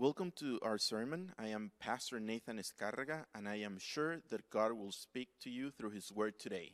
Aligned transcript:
Welcome 0.00 0.32
to 0.36 0.58
our 0.62 0.78
sermon. 0.78 1.30
I 1.38 1.48
am 1.48 1.72
Pastor 1.78 2.18
Nathan 2.18 2.58
Escarraga, 2.58 3.26
and 3.34 3.46
I 3.46 3.56
am 3.56 3.76
sure 3.78 4.22
that 4.30 4.48
God 4.48 4.72
will 4.72 4.92
speak 4.92 5.28
to 5.42 5.50
you 5.50 5.70
through 5.70 5.90
His 5.90 6.10
Word 6.10 6.38
today. 6.38 6.72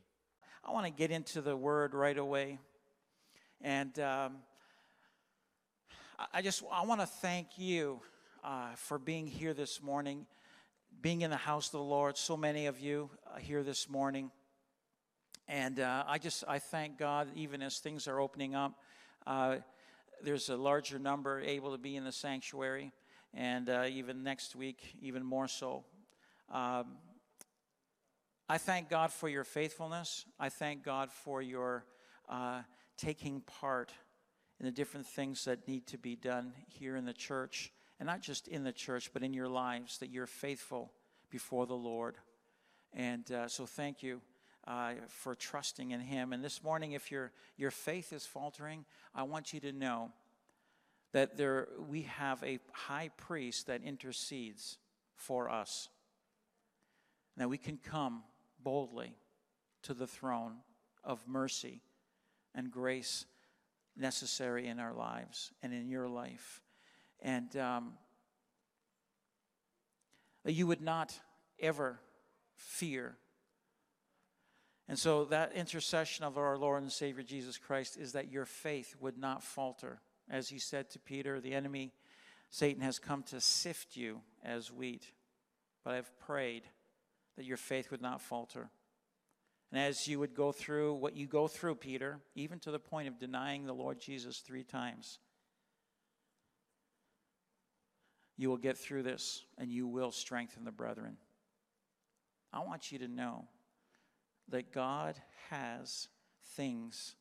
I 0.64 0.71
want 0.71 0.87
to 0.87 0.92
get 0.92 1.10
into 1.10 1.41
the 1.41 1.57
word 1.57 1.92
right 1.92 2.17
away. 2.17 2.60
And 3.60 3.99
um, 3.99 4.36
I- 6.33 6.41
just 6.41 6.62
I 6.70 6.86
want 6.86 7.00
to 7.00 7.07
thank 7.08 7.58
you 7.58 7.99
uh, 8.45 8.77
for 8.77 8.96
being 8.96 9.27
here 9.27 9.55
this 9.55 9.83
morning, 9.83 10.29
being 11.03 11.23
in 11.23 11.31
the 11.31 11.37
house 11.37 11.67
of 11.67 11.73
the 11.73 11.79
Lord. 11.81 12.17
So 12.17 12.37
many 12.37 12.67
of 12.67 12.79
you 12.79 13.11
uh, 13.27 13.39
here 13.41 13.65
this 13.65 13.89
morning. 13.89 14.31
And 15.49 15.81
uh, 15.81 16.05
I 16.07 16.19
just 16.19 16.45
I 16.47 16.61
thank 16.61 16.97
God, 16.97 17.27
even 17.35 17.61
as 17.61 17.79
things 17.79 18.07
are 18.07 18.21
opening 18.21 18.55
up, 18.55 18.75
uh, 19.27 19.57
there's 20.23 20.49
a 20.49 20.57
larger 20.57 21.01
number 21.01 21.41
able 21.41 21.73
to 21.73 21.79
be 21.79 21.97
in 21.97 22.05
the 22.05 22.13
sanctuary, 22.13 22.93
and 23.35 23.69
uh, 23.69 23.85
even 23.89 24.23
next 24.23 24.57
week, 24.57 24.97
even 25.01 25.25
more 25.25 25.48
so. 25.48 25.84
Um, 26.53 26.97
I 28.48 28.59
thank 28.59 28.89
God 28.89 29.12
for 29.12 29.29
your 29.29 29.45
faithfulness. 29.45 30.25
I 30.39 30.48
thank 30.48 30.84
God 30.84 31.11
for 31.11 31.43
your 31.43 31.84
uh, 32.29 32.62
taking 32.97 33.41
part 33.41 33.93
in 34.61 34.67
the 34.67 34.73
different 34.73 35.07
things 35.07 35.45
that 35.45 35.67
need 35.67 35.87
to 35.89 35.98
be 35.98 36.17
done 36.17 36.53
here 36.67 36.97
in 36.97 37.05
the 37.05 37.12
church, 37.12 37.73
and 37.98 38.07
not 38.07 38.23
just 38.23 38.48
in 38.48 38.65
the 38.65 38.73
church, 38.73 39.11
but 39.12 39.23
in 39.23 39.34
your 39.34 39.48
lives, 39.48 39.98
that 39.98 40.11
you're 40.11 40.27
faithful 40.27 40.93
before 41.31 41.67
the 41.67 41.75
Lord. 41.75 42.17
And 42.93 43.31
uh, 43.31 43.48
so, 43.48 43.67
thank 43.67 44.03
you 44.03 44.20
uh, 44.67 44.93
for 45.09 45.34
trusting 45.34 45.91
in 45.91 46.01
Him. 46.01 46.33
And 46.33 46.43
this 46.43 46.62
morning, 46.62 46.93
if 46.93 47.11
your 47.11 47.33
your 47.56 47.70
faith 47.70 48.12
is 48.12 48.25
faltering, 48.25 48.84
I 49.15 49.25
want 49.25 49.53
you 49.53 49.61
to 49.61 49.73
know 49.73 50.12
that 51.16 51.38
there 51.38 51.69
we 51.88 52.02
have 52.02 52.45
a 52.45 52.59
high 52.73 53.09
priest 53.16 53.69
that 53.69 53.83
intercedes 53.83 54.77
for 55.15 55.48
us. 55.48 55.89
Now 57.39 57.48
we 57.48 57.56
can 57.56 57.78
come 57.78 58.22
boldly 58.62 59.17
to 59.84 59.94
the 59.94 60.06
throne 60.06 60.56
of 61.03 61.27
mercy 61.27 61.81
and 62.55 62.70
grace 62.70 63.25
necessary 63.97 64.67
in 64.67 64.78
our 64.78 64.92
lives 64.92 65.53
and 65.62 65.72
in 65.72 65.89
your 65.89 66.06
life. 66.06 66.61
And 67.22 67.56
um, 67.56 67.94
that 70.44 70.53
you 70.53 70.67
would 70.67 70.83
not 70.83 71.19
ever 71.59 71.98
fear. 72.56 73.17
And 74.87 74.98
so, 74.98 75.25
that 75.25 75.55
intercession 75.55 76.27
of 76.27 76.37
our 76.37 76.59
Lord 76.59 76.83
and 76.83 76.92
Savior 76.92 77.22
Jesus 77.22 77.56
Christ 77.56 77.97
is 77.97 78.12
that 78.12 78.31
your 78.31 78.44
faith 78.44 78.94
would 79.00 79.17
not 79.17 79.42
falter. 79.42 80.03
As 80.30 80.48
he 80.48 80.58
said 80.58 80.91
to 80.91 80.98
Peter, 80.98 81.41
the 81.41 81.55
enemy, 81.55 81.92
Satan, 82.50 82.82
has 82.82 82.98
come 82.98 83.22
to 83.24 83.41
sift 83.41 83.96
you 83.96 84.20
as 84.44 84.72
wheat. 84.72 85.12
But 85.84 85.94
I've 85.94 86.19
prayed 86.19 86.64
that 87.36 87.44
your 87.44 87.56
faith 87.56 87.91
would 87.91 88.02
not 88.02 88.20
falter. 88.20 88.70
And 89.70 89.80
as 89.80 90.06
you 90.08 90.19
would 90.19 90.34
go 90.34 90.52
through 90.52 90.94
what 90.94 91.16
you 91.16 91.27
go 91.27 91.48
through, 91.48 91.77
Peter, 91.77 92.19
even 92.34 92.58
to 92.60 92.70
the 92.70 92.78
point 92.78 93.08
of 93.08 93.19
denying 93.19 93.66
the 93.66 93.72
Lord 93.72 94.00
Jesus 94.00 94.38
three 94.38 94.64
times, 94.64 95.19
you 98.36 98.48
will 98.48 98.56
get 98.56 98.77
through 98.77 99.02
this 99.02 99.42
and 99.58 99.70
you 99.70 99.86
will 99.86 100.12
strengthen 100.12 100.64
the 100.64 100.70
brethren. 100.70 101.16
I 102.52 102.60
want 102.60 102.92
you 102.92 102.98
to 103.00 103.08
know 103.08 103.48
that 104.48 104.72
God 104.72 105.16
has 105.50 106.08
things 106.54 107.16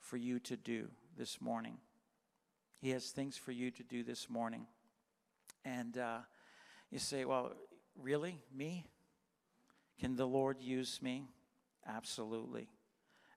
for 0.00 0.16
you 0.16 0.38
to 0.40 0.56
do 0.56 0.88
this 1.16 1.40
morning. 1.40 1.78
He 2.80 2.90
has 2.90 3.10
things 3.10 3.36
for 3.36 3.52
you 3.52 3.70
to 3.72 3.82
do 3.82 4.02
this 4.02 4.30
morning. 4.30 4.66
And 5.64 5.98
uh, 5.98 6.18
you 6.90 6.98
say, 6.98 7.24
well, 7.24 7.52
really? 8.00 8.40
Me? 8.54 8.86
Can 9.98 10.14
the 10.14 10.26
Lord 10.26 10.60
use 10.60 11.00
me? 11.02 11.24
Absolutely. 11.86 12.68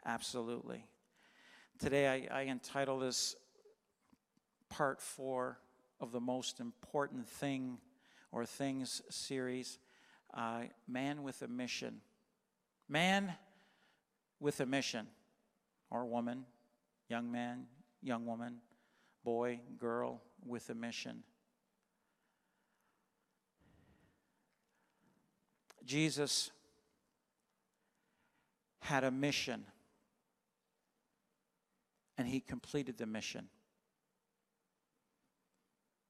Absolutely. 0.05 0.85
Today, 1.79 2.27
I, 2.31 2.41
I 2.41 2.43
entitle 2.43 2.99
this 2.99 3.35
part 4.69 5.01
four 5.01 5.57
of 5.99 6.11
the 6.11 6.19
most 6.19 6.59
important 6.59 7.27
thing 7.27 7.79
or 8.31 8.45
things 8.45 9.01
series 9.09 9.79
uh, 10.33 10.61
Man 10.87 11.23
with 11.23 11.41
a 11.41 11.47
Mission. 11.47 12.01
Man 12.87 13.33
with 14.39 14.59
a 14.59 14.65
mission, 14.65 15.07
or 15.91 16.05
woman, 16.05 16.45
young 17.07 17.31
man, 17.31 17.65
young 18.01 18.25
woman, 18.25 18.55
boy, 19.23 19.59
girl 19.77 20.21
with 20.45 20.69
a 20.69 20.75
mission. 20.75 21.23
Jesus 25.85 26.51
had 28.79 29.03
a 29.03 29.11
mission, 29.11 29.65
and 32.17 32.27
he 32.27 32.39
completed 32.39 32.97
the 32.97 33.05
mission. 33.05 33.47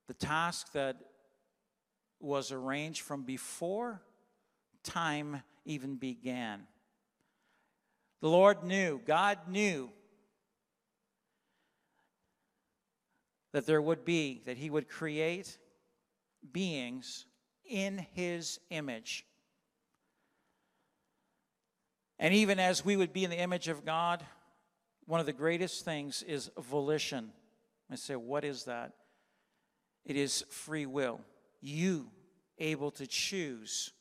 The 0.07 0.13
task 0.13 0.71
that 0.73 0.97
was 2.19 2.51
arranged 2.51 3.01
from 3.01 3.23
before 3.23 4.01
time 4.83 5.41
even 5.65 5.95
began. 5.95 6.63
The 8.21 8.29
Lord 8.29 8.63
knew, 8.63 9.01
God 9.05 9.39
knew 9.47 9.89
that 13.53 13.65
there 13.65 13.81
would 13.81 14.05
be, 14.05 14.41
that 14.45 14.57
He 14.57 14.69
would 14.69 14.89
create 14.89 15.57
beings 16.51 17.25
in 17.69 18.05
His 18.13 18.59
image. 18.69 19.25
And 22.19 22.33
even 22.33 22.59
as 22.59 22.85
we 22.85 22.95
would 22.95 23.13
be 23.13 23.23
in 23.23 23.31
the 23.31 23.39
image 23.39 23.67
of 23.67 23.83
God, 23.83 24.23
one 25.05 25.19
of 25.19 25.25
the 25.25 25.33
greatest 25.33 25.83
things 25.83 26.23
is 26.23 26.51
volition. 26.57 27.31
I 27.91 27.95
say, 27.95 28.15
what 28.15 28.45
is 28.45 28.65
that? 28.65 28.93
It 30.05 30.15
is 30.15 30.45
free 30.49 30.85
will. 30.85 31.19
You 31.59 32.09
able 32.57 32.91
to 32.91 33.07
choose. 33.07 33.91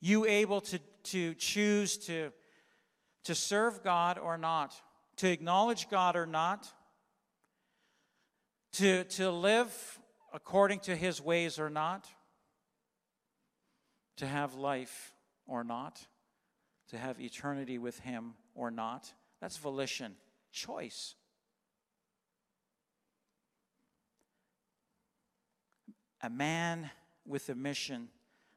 You 0.00 0.26
able 0.26 0.60
to, 0.60 0.78
to 1.04 1.34
choose 1.34 1.96
to, 2.06 2.30
to 3.24 3.34
serve 3.34 3.82
God 3.82 4.18
or 4.18 4.38
not, 4.38 4.74
to 5.16 5.30
acknowledge 5.30 5.88
God 5.90 6.16
or 6.16 6.26
not, 6.26 6.70
to, 8.74 9.04
to 9.04 9.30
live 9.30 10.00
according 10.32 10.80
to 10.80 10.96
his 10.96 11.20
ways 11.20 11.58
or 11.58 11.70
not, 11.70 12.08
to 14.16 14.26
have 14.26 14.54
life 14.54 15.12
or 15.46 15.62
not, 15.64 16.04
to 16.90 16.98
have 16.98 17.20
eternity 17.20 17.78
with 17.78 18.00
him 18.00 18.34
or 18.54 18.70
not. 18.70 19.12
That's 19.40 19.56
volition, 19.56 20.16
choice. 20.52 21.14
A 26.22 26.30
man 26.30 26.90
with 27.26 27.48
a 27.48 27.54
mission. 27.54 28.08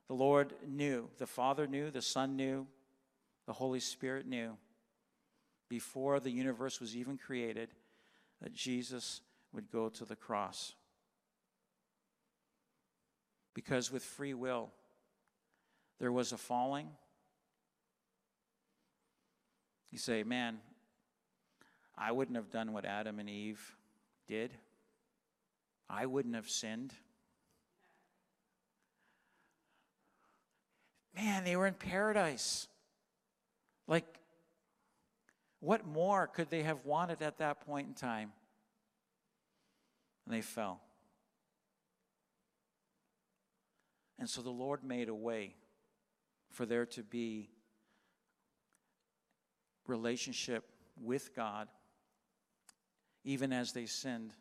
The 0.07 0.16
Lord 0.16 0.53
knew, 0.67 1.09
the 1.17 1.27
Father 1.27 1.67
knew, 1.67 1.91
the 1.91 2.01
Son 2.01 2.35
knew, 2.35 2.66
the 3.45 3.53
Holy 3.53 3.79
Spirit 3.79 4.25
knew 4.25 4.57
before 5.69 6.19
the 6.19 6.31
universe 6.31 6.79
was 6.79 6.95
even 6.95 7.17
created 7.17 7.69
that 8.41 8.53
Jesus 8.53 9.22
would 9.53 9.72
go 9.72 9.90
to 9.90 10.06
the 10.06 10.16
cross. 10.16 10.74
Because 13.53 13.91
with 13.91 14.03
free 14.03 14.34
will, 14.34 14.69
there 16.00 16.12
was 16.12 16.31
a 16.31 16.38
falling. 16.38 16.90
You 19.91 19.97
say, 19.97 20.24
man, 20.24 20.59
I 21.97 22.12
wouldn't 22.12 22.36
have 22.36 22.52
done 22.52 22.74
what 22.74 22.86
Adam 22.86 23.19
and 23.19 23.30
Eve 23.30 23.75
did. 24.28 24.52
I 25.90 26.06
wouldn't 26.06 26.36
have 26.36 26.50
sinned. 26.50 26.94
Man, 31.16 31.44
they 31.44 31.56
were 31.56 31.66
in 31.66 31.74
paradise. 31.74 32.68
Like, 33.88 34.06
what 35.60 35.88
more 35.88 36.27
could 36.27 36.51
they 36.51 36.62
have 36.62 36.86
wanted 36.86 37.24
at 37.24 37.39
that 37.39 37.66
point 37.66 37.88
in 37.88 37.94
time? 37.95 38.33
And 40.27 40.35
they 40.35 40.41
fell. 40.41 40.81
And 44.19 44.29
so 44.29 44.41
the 44.41 44.50
Lord 44.50 44.83
made 44.83 45.07
a 45.07 45.15
way 45.15 45.56
for 46.51 46.65
there 46.65 46.85
to 46.88 47.03
be 47.03 47.50
relationship 49.88 50.65
with 51.01 51.33
God 51.33 51.69
even 53.24 53.53
as 53.53 53.71
they 53.71 53.85
sinned. 53.85 54.33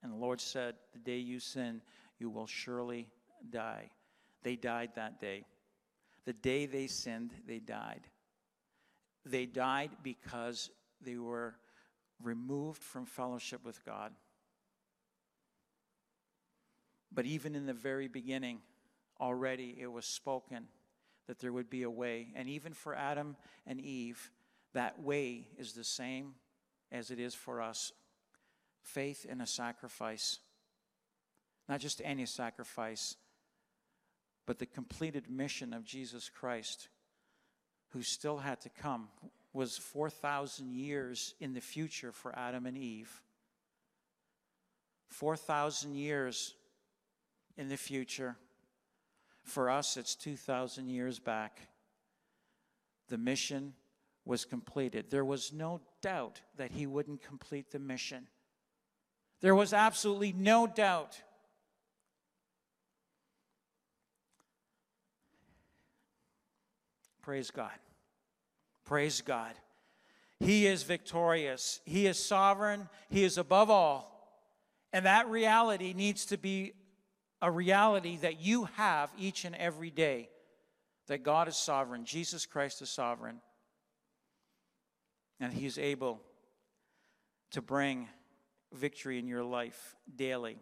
And 0.00 0.12
the 0.12 0.16
Lord 0.16 0.40
said, 0.40 0.76
The 0.92 1.00
day 1.00 1.18
you 1.18 1.40
sin, 1.40 1.82
you 2.20 2.30
will 2.30 2.46
surely 2.46 3.08
die. 3.50 3.90
They 4.44 4.54
died 4.54 4.90
that 4.94 5.20
day. 5.20 5.44
The 6.24 6.34
day 6.34 6.66
they 6.66 6.86
sinned, 6.86 7.32
they 7.48 7.58
died. 7.58 8.06
They 9.24 9.46
died 9.46 9.90
because 10.04 10.70
they 11.00 11.16
were 11.16 11.56
removed 12.22 12.80
from 12.80 13.06
fellowship 13.06 13.64
with 13.64 13.84
God. 13.84 14.12
But 17.16 17.24
even 17.24 17.54
in 17.56 17.64
the 17.64 17.72
very 17.72 18.08
beginning, 18.08 18.60
already 19.18 19.74
it 19.80 19.90
was 19.90 20.04
spoken 20.04 20.68
that 21.26 21.40
there 21.40 21.52
would 21.52 21.70
be 21.70 21.82
a 21.82 21.90
way. 21.90 22.28
And 22.36 22.46
even 22.46 22.74
for 22.74 22.94
Adam 22.94 23.36
and 23.66 23.80
Eve, 23.80 24.30
that 24.74 25.02
way 25.02 25.48
is 25.58 25.72
the 25.72 25.82
same 25.82 26.34
as 26.92 27.10
it 27.10 27.18
is 27.18 27.34
for 27.34 27.62
us 27.62 27.90
faith 28.82 29.24
in 29.24 29.40
a 29.40 29.46
sacrifice. 29.46 30.40
Not 31.70 31.80
just 31.80 32.02
any 32.04 32.26
sacrifice, 32.26 33.16
but 34.46 34.58
the 34.58 34.66
completed 34.66 35.30
mission 35.30 35.72
of 35.72 35.84
Jesus 35.84 36.28
Christ, 36.28 36.88
who 37.92 38.02
still 38.02 38.36
had 38.36 38.60
to 38.60 38.68
come, 38.68 39.08
was 39.54 39.78
4,000 39.78 40.70
years 40.70 41.34
in 41.40 41.54
the 41.54 41.62
future 41.62 42.12
for 42.12 42.38
Adam 42.38 42.66
and 42.66 42.76
Eve. 42.76 43.22
4,000 45.08 45.94
years 45.94 46.54
in 47.56 47.68
the 47.68 47.76
future. 47.76 48.36
For 49.44 49.70
us, 49.70 49.96
it's 49.96 50.14
2,000 50.14 50.88
years 50.88 51.18
back. 51.18 51.68
The 53.08 53.18
mission 53.18 53.74
was 54.24 54.44
completed. 54.44 55.06
There 55.10 55.24
was 55.24 55.52
no 55.52 55.80
doubt 56.02 56.40
that 56.56 56.72
he 56.72 56.86
wouldn't 56.86 57.22
complete 57.22 57.70
the 57.70 57.78
mission. 57.78 58.26
There 59.40 59.54
was 59.54 59.72
absolutely 59.72 60.32
no 60.32 60.66
doubt. 60.66 61.22
Praise 67.22 67.50
God. 67.50 67.70
Praise 68.84 69.20
God. 69.20 69.52
He 70.38 70.66
is 70.66 70.82
victorious. 70.82 71.80
He 71.84 72.06
is 72.06 72.18
sovereign. 72.18 72.88
He 73.10 73.24
is 73.24 73.38
above 73.38 73.70
all. 73.70 74.12
And 74.92 75.06
that 75.06 75.28
reality 75.28 75.92
needs 75.92 76.26
to 76.26 76.36
be 76.36 76.72
a 77.42 77.50
reality 77.50 78.18
that 78.18 78.40
you 78.40 78.64
have 78.76 79.10
each 79.18 79.44
and 79.44 79.54
every 79.54 79.90
day 79.90 80.28
that 81.08 81.22
God 81.22 81.48
is 81.48 81.56
sovereign, 81.56 82.04
Jesus 82.04 82.46
Christ 82.46 82.82
is 82.82 82.90
sovereign, 82.90 83.40
and 85.38 85.52
He's 85.52 85.78
able 85.78 86.20
to 87.52 87.62
bring 87.62 88.08
victory 88.72 89.18
in 89.18 89.28
your 89.28 89.44
life 89.44 89.94
daily. 90.14 90.58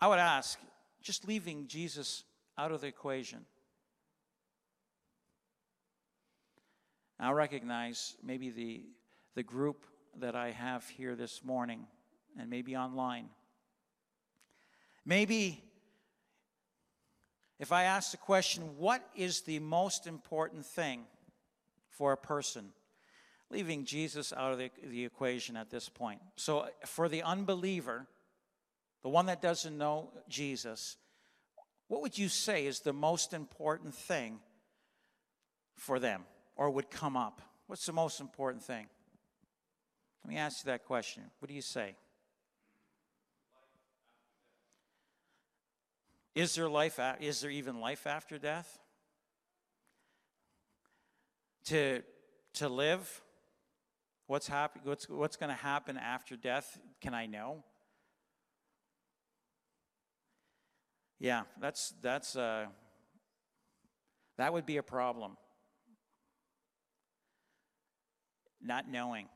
I 0.00 0.08
would 0.08 0.18
ask, 0.18 0.58
just 1.02 1.26
leaving 1.26 1.66
Jesus 1.66 2.24
out 2.58 2.72
of 2.72 2.80
the 2.80 2.86
equation. 2.86 3.46
I 7.18 7.30
recognize 7.30 8.16
maybe 8.22 8.50
the, 8.50 8.82
the 9.34 9.42
group 9.42 9.86
that 10.18 10.34
I 10.34 10.50
have 10.50 10.86
here 10.88 11.14
this 11.14 11.42
morning 11.44 11.86
and 12.38 12.50
maybe 12.50 12.76
online. 12.76 13.28
Maybe 15.06 15.62
if 17.58 17.72
I 17.72 17.84
ask 17.84 18.10
the 18.10 18.16
question, 18.16 18.76
what 18.78 19.02
is 19.14 19.42
the 19.42 19.58
most 19.58 20.06
important 20.06 20.66
thing 20.66 21.04
for 21.88 22.12
a 22.12 22.16
person? 22.16 22.72
Leaving 23.50 23.84
Jesus 23.84 24.32
out 24.32 24.52
of 24.52 24.58
the, 24.58 24.70
the 24.82 25.04
equation 25.04 25.56
at 25.56 25.70
this 25.70 25.88
point. 25.88 26.20
So, 26.36 26.68
for 26.86 27.08
the 27.08 27.22
unbeliever, 27.22 28.06
the 29.02 29.08
one 29.08 29.26
that 29.26 29.40
doesn't 29.40 29.76
know 29.76 30.10
Jesus, 30.28 30.96
what 31.88 32.00
would 32.02 32.18
you 32.18 32.28
say 32.28 32.66
is 32.66 32.80
the 32.80 32.92
most 32.92 33.32
important 33.32 33.94
thing 33.94 34.40
for 35.76 35.98
them 35.98 36.24
or 36.56 36.70
would 36.70 36.90
come 36.90 37.16
up? 37.16 37.42
What's 37.66 37.86
the 37.86 37.92
most 37.92 38.20
important 38.20 38.62
thing? 38.62 38.86
Let 40.24 40.30
me 40.30 40.38
ask 40.38 40.64
you 40.64 40.70
that 40.70 40.84
question. 40.84 41.24
What 41.38 41.48
do 41.48 41.54
you 41.54 41.62
say? 41.62 41.94
Is 46.34 46.54
there 46.54 46.68
life? 46.68 46.98
Is 47.20 47.40
there 47.40 47.50
even 47.50 47.80
life 47.80 48.06
after 48.06 48.38
death? 48.38 48.78
To 51.66 52.02
to 52.54 52.68
live, 52.68 53.22
what's 54.26 54.48
happen, 54.48 54.82
What's 54.84 55.08
what's 55.08 55.36
going 55.36 55.50
to 55.50 55.62
happen 55.62 55.96
after 55.96 56.36
death? 56.36 56.78
Can 57.00 57.14
I 57.14 57.26
know? 57.26 57.64
Yeah, 61.20 61.42
that's 61.60 61.94
that's 62.02 62.36
uh, 62.36 62.66
that 64.36 64.52
would 64.52 64.66
be 64.66 64.76
a 64.76 64.82
problem. 64.82 65.36
Not 68.60 68.88
knowing 68.88 69.28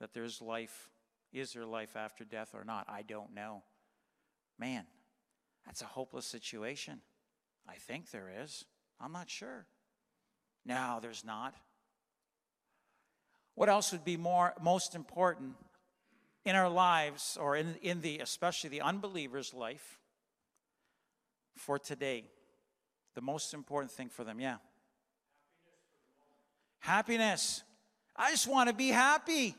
that 0.00 0.14
there's 0.14 0.40
life. 0.40 0.90
Is 1.32 1.54
there 1.54 1.64
life 1.64 1.96
after 1.96 2.24
death 2.24 2.50
or 2.54 2.64
not? 2.64 2.86
I 2.88 3.02
don't 3.02 3.34
know. 3.34 3.62
Man, 4.58 4.84
that's 5.66 5.82
a 5.82 5.86
hopeless 5.86 6.26
situation. 6.26 7.00
I 7.68 7.74
think 7.74 8.10
there 8.10 8.30
is. 8.42 8.64
I'm 9.00 9.12
not 9.12 9.30
sure. 9.30 9.66
No, 10.64 10.98
there's 11.00 11.24
not. 11.24 11.54
What 13.54 13.68
else 13.68 13.92
would 13.92 14.04
be 14.04 14.16
more 14.16 14.54
most 14.60 14.94
important 14.94 15.54
in 16.44 16.56
our 16.56 16.68
lives 16.68 17.36
or 17.40 17.56
in, 17.56 17.76
in 17.82 18.00
the 18.00 18.18
especially 18.20 18.70
the 18.70 18.80
unbeliever's 18.80 19.52
life 19.52 19.98
for 21.56 21.78
today? 21.78 22.24
The 23.14 23.20
most 23.20 23.52
important 23.52 23.92
thing 23.92 24.08
for 24.08 24.24
them, 24.24 24.40
yeah. 24.40 24.56
Happiness. 26.80 27.62
I 28.16 28.30
just 28.30 28.48
want 28.48 28.68
to 28.68 28.74
be 28.74 28.88
happy. 28.88 29.54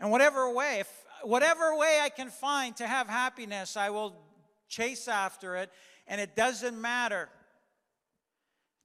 And 0.00 0.10
whatever 0.10 0.52
way, 0.52 0.80
if 0.80 1.04
whatever 1.22 1.76
way 1.76 1.98
I 2.02 2.08
can 2.08 2.30
find 2.30 2.76
to 2.76 2.86
have 2.86 3.08
happiness, 3.08 3.76
I 3.76 3.90
will 3.90 4.16
chase 4.70 5.08
after 5.08 5.56
it, 5.56 5.70
and 6.06 6.20
it 6.20 6.34
doesn't 6.34 6.80
matter. 6.80 7.28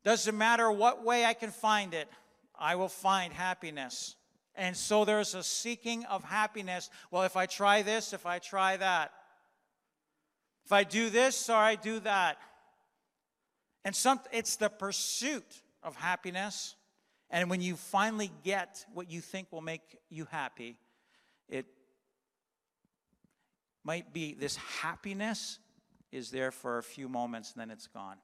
Doesn't 0.03 0.37
matter 0.37 0.69
what 0.69 1.05
way 1.05 1.23
I 1.23 1.33
can 1.33 1.51
find 1.51 1.93
it, 1.93 2.09
I 2.57 2.75
will 2.75 2.89
find 2.89 3.31
happiness. 3.31 4.15
And 4.55 4.75
so 4.75 5.03
there's 5.05 5.35
a 5.35 5.43
seeking 5.43 6.05
of 6.05 6.23
happiness. 6.23 6.89
Well, 7.11 7.23
if 7.23 7.35
I 7.35 7.45
try 7.45 7.81
this, 7.81 8.13
if 8.13 8.25
I 8.25 8.39
try 8.39 8.77
that, 8.77 9.11
if 10.65 10.71
I 10.71 10.83
do 10.83 11.09
this 11.09 11.49
or 11.49 11.55
I 11.57 11.75
do 11.75 11.99
that. 12.01 12.37
And 13.83 13.95
some, 13.95 14.19
it's 14.31 14.55
the 14.55 14.69
pursuit 14.69 15.61
of 15.83 15.95
happiness. 15.95 16.75
And 17.29 17.49
when 17.49 17.61
you 17.61 17.75
finally 17.75 18.31
get 18.43 18.85
what 18.93 19.11
you 19.11 19.21
think 19.21 19.51
will 19.51 19.61
make 19.61 19.97
you 20.09 20.25
happy, 20.31 20.77
it 21.49 21.65
might 23.83 24.13
be 24.13 24.33
this 24.33 24.55
happiness 24.55 25.59
is 26.15 26.31
there 26.31 26.49
for 26.49 26.77
a 26.77 26.83
few 26.83 27.09
moments 27.09 27.51
and 27.51 27.61
then 27.61 27.69
it's 27.69 27.87
gone. 27.87 28.15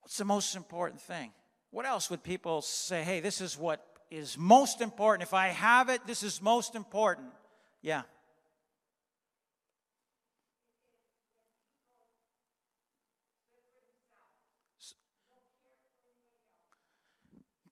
What's 0.00 0.16
the 0.16 0.24
most 0.24 0.56
important 0.56 1.02
thing? 1.02 1.32
What 1.70 1.84
else 1.84 2.08
would 2.08 2.22
people 2.22 2.62
say, 2.62 3.02
hey, 3.02 3.20
this 3.20 3.42
is 3.42 3.58
what 3.58 3.84
is 4.10 4.38
most 4.38 4.80
important? 4.80 5.22
If 5.22 5.34
I 5.34 5.48
have 5.48 5.90
it, 5.90 6.06
this 6.06 6.22
is 6.22 6.40
most 6.40 6.74
important. 6.74 7.28
Yeah. 7.82 8.02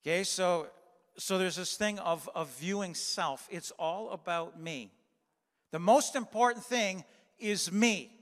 Okay, 0.03 0.25
so 0.25 0.67
so 1.17 1.39
there's 1.39 1.57
this 1.57 1.77
thing 1.77 1.99
of, 2.01 2.29
of 2.35 2.49
viewing 2.59 2.95
self. 2.95 3.49
It's 3.51 3.71
all 3.79 4.11
about 4.11 4.61
me. 4.61 4.91
The 5.75 5.81
most 5.81 6.15
important 6.15 6.65
thing 6.65 7.03
is 7.37 7.73
me. 7.73 8.13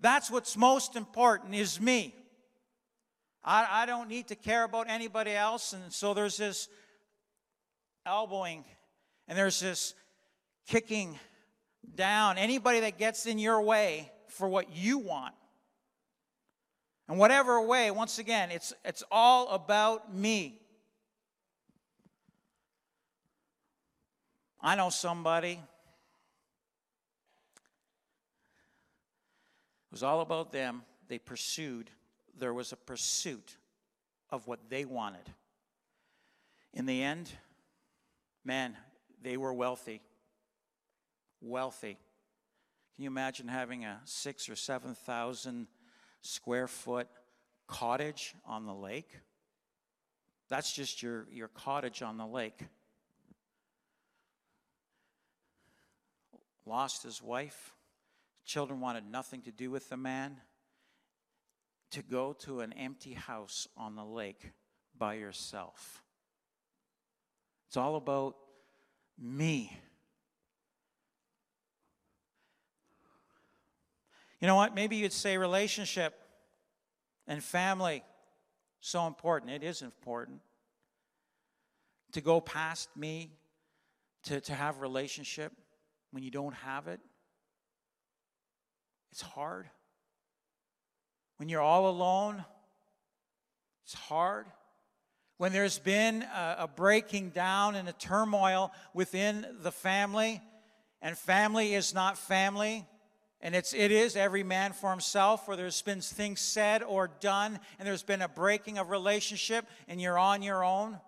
That's 0.00 0.28
what's 0.28 0.56
most 0.56 0.96
important 0.96 1.54
is 1.54 1.80
me. 1.80 2.16
I, 3.44 3.68
I 3.70 3.86
don't 3.86 4.08
need 4.08 4.26
to 4.26 4.34
care 4.34 4.64
about 4.64 4.90
anybody 4.90 5.30
else. 5.30 5.72
And 5.72 5.92
so 5.92 6.14
there's 6.14 6.36
this 6.36 6.68
elbowing 8.04 8.64
and 9.28 9.38
there's 9.38 9.60
this 9.60 9.94
kicking 10.66 11.16
down 11.94 12.38
anybody 12.38 12.80
that 12.80 12.98
gets 12.98 13.26
in 13.26 13.38
your 13.38 13.62
way 13.62 14.10
for 14.26 14.48
what 14.48 14.74
you 14.74 14.98
want. 14.98 15.36
And 17.06 17.20
whatever 17.20 17.60
way, 17.62 17.92
once 17.92 18.18
again, 18.18 18.50
it's, 18.50 18.72
it's 18.84 19.04
all 19.12 19.50
about 19.50 20.12
me. 20.12 20.60
I 24.60 24.74
know 24.74 24.90
somebody 24.90 25.60
was 29.96 30.02
all 30.02 30.20
about 30.20 30.52
them. 30.52 30.82
They 31.08 31.18
pursued, 31.18 31.88
there 32.38 32.52
was 32.52 32.70
a 32.70 32.76
pursuit 32.76 33.56
of 34.28 34.46
what 34.46 34.68
they 34.68 34.84
wanted. 34.84 35.32
In 36.74 36.84
the 36.84 37.02
end, 37.02 37.30
man, 38.44 38.76
they 39.22 39.38
were 39.38 39.54
wealthy. 39.54 40.02
Wealthy. 41.40 41.96
Can 42.94 43.04
you 43.04 43.08
imagine 43.08 43.48
having 43.48 43.86
a 43.86 44.02
six 44.04 44.50
or 44.50 44.54
seven 44.54 44.94
thousand 44.94 45.66
square 46.20 46.68
foot 46.68 47.08
cottage 47.66 48.34
on 48.44 48.66
the 48.66 48.74
lake? 48.74 49.08
That's 50.50 50.74
just 50.74 51.02
your, 51.02 51.26
your 51.32 51.48
cottage 51.48 52.02
on 52.02 52.18
the 52.18 52.26
lake. 52.26 52.60
lost 56.66 57.04
his 57.04 57.22
wife, 57.22 57.72
children 58.46 58.80
wanted 58.80 59.04
nothing 59.10 59.42
to 59.42 59.50
do 59.50 59.70
with 59.70 59.88
the 59.90 59.96
man, 59.96 60.36
to 61.90 62.02
go 62.02 62.32
to 62.32 62.60
an 62.60 62.72
empty 62.72 63.12
house 63.12 63.68
on 63.76 63.96
the 63.96 64.04
lake 64.04 64.52
by 64.96 65.14
yourself. 65.14 66.02
It's 67.68 67.76
all 67.76 67.96
about 67.96 68.36
me. 69.18 69.76
You 74.40 74.46
know 74.46 74.56
what? 74.56 74.74
Maybe 74.74 74.96
you'd 74.96 75.12
say 75.12 75.36
relationship 75.38 76.14
and 77.26 77.42
family 77.42 78.04
so 78.80 79.06
important. 79.06 79.50
It 79.50 79.64
is 79.64 79.82
important 79.82 80.40
to 82.12 82.20
go 82.20 82.40
past 82.40 82.88
me 82.96 83.32
to, 84.24 84.40
to 84.40 84.54
have 84.54 84.80
relationship 84.80 85.52
when 86.12 86.22
you 86.22 86.30
don't 86.30 86.54
have 86.54 86.86
it. 86.86 87.00
It's 89.16 89.22
hard. 89.22 89.64
When 91.38 91.48
you're 91.48 91.62
all 91.62 91.88
alone, 91.88 92.44
it's 93.82 93.94
hard. 93.94 94.44
When 95.38 95.54
there's 95.54 95.78
been 95.78 96.22
a, 96.22 96.56
a 96.58 96.68
breaking 96.68 97.30
down 97.30 97.76
and 97.76 97.88
a 97.88 97.94
turmoil 97.94 98.72
within 98.92 99.46
the 99.62 99.72
family, 99.72 100.42
and 101.00 101.16
family 101.16 101.72
is 101.72 101.94
not 101.94 102.18
family, 102.18 102.84
and 103.40 103.54
it's, 103.54 103.72
it 103.72 103.90
is 103.90 104.16
every 104.16 104.42
man 104.42 104.74
for 104.74 104.90
himself, 104.90 105.48
where 105.48 105.56
there's 105.56 105.80
been 105.80 106.02
things 106.02 106.40
said 106.40 106.82
or 106.82 107.08
done, 107.20 107.58
and 107.78 107.88
there's 107.88 108.02
been 108.02 108.20
a 108.20 108.28
breaking 108.28 108.76
of 108.76 108.90
relationship, 108.90 109.64
and 109.88 109.98
you're 109.98 110.18
on 110.18 110.42
your 110.42 110.62
own. 110.62 111.00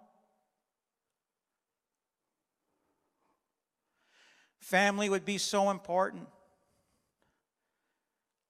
Family 4.61 5.11
would 5.11 5.27
be 5.27 5.37
so 5.37 5.69
important. 5.69 6.27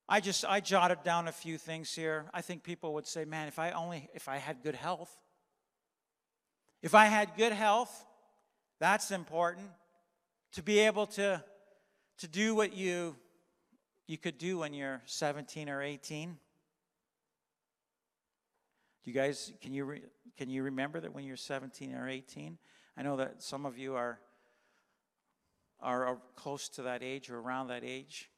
I 0.09 0.21
just 0.21 0.45
I 0.45 0.61
jotted 0.61 1.03
down 1.03 1.29
a 1.29 1.33
few 1.33 1.59
things 1.59 1.95
here. 1.95 2.27
I 2.33 2.41
think 2.41 2.63
people 2.63 2.95
would 2.95 3.07
say, 3.07 3.25
"Man, 3.25 3.47
if 3.47 3.59
I 3.59 3.73
only 3.73 4.09
if 4.15 4.29
I 4.29 4.39
had 4.39 4.63
good 4.63 4.75
health. 4.75 5.15
If 6.81 6.95
I 6.95 7.07
had 7.07 7.37
good 7.37 7.53
health, 7.53 8.07
that's 8.79 9.11
important 9.11 9.69
to 10.53 10.63
be 10.63 10.79
able 10.79 11.07
to 11.07 11.45
to 12.19 12.29
do 12.29 12.55
what 12.55 12.73
you 12.73 13.17
you 14.07 14.17
could 14.17 14.39
do 14.39 14.59
when 14.59 14.73
you're 14.73 15.03
17 15.05 15.69
or 15.69 15.83
18. 15.83 16.39
Do 19.05 19.11
you 19.11 19.13
guys 19.13 19.53
can 19.61 19.75
you 19.75 19.85
re, 19.85 20.03
can 20.39 20.49
you 20.49 20.63
remember 20.63 21.01
that 21.01 21.13
when 21.13 21.25
you're 21.25 21.37
17 21.37 21.95
or 21.95 22.09
18? 22.09 22.57
I 22.97 23.03
know 23.03 23.17
that 23.17 23.43
some 23.43 23.67
of 23.67 23.77
you 23.77 23.95
are 23.95 24.19
are, 25.81 26.07
are 26.07 26.19
close 26.35 26.69
to 26.71 26.83
that 26.83 27.03
age 27.03 27.31
or 27.31 27.39
around 27.39 27.69
that 27.69 27.85
age. 27.85 28.31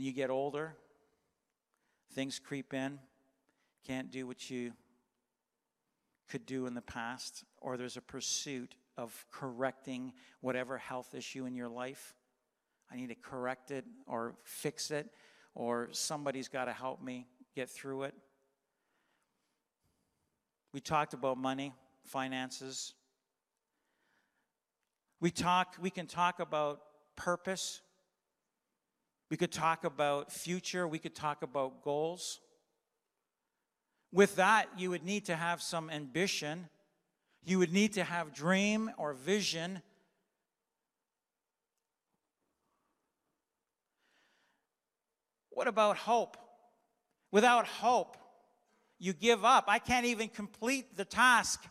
You 0.00 0.12
get 0.12 0.30
older, 0.30 0.76
things 2.12 2.38
creep 2.38 2.72
in, 2.72 3.00
can't 3.84 4.12
do 4.12 4.28
what 4.28 4.48
you 4.48 4.72
could 6.30 6.46
do 6.46 6.66
in 6.66 6.74
the 6.74 6.82
past, 6.82 7.42
or 7.60 7.76
there's 7.76 7.96
a 7.96 8.00
pursuit 8.00 8.76
of 8.96 9.26
correcting 9.32 10.12
whatever 10.40 10.78
health 10.78 11.14
issue 11.14 11.46
in 11.46 11.54
your 11.54 11.68
life. 11.68 12.14
I 12.92 12.96
need 12.96 13.08
to 13.08 13.16
correct 13.16 13.72
it 13.72 13.84
or 14.06 14.36
fix 14.44 14.92
it, 14.92 15.08
or 15.54 15.88
somebody's 15.90 16.48
got 16.48 16.66
to 16.66 16.72
help 16.72 17.02
me 17.02 17.26
get 17.56 17.68
through 17.68 18.04
it. 18.04 18.14
We 20.72 20.80
talked 20.80 21.12
about 21.12 21.38
money, 21.38 21.74
finances, 22.04 22.94
we 25.20 25.32
talk, 25.32 25.76
we 25.80 25.90
can 25.90 26.06
talk 26.06 26.38
about 26.38 26.80
purpose. 27.16 27.80
We 29.30 29.36
could 29.36 29.52
talk 29.52 29.84
about 29.84 30.32
future. 30.32 30.88
We 30.88 30.98
could 30.98 31.14
talk 31.14 31.42
about 31.42 31.82
goals. 31.82 32.40
With 34.12 34.36
that, 34.36 34.68
you 34.78 34.90
would 34.90 35.04
need 35.04 35.26
to 35.26 35.36
have 35.36 35.60
some 35.60 35.90
ambition. 35.90 36.68
You 37.44 37.58
would 37.58 37.72
need 37.72 37.94
to 37.94 38.04
have 38.04 38.32
dream 38.32 38.90
or 38.96 39.12
vision. 39.12 39.82
What 45.50 45.68
about 45.68 45.96
hope? 45.96 46.36
Without 47.30 47.66
hope, 47.66 48.16
you 48.98 49.12
give 49.12 49.44
up. 49.44 49.64
I 49.68 49.78
can't 49.78 50.06
even 50.06 50.28
complete 50.28 50.96
the 50.96 51.04
task 51.04 51.64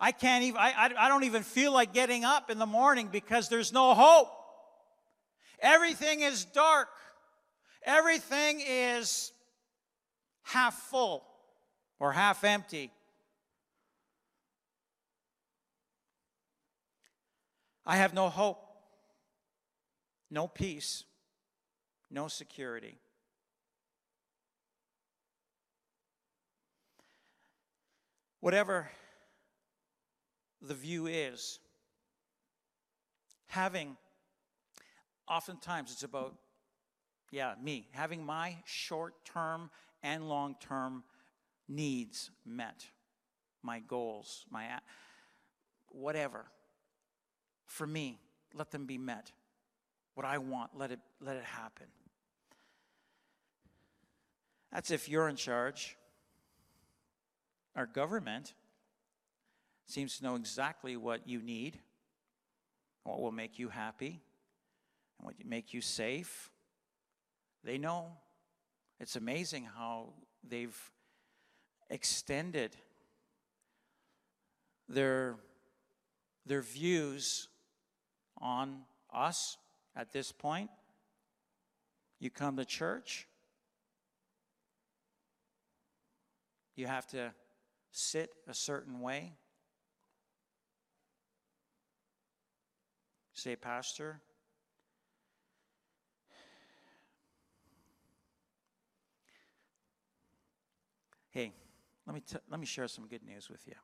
I 0.00 0.12
can't 0.12 0.44
even, 0.44 0.58
I, 0.58 0.72
I, 0.74 1.06
I 1.06 1.08
don't 1.08 1.24
even 1.24 1.42
feel 1.42 1.72
like 1.72 1.92
getting 1.92 2.24
up 2.24 2.50
in 2.50 2.58
the 2.58 2.66
morning 2.66 3.10
because 3.12 3.50
there's 3.50 3.70
no 3.70 3.94
hope. 3.94 4.32
Everything 5.60 6.20
is 6.20 6.44
dark. 6.44 6.88
Everything 7.84 8.62
is 8.66 9.32
half 10.42 10.74
full 10.74 11.24
or 11.98 12.12
half 12.12 12.44
empty. 12.44 12.90
I 17.86 17.96
have 17.96 18.14
no 18.14 18.28
hope, 18.28 18.62
no 20.30 20.46
peace, 20.46 21.04
no 22.10 22.28
security. 22.28 22.98
Whatever 28.40 28.90
the 30.62 30.74
view 30.74 31.06
is. 31.06 31.58
Having, 33.48 33.96
oftentimes 35.30 35.92
it's 35.92 36.02
about, 36.02 36.34
yeah, 37.30 37.54
me, 37.62 37.86
having 37.92 38.26
my 38.26 38.56
short 38.66 39.14
term 39.24 39.70
and 40.02 40.28
long 40.28 40.56
term 40.60 41.04
needs 41.68 42.30
met, 42.44 42.84
my 43.62 43.78
goals, 43.78 44.44
my 44.50 44.66
whatever. 45.90 46.44
For 47.64 47.86
me, 47.86 48.18
let 48.52 48.72
them 48.72 48.84
be 48.84 48.98
met. 48.98 49.30
What 50.14 50.26
I 50.26 50.38
want, 50.38 50.72
let 50.76 50.90
it, 50.90 50.98
let 51.20 51.36
it 51.36 51.44
happen. 51.44 51.86
That's 54.72 54.90
if 54.90 55.08
you're 55.08 55.28
in 55.28 55.36
charge. 55.36 55.96
Our 57.76 57.86
government 57.86 58.54
seems 59.86 60.18
to 60.18 60.24
know 60.24 60.34
exactly 60.34 60.96
what 60.96 61.28
you 61.28 61.40
need, 61.40 61.78
what 63.04 63.20
will 63.20 63.32
make 63.32 63.58
you 63.58 63.68
happy, 63.68 64.20
and 65.20 65.26
what 65.26 65.34
make 65.46 65.74
you 65.74 65.82
safe. 65.82 66.50
They 67.62 67.76
know. 67.76 68.06
It's 68.98 69.16
amazing 69.16 69.68
how 69.76 70.14
they've 70.48 70.78
extended 71.90 72.74
their, 74.88 75.36
their 76.46 76.62
views 76.62 77.48
on 78.38 78.80
us 79.12 79.58
at 79.94 80.12
this 80.12 80.32
point. 80.32 80.70
You 82.18 82.30
come 82.30 82.56
to 82.56 82.64
church, 82.64 83.26
you 86.76 86.86
have 86.86 87.06
to 87.08 87.32
sit 87.90 88.30
a 88.48 88.54
certain 88.54 89.00
way. 89.00 89.32
Say, 93.32 93.56
Pastor, 93.56 94.20
hey, 101.30 101.52
let 102.06 102.14
me, 102.14 102.20
t- 102.20 102.38
let 102.50 102.60
me 102.60 102.66
share 102.66 102.88
some 102.88 103.06
good 103.06 103.24
news 103.24 103.48
with 103.48 103.66
you. 103.66 103.74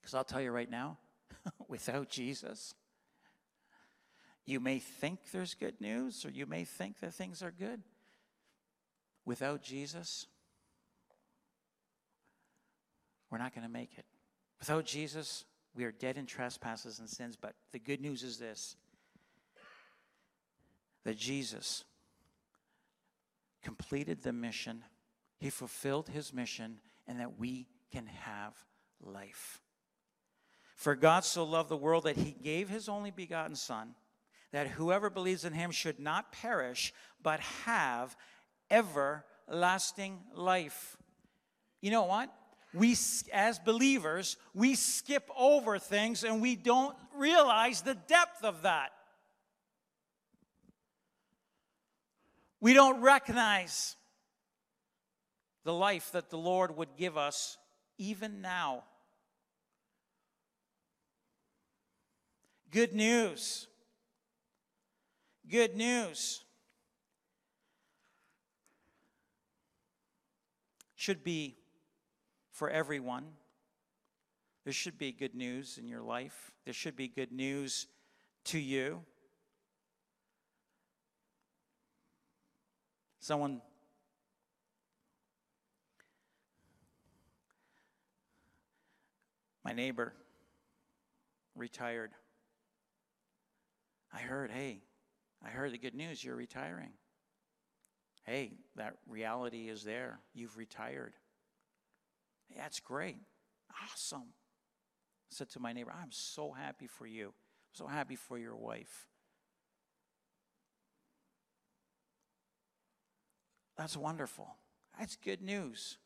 Because 0.00 0.14
I'll 0.14 0.24
tell 0.24 0.40
you 0.40 0.50
right 0.50 0.70
now, 0.70 0.98
without 1.68 2.08
Jesus, 2.08 2.74
you 4.44 4.60
may 4.60 4.78
think 4.78 5.32
there's 5.32 5.54
good 5.54 5.80
news 5.80 6.24
or 6.24 6.30
you 6.30 6.46
may 6.46 6.64
think 6.64 7.00
that 7.00 7.14
things 7.14 7.42
are 7.42 7.50
good. 7.50 7.82
Without 9.24 9.62
Jesus, 9.62 10.26
we're 13.30 13.38
not 13.38 13.54
going 13.54 13.66
to 13.66 13.72
make 13.72 13.98
it. 13.98 14.04
Without 14.60 14.84
Jesus, 14.84 15.44
we 15.74 15.84
are 15.84 15.92
dead 15.92 16.16
in 16.16 16.26
trespasses 16.26 17.00
and 17.00 17.08
sins, 17.08 17.36
but 17.40 17.54
the 17.72 17.78
good 17.78 18.00
news 18.00 18.22
is 18.22 18.38
this 18.38 18.76
that 21.04 21.16
Jesus 21.16 21.84
completed 23.62 24.22
the 24.22 24.32
mission, 24.32 24.82
he 25.38 25.50
fulfilled 25.50 26.08
his 26.08 26.32
mission, 26.32 26.78
and 27.06 27.20
that 27.20 27.38
we 27.38 27.66
can 27.92 28.06
have 28.06 28.54
life. 29.00 29.60
For 30.74 30.94
God 30.94 31.24
so 31.24 31.44
loved 31.44 31.68
the 31.68 31.76
world 31.76 32.04
that 32.04 32.16
he 32.16 32.32
gave 32.32 32.68
his 32.68 32.88
only 32.88 33.10
begotten 33.10 33.56
Son, 33.56 33.94
that 34.52 34.68
whoever 34.68 35.10
believes 35.10 35.44
in 35.44 35.52
him 35.52 35.70
should 35.70 35.98
not 35.98 36.32
perish, 36.32 36.92
but 37.22 37.40
have 37.40 38.16
everlasting 38.70 40.20
life. 40.34 40.96
You 41.80 41.90
know 41.90 42.04
what? 42.04 42.30
we, 42.76 42.94
as 43.32 43.58
believers, 43.58 44.36
we 44.54 44.74
skip 44.74 45.28
over 45.36 45.78
things 45.78 46.24
and 46.24 46.42
we 46.42 46.56
don't 46.56 46.94
realize 47.14 47.80
the 47.80 47.94
depth 47.94 48.44
of 48.44 48.62
that. 48.62 48.90
We 52.60 52.74
don't 52.74 53.00
recognize 53.00 53.96
the 55.66 55.74
life 55.74 56.12
that 56.12 56.30
the 56.30 56.38
Lord 56.38 56.76
would 56.76 56.90
give 56.96 57.18
us 57.18 57.58
even 57.98 58.40
now. 58.40 58.84
Good 62.70 62.94
news. 62.94 63.66
Good 65.50 65.74
news. 65.74 66.44
Should 70.94 71.24
be 71.24 71.56
for 72.52 72.70
everyone. 72.70 73.24
There 74.62 74.72
should 74.72 74.98
be 74.98 75.10
good 75.10 75.34
news 75.34 75.78
in 75.78 75.88
your 75.88 76.02
life. 76.02 76.52
There 76.64 76.74
should 76.74 76.94
be 76.94 77.08
good 77.08 77.32
news 77.32 77.88
to 78.44 78.58
you. 78.60 79.02
Someone 83.18 83.62
my 89.66 89.72
neighbor 89.72 90.12
retired. 91.56 92.12
I 94.12 94.18
heard, 94.20 94.52
hey, 94.52 94.82
I 95.44 95.48
heard 95.48 95.72
the 95.72 95.78
good 95.78 95.94
news, 95.94 96.22
you're 96.22 96.36
retiring. 96.36 96.92
Hey, 98.22 98.52
that 98.76 98.94
reality 99.08 99.68
is 99.68 99.82
there. 99.82 100.20
You've 100.34 100.56
retired. 100.56 101.14
Hey, 102.48 102.54
that's 102.60 102.78
great. 102.78 103.16
Awesome. 103.82 104.28
I 104.28 105.30
said 105.30 105.50
to 105.50 105.60
my 105.60 105.72
neighbor, 105.72 105.92
I'm 106.00 106.12
so 106.12 106.52
happy 106.52 106.86
for 106.86 107.08
you. 107.08 107.26
I'm 107.26 107.72
so 107.72 107.88
happy 107.88 108.14
for 108.14 108.38
your 108.38 108.54
wife. 108.54 109.08
That's 113.76 113.96
wonderful. 113.96 114.46
That's 114.96 115.16
good 115.16 115.42
news. 115.42 115.98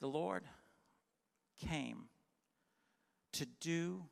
The 0.00 0.08
Lord 0.08 0.44
came 1.66 2.04
to 3.32 3.46
do 3.60 4.04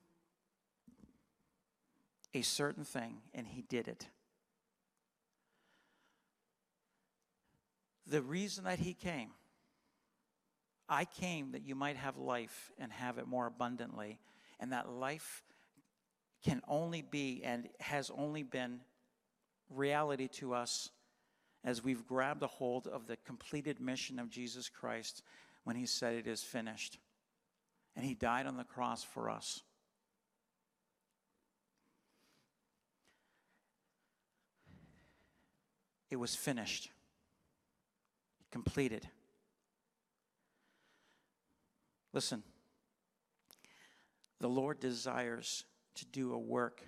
a 2.35 2.43
certain 2.43 2.85
thing, 2.85 3.23
and 3.33 3.47
He 3.47 3.63
did 3.63 3.89
it. 3.89 4.07
The 8.07 8.23
reason 8.23 8.65
that 8.65 8.79
He 8.79 8.95
came, 8.95 9.31
I 10.89 11.05
came 11.05 11.53
that 11.53 11.67
you 11.67 11.75
might 11.75 11.97
have 11.97 12.17
life 12.17 12.71
and 12.79 12.93
have 12.93 13.19
it 13.19 13.27
more 13.27 13.47
abundantly, 13.47 14.19
and 14.61 14.73
that 14.73 14.89
life 14.89 15.43
can 16.45 16.63
only 16.69 17.03
be 17.03 17.43
and 17.45 17.69
has 17.81 18.11
only 18.17 18.43
been 18.43 18.81
reality 19.71 20.29
to 20.29 20.55
us 20.55 20.91
as 21.65 21.83
we've 21.83 22.07
grabbed 22.07 22.43
a 22.43 22.47
hold 22.47 22.87
of 22.87 23.07
the 23.07 23.17
completed 23.17 23.81
mission 23.81 24.19
of 24.19 24.31
Jesus 24.31 24.69
Christ 24.69 25.23
when 25.69 25.77
he 25.77 25.85
said 25.85 26.15
it 26.15 26.27
is 26.27 26.43
finished. 26.43 26.97
And 27.95 28.03
he 28.03 28.15
died 28.15 28.47
on 28.47 28.57
the 28.57 28.65
cross 28.65 29.05
for 29.05 29.29
us. 29.29 29.61
It 36.11 36.17
was 36.17 36.35
finished, 36.35 36.89
completed. 38.51 39.07
Listen, 42.15 42.43
the 44.41 44.49
Lord 44.49 44.81
desires 44.81 45.65
to 45.97 46.07
do 46.07 46.33
a 46.33 46.39
work 46.39 46.81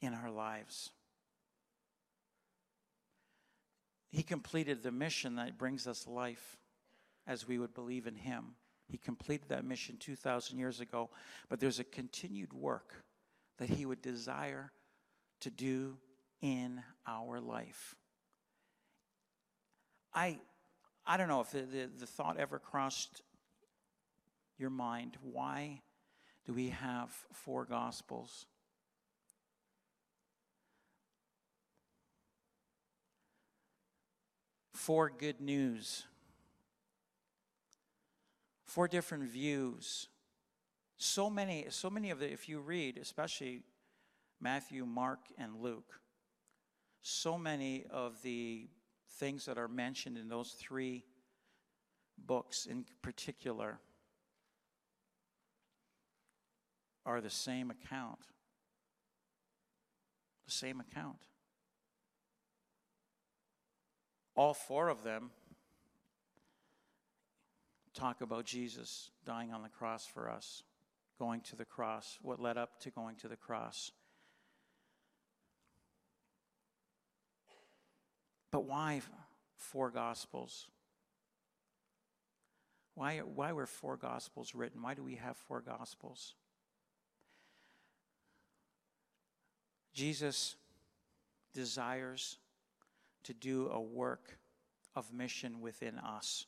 in 0.00 0.12
our 0.12 0.28
lives. 0.32 0.90
He 4.10 4.24
completed 4.24 4.82
the 4.82 4.90
mission 4.90 5.36
that 5.36 5.56
brings 5.56 5.86
us 5.86 6.08
life 6.08 6.56
as 7.28 7.46
we 7.46 7.58
would 7.58 7.74
believe 7.74 8.08
in 8.08 8.16
Him. 8.16 8.56
He 8.88 8.96
completed 8.96 9.50
that 9.50 9.64
mission 9.64 9.98
2,000 9.98 10.58
years 10.58 10.80
ago, 10.80 11.10
but 11.48 11.60
there's 11.60 11.78
a 11.78 11.84
continued 11.84 12.52
work 12.52 13.04
that 13.58 13.68
He 13.68 13.86
would 13.86 14.02
desire 14.02 14.72
to 15.40 15.50
do 15.50 15.98
in 16.40 16.82
our 17.06 17.38
life. 17.38 17.94
I, 20.14 20.38
I 21.06 21.16
don't 21.16 21.28
know 21.28 21.42
if 21.42 21.50
the, 21.50 21.60
the, 21.60 21.90
the 21.98 22.06
thought 22.06 22.38
ever 22.38 22.58
crossed 22.58 23.22
your 24.58 24.70
mind 24.70 25.16
why 25.22 25.82
do 26.46 26.52
we 26.52 26.70
have 26.70 27.10
four 27.32 27.64
gospels? 27.64 28.46
Four 34.72 35.10
good 35.10 35.40
news, 35.40 36.07
four 38.68 38.86
different 38.86 39.24
views. 39.24 40.08
So 40.98 41.30
many, 41.30 41.66
so 41.70 41.88
many 41.88 42.10
of 42.10 42.18
the, 42.18 42.30
if 42.30 42.48
you 42.48 42.60
read, 42.60 42.98
especially 42.98 43.62
Matthew, 44.40 44.84
Mark, 44.84 45.20
and 45.38 45.56
Luke, 45.62 46.00
so 47.00 47.38
many 47.38 47.86
of 47.90 48.20
the 48.22 48.68
things 49.12 49.46
that 49.46 49.56
are 49.56 49.68
mentioned 49.68 50.18
in 50.18 50.28
those 50.28 50.50
three 50.50 51.04
books 52.18 52.66
in 52.66 52.84
particular 53.00 53.80
are 57.06 57.22
the 57.22 57.30
same 57.30 57.70
account. 57.70 58.18
The 60.44 60.52
same 60.52 60.80
account. 60.80 61.16
All 64.36 64.52
four 64.52 64.88
of 64.90 65.04
them 65.04 65.30
talk 67.98 68.20
about 68.20 68.44
Jesus 68.44 69.10
dying 69.24 69.52
on 69.52 69.62
the 69.62 69.68
cross 69.68 70.06
for 70.06 70.30
us, 70.30 70.62
going 71.18 71.40
to 71.42 71.56
the 71.56 71.64
cross, 71.64 72.18
what 72.22 72.40
led 72.40 72.56
up 72.56 72.80
to 72.80 72.90
going 72.90 73.16
to 73.16 73.28
the 73.28 73.36
cross. 73.36 73.90
But 78.52 78.64
why 78.64 79.02
four 79.56 79.90
gospels? 79.90 80.68
Why, 82.94 83.18
why 83.18 83.52
were 83.52 83.66
four 83.66 83.96
gospels 83.96 84.54
written? 84.54 84.82
Why 84.82 84.94
do 84.94 85.02
we 85.02 85.16
have 85.16 85.36
four 85.36 85.60
gospels? 85.60 86.34
Jesus 89.92 90.54
desires 91.52 92.38
to 93.24 93.34
do 93.34 93.68
a 93.68 93.80
work 93.80 94.38
of 94.94 95.12
mission 95.12 95.60
within 95.60 95.98
us. 95.98 96.46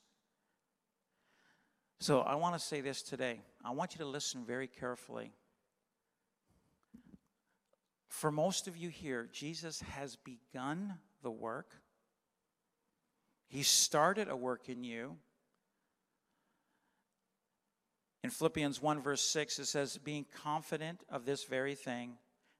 So 2.03 2.21
I 2.21 2.37
want 2.37 2.55
to 2.55 2.59
say 2.59 2.81
this 2.81 3.03
today. 3.03 3.41
I 3.63 3.73
want 3.73 3.95
you 3.95 3.99
to 3.99 4.07
listen 4.07 4.43
very 4.47 4.67
carefully. 4.67 5.33
For 8.09 8.33
most 8.33 8.67
of 8.67 8.77
you 8.77 8.89
here, 8.89 9.29
Jesus 9.31 9.83
has 9.83 10.17
begun 10.17 10.95
the 11.23 11.31
work. 11.31 11.75
He 13.49 13.63
started 13.63 14.29
a 14.29 14.37
work 14.37 14.71
in 14.71 14.83
you. 14.83 15.19
In 18.25 18.31
Philippians 18.31 18.81
1, 18.81 19.03
verse 19.03 19.23
6, 19.23 19.59
it 19.59 19.67
says, 19.67 19.99
Being 19.99 20.25
confident 20.43 21.03
of 21.11 21.27
this 21.27 21.45
very 21.45 21.75
thing, 21.75 22.13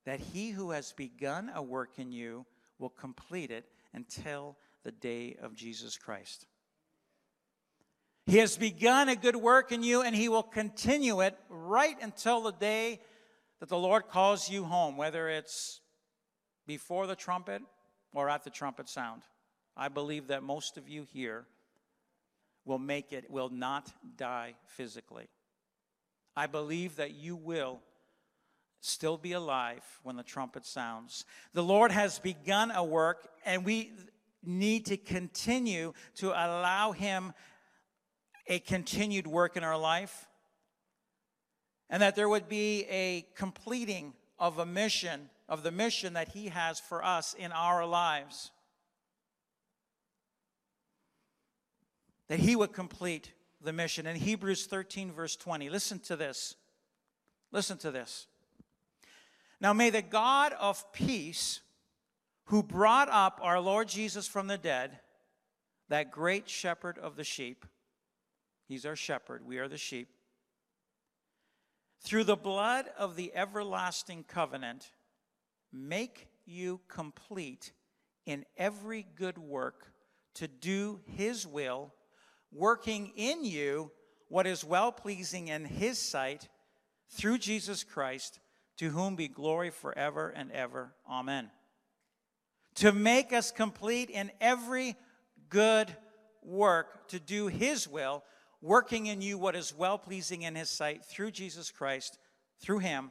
that 0.05 0.21
he 0.21 0.51
who 0.51 0.73
has 0.73 0.93
begun 0.93 1.51
a 1.55 1.63
work 1.63 1.99
in 1.99 2.13
you 2.13 2.45
will 2.79 2.91
complete 2.91 3.51
it 3.51 3.65
until 3.95 4.59
the 4.85 4.93
day 4.93 5.37
of 5.41 5.55
Jesus 5.55 5.97
Christ. 5.97 6.47
He 8.27 8.39
has 8.39 8.57
begun 8.57 9.09
a 9.09 9.17
good 9.17 9.37
work 9.37 9.73
in 9.73 9.83
you, 9.83 10.03
and 10.03 10.15
he 10.15 10.29
will 10.29 10.43
continue 10.43 11.21
it 11.21 11.37
right 11.49 11.97
until 12.01 12.43
the 12.43 12.53
day 12.53 13.01
that 13.61 13.69
the 13.69 13.79
Lord 13.79 14.09
calls 14.09 14.49
you 14.49 14.65
home, 14.65 14.97
whether 14.97 15.29
it's 15.29 15.81
before 16.67 17.07
the 17.07 17.17
trumpet 17.17 17.63
or 18.15 18.29
at 18.29 18.45
the 18.45 18.51
trumpet 18.51 18.89
sound. 18.89 19.23
I 19.77 19.89
believe 19.89 20.29
that 20.29 20.43
most 20.43 20.77
of 20.77 20.89
you 20.89 21.07
here 21.13 21.47
will 22.65 22.79
make 22.79 23.13
it, 23.13 23.31
will 23.31 23.49
not 23.49 23.93
die 24.17 24.55
physically. 24.67 25.29
I 26.37 26.47
believe 26.47 26.97
that 26.97 27.13
you 27.13 27.37
will 27.37 27.81
still 28.81 29.19
be 29.19 29.33
alive 29.33 29.83
when 30.03 30.17
the 30.17 30.23
trumpet 30.23 30.65
sounds. 30.65 31.25
The 31.53 31.63
Lord 31.63 31.93
has 31.93 32.19
begun 32.19 32.71
a 32.71 32.85
work, 32.85 33.29
and 33.45 33.65
we 33.65 33.93
need 34.43 34.87
to 34.87 34.97
continue 34.97 35.93
to 36.17 36.31
allow 36.31 36.93
Him 36.93 37.35
a 38.51 38.59
continued 38.59 39.27
work 39.27 39.57
in 39.57 39.65
our 39.65 39.79
life, 39.79 40.29
and 41.89 42.03
that 42.03 42.17
there 42.17 42.29
would 42.29 42.51
be 42.51 42.85
a 42.91 43.27
completing 43.35 44.13
of 44.39 44.59
a 44.59 44.67
mission, 44.67 45.31
of 45.49 45.63
the 45.63 45.71
mission 45.71 46.13
that 46.13 46.29
He 46.29 46.49
has 46.49 46.79
for 46.79 47.03
us 47.03 47.35
in 47.39 47.53
our 47.53 47.87
lives. 47.87 48.51
that 52.31 52.39
he 52.39 52.55
would 52.55 52.73
complete 52.73 53.33
the 53.61 53.73
mission. 53.73 54.07
In 54.07 54.15
Hebrews 54.15 54.67
13, 54.67 55.11
verse 55.11 55.35
20, 55.35 55.69
listen 55.69 55.99
to 55.99 56.15
this. 56.15 56.55
Listen 57.51 57.77
to 57.79 57.91
this. 57.91 58.29
Now 59.61 59.73
may 59.73 59.91
the 59.91 60.01
God 60.01 60.53
of 60.53 60.93
peace, 60.93 61.61
who 62.45 62.63
brought 62.63 63.09
up 63.11 63.41
our 63.43 63.59
Lord 63.59 63.89
Jesus 63.89 64.29
from 64.29 64.47
the 64.47 64.57
dead, 64.57 65.01
that 65.89 66.13
great 66.13 66.49
shepherd 66.49 66.99
of 66.99 67.17
the 67.17 67.25
sheep, 67.25 67.67
he's 68.71 68.87
our 68.87 68.97
shepherd, 68.97 69.45
we 69.45 69.59
are 69.59 69.67
the 69.67 69.77
sheep, 69.77 70.09
through 72.03 72.23
the 72.23 72.37
blood 72.37 72.87
of 72.97 73.17
the 73.17 73.33
everlasting 73.35 74.25
covenant, 74.25 74.93
make 75.73 76.29
you 76.47 76.81
complete 76.89 77.73
in 78.27 78.45
every 78.57 79.05
good 79.17 79.39
work 79.39 79.93
to 80.35 80.47
do 80.47 81.01
his 81.17 81.47
will, 81.47 81.93
working 82.53 83.13
in 83.17 83.45
you 83.45 83.91
what 84.29 84.47
is 84.47 84.65
well 84.65 84.93
pleasing 84.93 85.49
in 85.49 85.65
his 85.65 85.99
sight 85.99 86.49
through 87.11 87.39
Jesus 87.39 87.83
Christ, 87.83 88.39
to 88.77 88.91
whom 88.91 89.17
be 89.17 89.27
glory 89.27 89.71
forever 89.71 90.29
and 90.29 90.53
ever. 90.53 90.93
Amen. 91.09 91.51
To 92.77 92.93
make 92.93 93.33
us 93.33 93.51
complete 93.51 94.11
in 94.11 94.31
every 94.41 94.95
good 95.49 95.95
work 96.43 97.09
to 97.09 97.19
do 97.19 97.49
his 97.49 97.89
will, 97.89 98.23
working 98.63 99.07
in 99.07 99.23
you 99.23 99.39
what 99.39 99.57
is 99.57 99.75
well 99.77 99.99
pleasing 99.99 100.43
in 100.43 100.55
his 100.55 100.71
sight 100.71 101.05
through 101.05 101.31
Jesus 101.31 101.71
Christ, 101.71 102.19
through 102.61 102.79
him, 102.79 103.11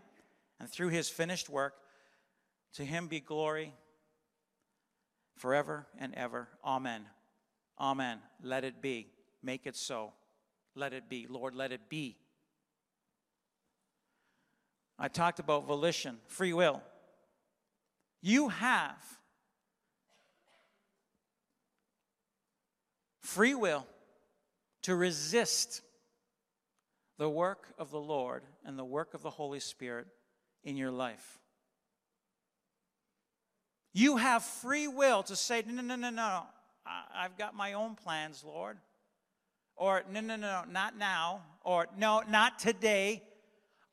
and 0.60 0.70
through 0.70 0.90
his 0.90 1.10
finished 1.10 1.50
work. 1.50 1.74
To 2.74 2.86
him 2.86 3.08
be 3.08 3.20
glory 3.20 3.74
forever 5.36 5.88
and 5.98 6.14
ever. 6.16 6.48
Amen. 6.64 7.06
Amen. 7.80 8.20
Let 8.44 8.64
it 8.64 8.82
be. 8.82 9.08
Make 9.42 9.66
it 9.66 9.76
so. 9.76 10.14
Let 10.76 10.94
it 10.94 11.10
be. 11.10 11.26
Lord, 11.28 11.56
let 11.56 11.72
it 11.72 11.90
be. 11.90 12.18
I 15.00 15.08
talked 15.08 15.40
about 15.40 15.66
volition, 15.66 16.18
free 16.28 16.52
will. 16.54 16.84
You 18.22 18.50
have 18.50 19.02
free 23.22 23.56
will 23.56 23.86
to 24.90 24.96
resist 24.96 25.84
the 27.20 27.30
work 27.30 27.68
of 27.78 27.92
the 27.92 28.00
Lord 28.00 28.42
and 28.66 28.76
the 28.76 28.84
work 28.84 29.14
of 29.14 29.22
the 29.22 29.30
Holy 29.30 29.60
Spirit 29.60 30.08
in 30.64 30.78
your 30.78 30.90
life. 30.90 31.38
You 33.94 34.18
have 34.18 34.44
free 34.44 34.88
will 34.88 35.22
to 35.24 35.36
say, 35.36 35.64
no, 35.68 35.84
no, 35.84 35.96
no, 35.96 36.10
no, 36.10 36.42
I, 36.88 37.22
have 37.22 37.38
got 37.38 37.56
my 37.56 37.74
own 37.74 37.94
plans, 37.94 38.44
Lord. 38.44 38.78
Or, 39.76 40.02
no, 40.12 40.22
no, 40.22 40.38
no, 40.38 40.64
not 40.68 40.98
now. 40.98 41.44
Or, 41.64 41.86
no, 41.96 42.24
not 42.28 42.58
today. 42.58 43.22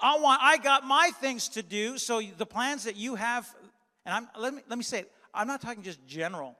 I 0.01 0.19
want, 0.19 0.41
I 0.43 0.57
got 0.57 0.87
my 0.87 1.11
things 1.21 1.51
to 1.51 1.63
do. 1.63 1.99
So 1.99 2.23
the 2.39 2.47
plans 2.47 2.85
that 2.85 2.97
you 2.97 3.17
have, 3.17 3.47
and 4.07 4.15
I'm, 4.15 4.29
let, 4.41 4.55
me, 4.55 4.63
let 4.67 4.79
me 4.79 4.85
say, 4.85 5.01
it, 5.01 5.13
I'm 5.35 5.47
not 5.47 5.61
talking 5.61 5.83
just 5.83 6.07
general. 6.07 6.57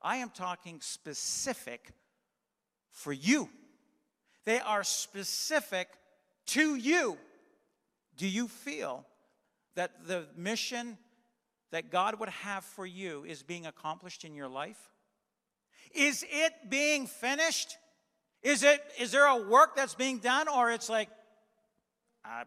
I 0.00 0.16
am 0.16 0.30
talking 0.30 0.80
specific 0.80 1.90
for 2.90 3.12
you. 3.12 3.50
They 4.46 4.60
are 4.60 4.84
specific 4.84 5.88
to 6.46 6.76
you. 6.76 7.18
Do 8.16 8.26
you 8.26 8.48
feel 8.48 9.04
that 9.74 10.06
the 10.06 10.26
mission 10.36 10.96
that 11.72 11.90
God 11.90 12.20
would 12.20 12.28
have 12.28 12.64
for 12.64 12.86
you 12.86 13.24
is 13.24 13.42
being 13.42 13.66
accomplished 13.66 14.24
in 14.24 14.34
your 14.34 14.48
life? 14.48 14.78
Is 15.92 16.24
it 16.30 16.52
being 16.70 17.08
finished? 17.08 17.76
Is 18.42 18.62
it 18.62 18.80
is 18.98 19.10
there 19.10 19.26
a 19.26 19.36
work 19.36 19.74
that's 19.74 19.94
being 19.94 20.18
done 20.18 20.46
or 20.48 20.70
it's 20.70 20.88
like 20.88 21.08
uh, 22.24 22.44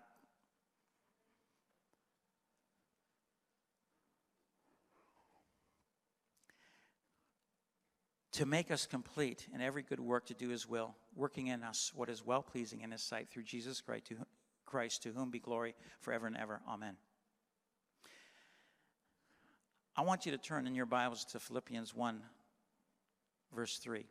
to 8.40 8.46
make 8.46 8.72
us 8.72 8.86
complete 8.86 9.46
in 9.54 9.60
every 9.60 9.84
good 9.84 10.00
work 10.00 10.28
to 10.28 10.34
do 10.34 10.48
his 10.48 10.66
will, 10.66 10.96
working 11.20 11.48
in 11.48 11.64
us 11.64 11.92
what 11.94 12.10
is 12.10 12.26
well 12.26 12.42
pleasing 12.42 12.82
in 12.82 12.92
his 12.92 13.04
sight 13.04 13.30
through 13.30 13.44
Jesus 13.44 13.82
Christ 13.82 14.06
to, 14.06 14.16
Christ, 14.66 15.04
to 15.04 15.12
whom 15.12 15.30
be 15.30 15.40
glory 15.40 15.76
forever 16.00 16.26
and 16.26 16.38
ever. 16.38 16.62
Amen. 16.68 16.96
I 19.98 20.02
want 20.02 20.26
you 20.26 20.32
to 20.32 20.38
turn 20.38 20.66
in 20.66 20.76
your 20.76 20.86
Bibles 20.86 21.26
to 21.26 21.40
Philippians 21.40 21.94
1, 21.94 22.22
verse 23.54 23.78
3. 23.78 24.06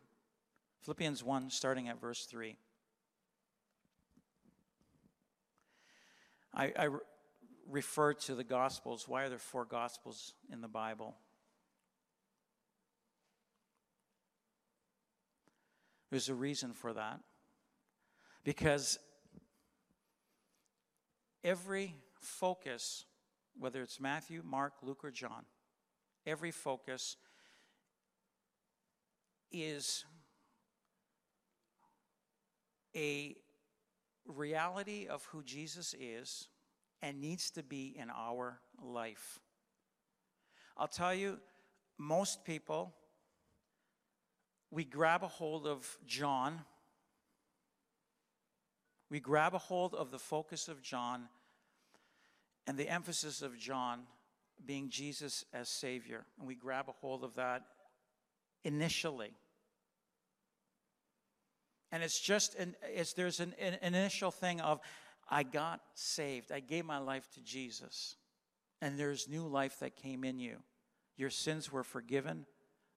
Philippians 0.82 1.24
1, 1.24 1.50
starting 1.50 1.88
at 1.88 1.98
verse 1.98 2.26
3. 2.26 2.56
I, 6.52 6.72
I 6.78 6.84
re- 6.84 6.98
refer 7.70 8.12
to 8.12 8.34
the 8.34 8.44
Gospels. 8.44 9.08
Why 9.08 9.24
are 9.24 9.28
there 9.30 9.38
four 9.38 9.64
Gospels 9.64 10.34
in 10.52 10.60
the 10.60 10.68
Bible? 10.68 11.16
There's 16.10 16.28
a 16.28 16.34
reason 16.34 16.72
for 16.72 16.92
that. 16.92 17.20
Because 18.44 18.98
every 21.44 21.94
focus, 22.20 23.04
whether 23.58 23.82
it's 23.82 24.00
Matthew, 24.00 24.42
Mark, 24.44 24.74
Luke, 24.82 25.04
or 25.04 25.10
John, 25.10 25.44
every 26.26 26.50
focus 26.50 27.16
is 29.50 30.04
a 32.94 33.36
reality 34.26 35.06
of 35.06 35.24
who 35.26 35.42
Jesus 35.42 35.94
is 35.98 36.48
and 37.02 37.20
needs 37.20 37.50
to 37.52 37.62
be 37.62 37.94
in 37.98 38.10
our 38.10 38.60
life. 38.82 39.40
I'll 40.76 40.88
tell 40.88 41.14
you, 41.14 41.38
most 41.98 42.44
people 42.44 42.94
we 44.70 44.84
grab 44.84 45.22
a 45.22 45.28
hold 45.28 45.66
of 45.66 45.98
John. 46.06 46.60
We 49.10 49.20
grab 49.20 49.54
a 49.54 49.58
hold 49.58 49.94
of 49.94 50.10
the 50.10 50.18
focus 50.18 50.68
of 50.68 50.82
John 50.82 51.28
and 52.66 52.76
the 52.76 52.88
emphasis 52.88 53.40
of 53.40 53.56
John 53.56 54.02
being 54.66 54.90
Jesus 54.90 55.44
as 55.54 55.68
Savior. 55.68 56.26
And 56.38 56.46
we 56.46 56.54
grab 56.54 56.88
a 56.88 56.92
hold 56.92 57.24
of 57.24 57.34
that 57.36 57.62
initially. 58.64 59.32
And 61.90 62.02
it's 62.02 62.20
just, 62.20 62.54
an, 62.56 62.74
it's, 62.82 63.14
there's 63.14 63.40
an, 63.40 63.54
an 63.58 63.78
initial 63.82 64.30
thing 64.30 64.60
of, 64.60 64.80
I 65.30 65.42
got 65.42 65.80
saved. 65.94 66.52
I 66.52 66.60
gave 66.60 66.84
my 66.84 66.98
life 66.98 67.26
to 67.34 67.40
Jesus. 67.40 68.16
And 68.82 68.98
there's 68.98 69.28
new 69.28 69.46
life 69.46 69.78
that 69.80 69.96
came 69.96 70.24
in 70.24 70.38
you. 70.38 70.56
Your 71.16 71.30
sins 71.30 71.72
were 71.72 71.82
forgiven 71.82 72.44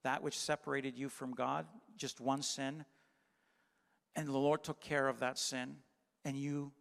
that 0.04 0.24
which 0.24 0.38
separated 0.38 0.98
you 0.98 1.10
from 1.10 1.34
God, 1.34 1.66
just 1.98 2.20
one 2.20 2.42
sin. 2.42 2.86
And 4.16 4.28
the 4.28 4.38
Lord 4.38 4.64
took 4.64 4.82
care 4.82 5.08
of 5.08 5.20
that 5.20 5.38
sin, 5.38 5.78
and 6.26 6.36
you 6.36 6.72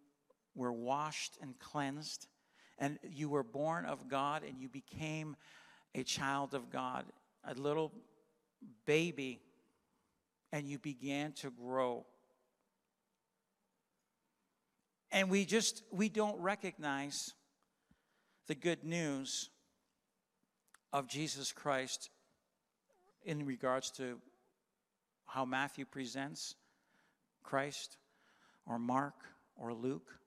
were 0.54 0.72
washed 0.72 1.38
and 1.40 1.58
cleansed, 1.58 2.26
and 2.78 2.98
you 3.02 3.28
were 3.28 3.42
born 3.42 3.84
of 3.84 4.08
God, 4.08 4.42
and 4.42 4.58
you 4.60 4.68
became 4.68 5.36
a 5.94 6.02
child 6.02 6.54
of 6.54 6.70
God, 6.70 7.04
a 7.44 7.54
little 7.54 7.92
baby, 8.86 9.40
and 10.52 10.66
you 10.66 10.78
began 10.78 11.32
to 11.32 11.50
grow. 11.50 12.06
And 15.12 15.30
we 15.30 15.44
just, 15.44 15.82
we 15.90 16.08
don't 16.08 16.38
recognize 16.40 17.34
the 18.46 18.54
good 18.54 18.84
news 18.84 19.50
of 20.92 21.08
Jesus 21.08 21.52
Christ 21.52 22.10
in 23.24 23.44
regards 23.44 23.90
to 23.92 24.18
how 25.26 25.44
Matthew 25.44 25.84
presents 25.84 26.54
Christ 27.42 27.96
or 28.66 28.78
Mark 28.78 29.14
or 29.56 29.72
Luke. 29.72 30.18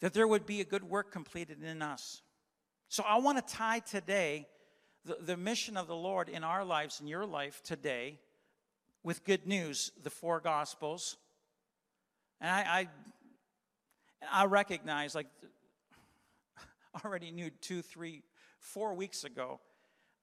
That 0.00 0.12
there 0.12 0.28
would 0.28 0.46
be 0.46 0.60
a 0.60 0.64
good 0.64 0.84
work 0.84 1.12
completed 1.12 1.62
in 1.62 1.82
us. 1.82 2.22
So 2.88 3.02
I 3.06 3.18
want 3.18 3.46
to 3.46 3.54
tie 3.54 3.80
today 3.80 4.46
the, 5.04 5.16
the 5.20 5.36
mission 5.36 5.76
of 5.76 5.86
the 5.86 5.96
Lord 5.96 6.28
in 6.28 6.44
our 6.44 6.64
lives, 6.64 7.00
in 7.00 7.06
your 7.06 7.26
life 7.26 7.62
today, 7.62 8.18
with 9.02 9.24
good 9.24 9.46
news, 9.46 9.92
the 10.02 10.10
four 10.10 10.40
gospels. 10.40 11.16
And 12.40 12.50
I, 12.50 12.88
I, 14.30 14.42
I 14.42 14.44
recognize, 14.46 15.14
like, 15.14 15.26
already 17.04 17.30
knew 17.30 17.50
two, 17.60 17.82
three, 17.82 18.22
four 18.58 18.94
weeks 18.94 19.24
ago 19.24 19.60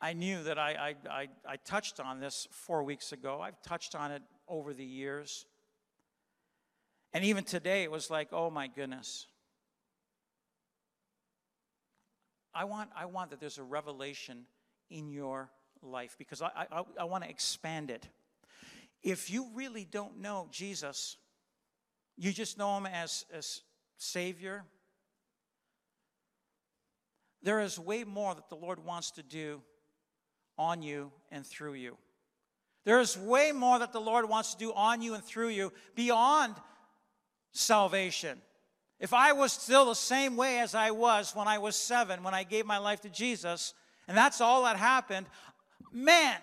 I 0.01 0.13
knew 0.13 0.41
that 0.43 0.57
I, 0.57 0.95
I, 1.07 1.09
I, 1.11 1.27
I, 1.47 1.55
touched 1.57 1.99
on 1.99 2.19
this 2.19 2.47
four 2.49 2.81
weeks 2.81 3.11
ago. 3.11 3.39
I've 3.39 3.61
touched 3.61 3.93
on 3.93 4.11
it 4.11 4.23
over 4.47 4.73
the 4.73 4.83
years. 4.83 5.45
And 7.13 7.23
even 7.23 7.43
today, 7.43 7.83
it 7.83 7.91
was 7.91 8.09
like, 8.09 8.29
oh 8.31 8.49
my 8.49 8.67
goodness. 8.67 9.27
I 12.53 12.63
want, 12.63 12.89
I 12.95 13.05
want 13.05 13.29
that 13.29 13.39
there's 13.39 13.59
a 13.59 13.63
revelation 13.63 14.45
in 14.89 15.11
your 15.11 15.51
life 15.83 16.15
because 16.17 16.41
I, 16.41 16.49
I, 16.71 16.83
I 16.99 17.03
want 17.03 17.23
to 17.23 17.29
expand 17.29 17.91
it. 17.91 18.07
if 19.03 19.29
you 19.29 19.49
really 19.53 19.85
don't 19.85 20.19
know 20.19 20.47
Jesus, 20.51 21.17
you 22.17 22.31
just 22.31 22.57
know 22.57 22.75
him 22.77 22.87
as, 22.87 23.25
as 23.31 23.61
Savior, 23.97 24.63
there 27.43 27.59
is 27.59 27.77
way 27.79 28.03
more 28.03 28.33
that 28.33 28.49
the 28.49 28.55
Lord 28.55 28.83
wants 28.83 29.11
to 29.11 29.23
do 29.23 29.61
on 30.61 30.83
you 30.83 31.11
and 31.31 31.45
through 31.45 31.73
you. 31.73 31.97
There 32.85 32.99
is 32.99 33.17
way 33.17 33.51
more 33.51 33.79
that 33.79 33.93
the 33.93 33.99
Lord 33.99 34.29
wants 34.29 34.53
to 34.53 34.59
do 34.59 34.73
on 34.73 35.01
you 35.01 35.15
and 35.15 35.23
through 35.23 35.49
you 35.49 35.73
beyond 35.95 36.53
salvation. 37.51 38.39
If 38.99 39.11
I 39.11 39.33
was 39.33 39.51
still 39.51 39.85
the 39.85 39.95
same 39.95 40.37
way 40.37 40.59
as 40.59 40.75
I 40.75 40.91
was 40.91 41.35
when 41.35 41.47
I 41.47 41.57
was 41.57 41.75
seven, 41.75 42.21
when 42.21 42.35
I 42.35 42.43
gave 42.43 42.67
my 42.67 42.77
life 42.77 43.01
to 43.01 43.09
Jesus, 43.09 43.73
and 44.07 44.15
that's 44.15 44.39
all 44.39 44.63
that 44.65 44.77
happened, 44.77 45.25
man, 45.91 46.37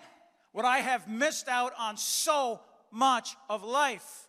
would 0.51 0.65
I 0.65 0.79
have 0.79 1.07
missed 1.07 1.47
out 1.47 1.71
on 1.79 1.95
so 1.95 2.59
much 2.91 3.37
of 3.49 3.63
life. 3.63 4.27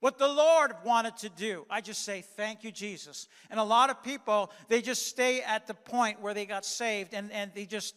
What 0.00 0.18
the 0.18 0.28
Lord 0.28 0.72
wanted 0.84 1.18
to 1.18 1.28
do, 1.28 1.66
I 1.68 1.82
just 1.82 2.02
say, 2.02 2.22
Thank 2.22 2.64
you, 2.64 2.70
Jesus. 2.70 3.28
And 3.50 3.60
a 3.60 3.64
lot 3.64 3.90
of 3.90 4.02
people, 4.02 4.50
they 4.68 4.80
just 4.80 5.06
stay 5.06 5.42
at 5.42 5.66
the 5.66 5.74
point 5.74 6.20
where 6.22 6.32
they 6.32 6.46
got 6.46 6.64
saved 6.64 7.12
and, 7.12 7.30
and 7.32 7.50
they 7.54 7.66
just, 7.66 7.94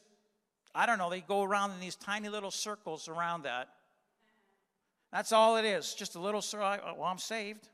I 0.74 0.86
don't 0.86 0.98
know, 0.98 1.10
they 1.10 1.22
go 1.22 1.44
around 1.44 1.72
in 1.72 1.80
these 1.80 1.96
tiny 1.96 2.30
little 2.30 2.52
circles 2.52 3.08
around 3.08 3.44
that. 3.44 3.70
That's 5.12 5.32
all 5.32 5.58
it 5.58 5.66
is, 5.66 5.94
just 5.94 6.16
a 6.16 6.20
little 6.20 6.42
circle. 6.42 6.68
Well, 6.98 7.04
I'm 7.04 7.18
saved. 7.18 7.68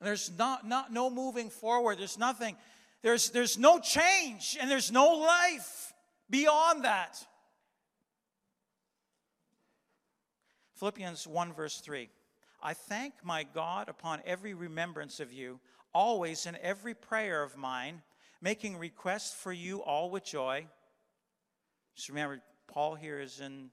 There's 0.00 0.30
not, 0.38 0.66
not 0.66 0.92
no 0.92 1.10
moving 1.10 1.50
forward. 1.50 1.98
There's 1.98 2.18
nothing. 2.18 2.56
There's, 3.02 3.30
there's 3.30 3.58
no 3.58 3.78
change 3.78 4.56
and 4.60 4.70
there's 4.70 4.90
no 4.90 5.14
life 5.14 5.92
beyond 6.28 6.84
that. 6.84 7.24
Philippians 10.76 11.26
1, 11.26 11.52
verse 11.52 11.80
3. 11.80 12.08
I 12.62 12.74
thank 12.74 13.14
my 13.22 13.44
God 13.44 13.88
upon 13.88 14.22
every 14.24 14.54
remembrance 14.54 15.20
of 15.20 15.32
you, 15.32 15.60
always 15.94 16.46
in 16.46 16.56
every 16.62 16.94
prayer 16.94 17.42
of 17.42 17.56
mine, 17.56 18.02
making 18.40 18.76
requests 18.78 19.34
for 19.34 19.52
you 19.52 19.82
all 19.82 20.10
with 20.10 20.24
joy. 20.24 20.66
Just 21.96 22.08
remember, 22.08 22.40
Paul 22.66 22.94
here 22.94 23.20
is 23.20 23.40
in, 23.40 23.70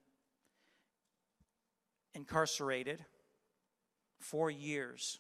incarcerated, 2.14 3.06
four 4.20 4.50
years 4.50 5.20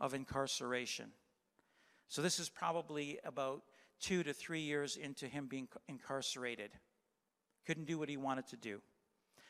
of 0.00 0.14
incarceration. 0.14 1.10
So 2.08 2.22
this 2.22 2.38
is 2.38 2.48
probably 2.48 3.18
about 3.24 3.62
two 4.00 4.22
to 4.22 4.32
three 4.32 4.60
years 4.60 4.96
into 4.96 5.26
him 5.26 5.46
being 5.46 5.68
incarcerated. 5.88 6.70
Couldn't 7.66 7.86
do 7.86 7.98
what 7.98 8.08
he 8.08 8.16
wanted 8.16 8.46
to 8.48 8.56
do. 8.56 8.80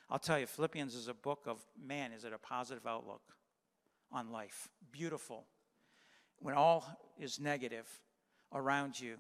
I'll 0.09 0.19
tell 0.19 0.39
you, 0.39 0.47
Philippians 0.47 0.95
is 0.95 1.09
a 1.09 1.15
book 1.15 1.47
of 1.47 1.59
man, 1.83 2.13
is 2.13 2.25
it 2.25 2.33
a 2.33 2.39
positive 2.39 2.87
outlook 2.87 3.23
on 4.13 4.31
life? 4.31 4.69
Beautiful. 4.93 5.45
When 6.39 6.55
all 6.55 6.87
is 7.19 7.41
negative 7.41 7.89
around 8.53 9.01
you, 9.01 9.17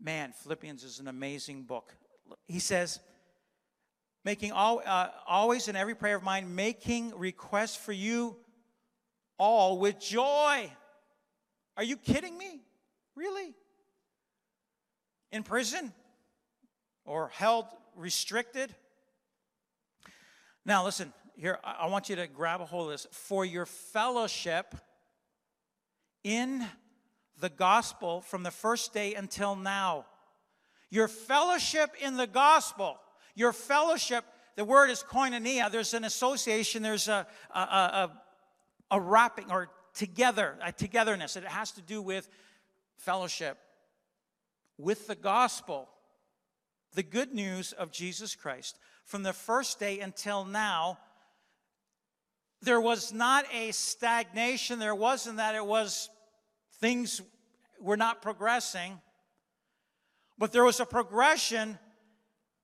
man, 0.00 0.32
Philippians 0.32 0.84
is 0.84 1.00
an 1.00 1.08
amazing 1.08 1.62
book. 1.62 1.94
He 2.46 2.58
says, 2.58 3.00
making 4.24 4.52
all, 4.52 4.82
uh, 4.84 5.08
always 5.26 5.68
in 5.68 5.76
every 5.76 5.94
prayer 5.94 6.16
of 6.16 6.22
mine, 6.22 6.54
making 6.54 7.16
requests 7.16 7.76
for 7.76 7.92
you 7.92 8.36
all 9.38 9.78
with 9.78 9.98
joy. 9.98 10.70
Are 11.76 11.84
you 11.84 11.96
kidding 11.96 12.36
me? 12.36 12.62
Really? 13.16 13.54
In 15.30 15.42
prison? 15.42 15.92
Or 17.04 17.28
held 17.28 17.66
restricted? 17.96 18.74
Now, 20.64 20.84
listen, 20.84 21.12
here, 21.34 21.58
I 21.64 21.86
want 21.86 22.08
you 22.08 22.16
to 22.16 22.26
grab 22.26 22.60
a 22.60 22.64
hold 22.64 22.86
of 22.86 22.92
this. 22.92 23.06
For 23.10 23.44
your 23.44 23.66
fellowship 23.66 24.74
in 26.22 26.64
the 27.40 27.48
gospel 27.48 28.20
from 28.20 28.44
the 28.44 28.50
first 28.50 28.94
day 28.94 29.14
until 29.14 29.56
now. 29.56 30.06
Your 30.92 31.08
fellowship 31.08 31.90
in 32.00 32.16
the 32.16 32.28
gospel, 32.28 32.98
your 33.34 33.52
fellowship, 33.52 34.24
the 34.56 34.64
word 34.64 34.90
is 34.90 35.02
koinonia. 35.02 35.72
There's 35.72 35.94
an 35.94 36.04
association, 36.04 36.82
there's 36.82 37.08
a, 37.08 37.26
a, 37.52 37.58
a, 37.58 38.12
a 38.90 39.00
wrapping 39.00 39.50
or 39.50 39.70
together, 39.94 40.56
a 40.62 40.70
togetherness. 40.70 41.34
It 41.36 41.44
has 41.44 41.72
to 41.72 41.80
do 41.80 42.00
with 42.02 42.28
fellowship 42.98 43.58
with 44.76 45.06
the 45.06 45.14
gospel, 45.14 45.88
the 46.94 47.02
good 47.02 47.32
news 47.32 47.72
of 47.72 47.90
Jesus 47.90 48.34
Christ 48.34 48.78
from 49.06 49.22
the 49.22 49.32
first 49.32 49.78
day 49.78 50.00
until 50.00 50.44
now, 50.44 50.98
there 52.60 52.80
was 52.80 53.12
not 53.12 53.44
a 53.52 53.72
stagnation. 53.72 54.78
There 54.78 54.94
wasn't 54.94 55.38
that 55.38 55.54
it 55.54 55.64
was 55.64 56.08
things 56.80 57.20
were 57.80 57.96
not 57.96 58.22
progressing, 58.22 59.00
but 60.38 60.52
there 60.52 60.64
was 60.64 60.80
a 60.80 60.86
progression 60.86 61.78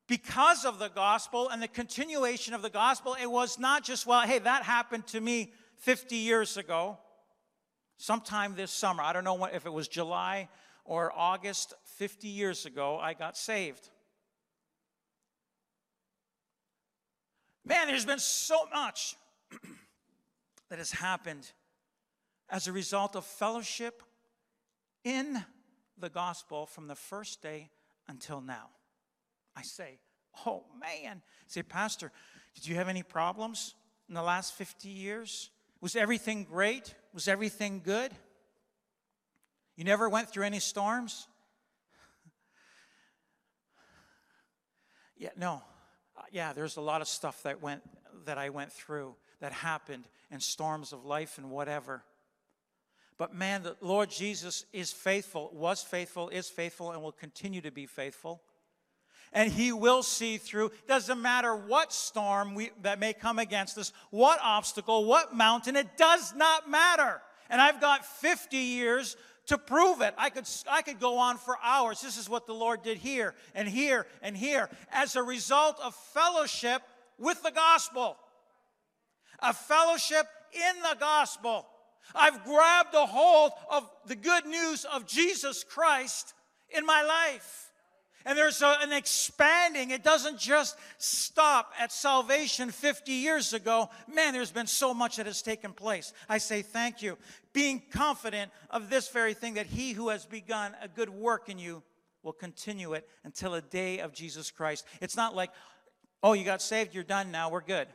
because 0.07 0.65
of 0.65 0.79
the 0.79 0.89
gospel 0.89 1.49
and 1.49 1.63
the 1.63 1.69
continuation 1.69 2.55
of 2.55 2.63
the 2.63 2.71
gospel. 2.71 3.17
It 3.21 3.31
was 3.31 3.59
not 3.59 3.85
just, 3.85 4.07
well, 4.07 4.23
hey, 4.23 4.39
that 4.39 4.63
happened 4.63 5.07
to 5.09 5.21
me 5.21 5.53
50 5.77 6.17
years 6.17 6.57
ago, 6.57 6.99
sometime 7.99 8.55
this 8.57 8.71
summer. 8.71 9.03
I 9.03 9.13
don't 9.13 9.25
know 9.25 9.45
if 9.45 9.67
it 9.67 9.73
was 9.73 9.87
July 9.87 10.49
or 10.85 11.13
August, 11.15 11.75
50 11.97 12.29
years 12.29 12.65
ago, 12.65 12.99
I 12.99 13.13
got 13.13 13.37
saved. 13.37 13.91
Man, 17.65 17.87
there's 17.89 18.07
been 18.07 18.19
so 18.19 18.67
much 18.73 19.15
that 20.71 20.79
has 20.79 20.91
happened 20.91 21.53
as 22.49 22.67
a 22.67 22.73
result 22.73 23.15
of 23.15 23.27
fellowship 23.27 24.03
in 25.05 25.45
the 26.01 26.09
gospel 26.09 26.67
from 26.67 26.87
the 26.87 26.95
first 26.95 27.43
day 27.43 27.71
until 28.07 28.41
now. 28.41 28.71
I 29.57 29.63
say, 29.63 29.99
oh 30.47 30.65
man. 30.81 31.23
say, 31.47 31.63
Pastor, 31.63 32.13
did 32.55 32.67
you 32.67 32.77
have 32.77 32.89
any 32.89 33.03
problems 33.03 33.75
in 34.09 34.15
the 34.15 34.23
last 34.23 34.55
50 34.55 34.89
years? 34.89 35.51
Was 35.81 35.97
everything 35.97 36.45
great? 36.45 36.95
Was 37.13 37.29
everything 37.29 37.83
good? 37.85 38.13
You 39.77 39.85
never 39.85 40.09
went 40.09 40.31
through 40.31 40.45
any 40.45 40.61
storms? 40.61 41.29
yeah, 45.17 45.31
no 45.37 45.63
uh, 46.19 46.23
yeah, 46.33 46.53
there's 46.53 46.77
a 46.77 46.81
lot 46.81 47.01
of 47.01 47.09
stuff 47.09 47.43
that 47.45 47.63
went 47.63 47.83
that 48.25 48.39
I 48.39 48.51
went 48.51 48.73
through 48.73 49.15
that 49.41 49.53
happened 49.53 50.05
and 50.31 50.43
storms 50.43 50.93
of 50.93 51.05
life 51.05 51.39
and 51.39 51.51
whatever. 51.51 52.03
But 53.19 53.35
man, 53.35 53.65
the 53.65 53.77
Lord 53.81 54.11
Jesus 54.11 54.65
is 54.73 54.93
faithful, 54.93 55.51
was 55.53 55.83
faithful, 55.83 56.29
is 56.29 56.49
faithful, 56.49 56.93
and 56.93 57.03
will 57.03 57.13
continue 57.13 57.61
to 57.63 57.73
be 57.73 57.85
faithful. 57.85 58.41
And 59.33 59.53
he 59.53 59.73
will 59.73 60.05
see 60.05 60.39
through. 60.39 60.71
Doesn't 60.87 61.21
matter 61.21 61.55
what 61.55 61.93
storm 61.93 62.55
we, 62.55 62.71
that 62.83 63.01
may 63.01 63.13
come 63.13 63.41
against 63.41 63.77
us, 63.77 63.93
what 64.11 64.39
obstacle, 64.43 65.05
what 65.05 65.35
mountain, 65.35 65.77
it 65.77 65.97
does 65.97 66.33
not 66.35 66.71
matter. 66.71 67.21
And 67.51 67.61
I've 67.61 67.81
got 67.81 68.07
50 68.07 68.57
years 68.57 69.17
to 69.47 69.59
prove 69.59 70.01
it. 70.01 70.15
I 70.17 70.31
could, 70.31 70.49
I 70.71 70.83
could 70.83 71.01
go 71.01 71.19
on 71.19 71.39
for 71.39 71.57
hours. 71.63 72.01
This 72.01 72.17
is 72.17 72.29
what 72.29 72.47
the 72.47 72.55
Lord 72.55 72.83
did 72.83 72.99
here 72.99 73.35
and 73.55 73.69
here 73.69 74.07
and 74.23 74.37
here 74.37 74.71
as 74.93 75.17
a 75.17 75.23
result 75.23 75.79
of 75.83 75.95
fellowship 76.15 76.83
with 77.19 77.43
the 77.43 77.51
gospel. 77.51 78.17
A 79.41 79.53
fellowship 79.53 80.27
in 80.53 80.83
the 80.83 80.97
gospel. 81.01 81.67
I've 82.15 82.45
grabbed 82.45 82.95
a 82.95 83.07
hold 83.07 83.53
of 83.71 83.89
the 84.07 84.17
good 84.17 84.47
news 84.47 84.85
of 84.85 85.07
Jesus 85.07 85.65
Christ 85.65 86.35
in 86.71 86.85
my 86.85 87.03
life. 87.03 87.73
And 88.25 88.37
there's 88.37 88.61
a, 88.61 88.77
an 88.83 88.93
expanding. 88.93 89.91
It 89.91 90.03
doesn't 90.03 90.39
just 90.39 90.77
stop 90.99 91.73
at 91.79 91.93
salvation 91.93 92.71
50 92.71 93.13
years 93.13 93.55
ago. 93.55 93.89
Man, 94.13 94.35
there's 94.35 94.51
been 94.51 94.67
so 94.67 94.93
much 94.93 95.17
that 95.17 95.27
has 95.27 95.41
taken 95.41 95.73
place. 95.73 96.13
I 96.29 96.39
say 96.39 96.63
thank 96.63 97.01
you. 97.01 97.17
Being 97.53 97.83
confident 97.91 98.51
of 98.71 98.91
this 98.91 99.09
very 99.09 99.35
thing 99.35 99.55
that 99.55 99.67
he 99.67 99.93
who 99.93 100.11
has 100.11 100.27
begun 100.27 100.77
a 100.83 100.89
good 100.89 101.09
work 101.09 101.49
in 101.49 101.59
you 101.59 101.83
will 102.23 102.33
continue 102.33 102.93
it 102.93 103.09
until 103.25 103.53
the 103.53 103.63
day 103.63 104.01
of 104.01 104.13
Jesus 104.13 104.51
Christ. 104.51 104.85
It's 105.01 105.17
not 105.17 105.35
like, 105.35 105.51
oh, 106.23 106.35
you 106.35 106.45
got 106.45 106.61
saved, 106.61 106.95
you're 106.95 107.05
done 107.05 107.31
now, 107.31 107.49
we're 107.49 107.63
good. 107.63 107.89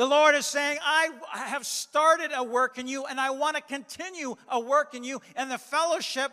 The 0.00 0.06
Lord 0.06 0.34
is 0.34 0.46
saying, 0.46 0.78
I 0.82 1.10
have 1.34 1.66
started 1.66 2.30
a 2.34 2.42
work 2.42 2.78
in 2.78 2.86
you, 2.86 3.04
and 3.04 3.20
I 3.20 3.32
want 3.32 3.56
to 3.56 3.62
continue 3.62 4.34
a 4.48 4.58
work 4.58 4.94
in 4.94 5.04
you 5.04 5.20
and 5.36 5.50
the 5.50 5.58
fellowship 5.58 6.32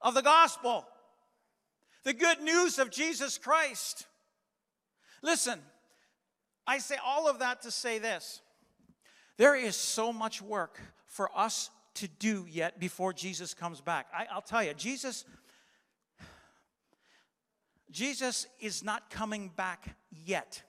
of 0.00 0.14
the 0.14 0.22
gospel 0.22 0.86
the 2.04 2.14
good 2.14 2.40
news 2.40 2.78
of 2.78 2.90
Jesus 2.90 3.36
Christ. 3.36 4.06
Listen, 5.20 5.58
I 6.66 6.78
say 6.78 6.96
all 7.04 7.28
of 7.28 7.40
that 7.40 7.60
to 7.60 7.70
say 7.70 7.98
this 7.98 8.40
there 9.36 9.54
is 9.54 9.76
so 9.76 10.10
much 10.10 10.40
work 10.40 10.80
for 11.04 11.28
us 11.36 11.68
to 11.96 12.08
do 12.08 12.46
yet 12.48 12.80
before 12.80 13.12
Jesus 13.12 13.52
comes 13.52 13.82
back. 13.82 14.06
I, 14.14 14.34
will 14.34 14.40
tell 14.40 14.64
you, 14.64 14.72
Jesus, 14.72 15.26
Jesus 17.90 18.46
is 18.60 18.82
not 18.82 19.10
coming 19.10 19.50
back 19.54 19.94
yet. 20.10 20.62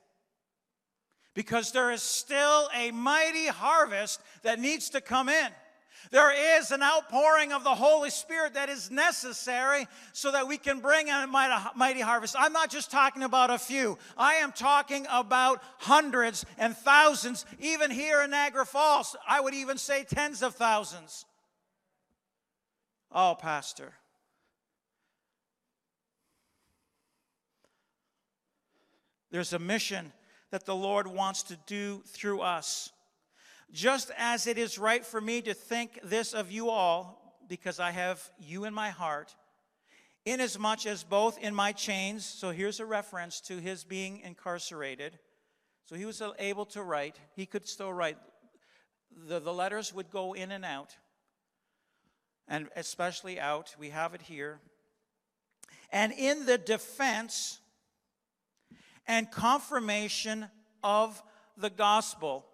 Because 1.38 1.72
there 1.72 1.92
is 1.92 2.02
still 2.02 2.68
a 2.76 2.90
mighty 2.90 3.46
harvest 3.46 4.20
that 4.42 4.60
needs 4.60 4.90
to 4.90 5.02
come 5.02 5.30
in. 5.30 5.48
There 6.10 6.58
is 6.58 6.72
an 6.72 6.82
outpouring 6.82 7.54
of 7.54 7.64
the 7.64 7.76
Holy 7.76 8.10
Spirit 8.10 8.56
that 8.56 8.70
is 8.70 8.90
necessary 8.90 9.86
so 10.14 10.32
that 10.32 10.48
we 10.48 10.58
can 10.58 10.80
bring 10.80 11.12
a 11.12 11.28
mighty 11.28 12.02
harvest. 12.02 12.36
I'm 12.40 12.54
not 12.54 12.72
just 12.72 12.90
talking 12.90 13.22
about 13.22 13.52
a 13.52 13.60
few, 13.60 14.00
I 14.18 14.36
am 14.36 14.52
talking 14.52 15.06
about 15.12 15.62
hundreds 15.78 16.44
and 16.58 16.76
thousands, 16.76 17.46
even 17.60 17.92
here 17.92 18.24
in 18.24 18.32
Niagara 18.32 18.66
Falls. 18.66 19.16
I 19.30 19.40
would 19.40 19.54
even 19.54 19.78
say 19.78 20.06
tens 20.06 20.42
of 20.42 20.56
thousands. 20.56 21.24
Oh, 23.12 23.38
Pastor. 23.40 23.94
There's 29.30 29.54
a 29.54 29.60
mission 29.60 30.14
that 30.52 30.66
the 30.66 30.76
Lord 30.76 31.08
wants 31.08 31.44
to 31.44 31.58
do 31.66 32.02
through 32.08 32.42
us. 32.42 32.92
Just 33.72 34.12
as 34.18 34.48
it 34.48 34.58
is 34.58 34.80
right 34.80 35.06
for 35.06 35.20
me 35.20 35.42
to 35.42 35.54
think 35.54 36.00
this 36.04 36.34
of 36.34 36.52
you 36.52 36.70
all, 36.70 37.38
because 37.50 37.80
I 37.80 37.92
have 37.92 38.22
you 38.40 38.64
in 38.64 38.74
my 38.74 38.90
heart, 38.90 39.36
inasmuch 40.26 40.86
as 40.86 41.04
both 41.04 41.38
in 41.40 41.54
my 41.54 41.72
chains, 41.72 42.26
so 42.26 42.52
here's 42.52 42.80
a 42.80 42.86
reference 42.86 43.42
to 43.42 43.58
his 43.58 43.84
being 43.84 44.22
incarcerated. 44.22 45.20
So 45.86 45.96
he 45.96 46.06
was 46.06 46.22
able 46.40 46.66
to 46.68 46.84
write, 46.84 47.18
he 47.36 47.46
could 47.46 47.68
still 47.68 47.94
write. 47.94 48.18
The, 49.28 49.40
the 49.40 49.54
letters 49.54 49.94
would 49.94 50.12
go 50.12 50.34
in 50.34 50.52
and 50.52 50.66
out, 50.66 50.96
and 52.48 52.68
especially 52.76 53.40
out. 53.40 53.76
We 53.80 53.90
have 53.90 54.14
it 54.14 54.22
here. 54.22 54.60
And 55.92 56.12
in 56.12 56.46
the 56.46 56.58
defense 56.58 57.60
and 59.08 59.32
confirmation 59.32 60.48
of 60.84 61.22
the 61.58 61.70
gospel. 61.70 62.46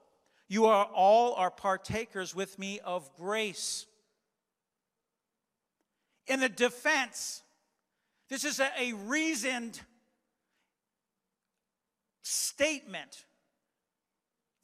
You 0.48 0.66
are 0.66 0.86
all 0.86 1.34
are 1.36 1.52
partakers 1.52 2.36
with 2.36 2.60
me 2.60 2.80
of 2.80 3.10
grace. 3.18 3.86
In 6.28 6.40
the 6.40 6.50
defense, 6.50 7.42
this 8.30 8.46
is 8.46 8.60
a, 8.60 8.70
a 8.80 8.94
reasoned 8.94 9.80
statement. 12.22 13.26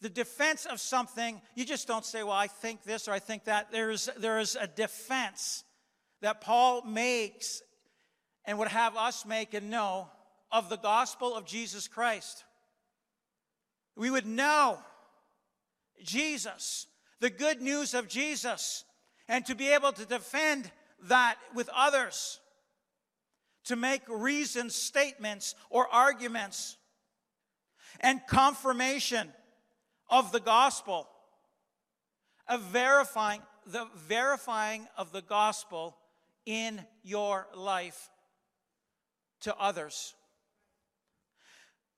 The 0.01 0.09
defense 0.09 0.65
of 0.65 0.79
something, 0.79 1.41
you 1.55 1.65
just 1.65 1.87
don't 1.87 2.05
say, 2.05 2.23
well, 2.23 2.31
I 2.31 2.47
think 2.47 2.83
this 2.83 3.07
or 3.07 3.11
I 3.11 3.19
think 3.19 3.45
that. 3.45 3.71
There's, 3.71 4.09
there 4.17 4.39
is 4.39 4.55
a 4.55 4.67
defense 4.67 5.63
that 6.21 6.39
Paul 6.39 6.83
makes 6.83 7.61
and 8.45 8.57
would 8.59 8.69
have 8.69 8.95
us 8.95 9.25
make 9.25 9.53
and 9.53 9.69
know 9.69 10.07
of 10.51 10.69
the 10.69 10.77
gospel 10.77 11.35
of 11.35 11.45
Jesus 11.45 11.87
Christ. 11.87 12.43
We 13.95 14.09
would 14.09 14.25
know 14.25 14.79
Jesus, 16.03 16.87
the 17.19 17.29
good 17.29 17.61
news 17.61 17.93
of 17.93 18.07
Jesus, 18.07 18.85
and 19.27 19.45
to 19.45 19.55
be 19.55 19.69
able 19.69 19.91
to 19.91 20.05
defend 20.05 20.71
that 21.03 21.37
with 21.53 21.69
others, 21.75 22.39
to 23.65 23.75
make 23.75 24.01
reasoned 24.07 24.71
statements 24.71 25.55
or 25.69 25.87
arguments, 25.87 26.77
and 27.99 28.25
confirmation 28.27 29.31
of 30.09 30.31
the 30.31 30.39
gospel, 30.39 31.07
of 32.47 32.61
verifying 32.61 33.41
the 33.65 33.87
verifying 33.95 34.87
of 34.97 35.11
the 35.11 35.21
gospel 35.21 35.95
in 36.45 36.83
your 37.03 37.47
life 37.55 38.09
to 39.41 39.55
others. 39.57 40.15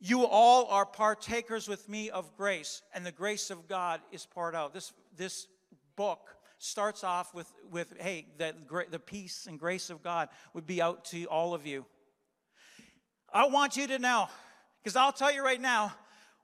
You 0.03 0.25
all 0.25 0.65
are 0.65 0.85
partakers 0.85 1.67
with 1.67 1.87
me 1.87 2.09
of 2.09 2.35
grace, 2.35 2.81
and 2.91 3.05
the 3.05 3.11
grace 3.11 3.51
of 3.51 3.67
God 3.67 4.01
is 4.11 4.25
poured 4.25 4.55
out. 4.55 4.73
This, 4.73 4.91
this 5.15 5.45
book 5.95 6.35
starts 6.57 7.03
off 7.03 7.35
with, 7.35 7.47
with 7.69 7.93
hey, 7.99 8.25
the, 8.39 8.55
the 8.89 8.97
peace 8.97 9.45
and 9.47 9.59
grace 9.59 9.91
of 9.91 10.01
God 10.01 10.29
would 10.55 10.65
be 10.65 10.81
out 10.81 11.05
to 11.05 11.25
all 11.25 11.53
of 11.53 11.67
you. 11.67 11.85
I 13.31 13.47
want 13.47 13.77
you 13.77 13.85
to 13.87 13.99
know, 13.99 14.27
because 14.81 14.95
I'll 14.95 15.11
tell 15.11 15.31
you 15.31 15.45
right 15.45 15.61
now, 15.61 15.93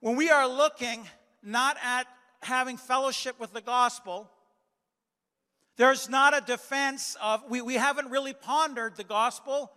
when 0.01 0.15
we 0.15 0.29
are 0.29 0.47
looking 0.47 1.07
not 1.41 1.77
at 1.83 2.05
having 2.43 2.77
fellowship 2.77 3.39
with 3.39 3.53
the 3.53 3.61
gospel, 3.61 4.29
there's 5.77 6.07
not 6.07 6.37
a 6.37 6.41
defense 6.41 7.17
of, 7.23 7.43
we, 7.49 7.61
we 7.61 7.73
haven't 7.73 8.11
really 8.11 8.33
pondered 8.33 8.97
the 8.97 9.03
gospel 9.03 9.71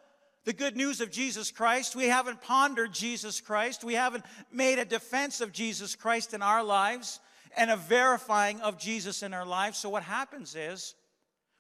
the 0.45 0.53
good 0.53 0.77
news 0.77 1.01
of 1.01 1.11
Jesus 1.11 1.51
Christ. 1.51 1.95
We 1.95 2.07
haven't 2.07 2.41
pondered 2.41 2.93
Jesus 2.93 3.41
Christ. 3.41 3.85
We 3.85 3.95
haven't 3.95 4.25
made 4.53 4.79
a 4.79 4.85
defense 4.85 5.41
of 5.41 5.53
Jesus 5.53 5.95
Christ 5.95 6.35
in 6.35 6.43
our 6.43 6.65
lives 6.65 7.21
and 7.57 7.71
a 7.71 7.77
verifying 7.77 8.61
of 8.61 8.79
Jesus 8.79 9.23
in 9.23 9.35
our 9.35 9.45
lives. 9.45 9.79
So, 9.79 9.91
what 9.91 10.03
happens 10.03 10.55
is 10.55 10.95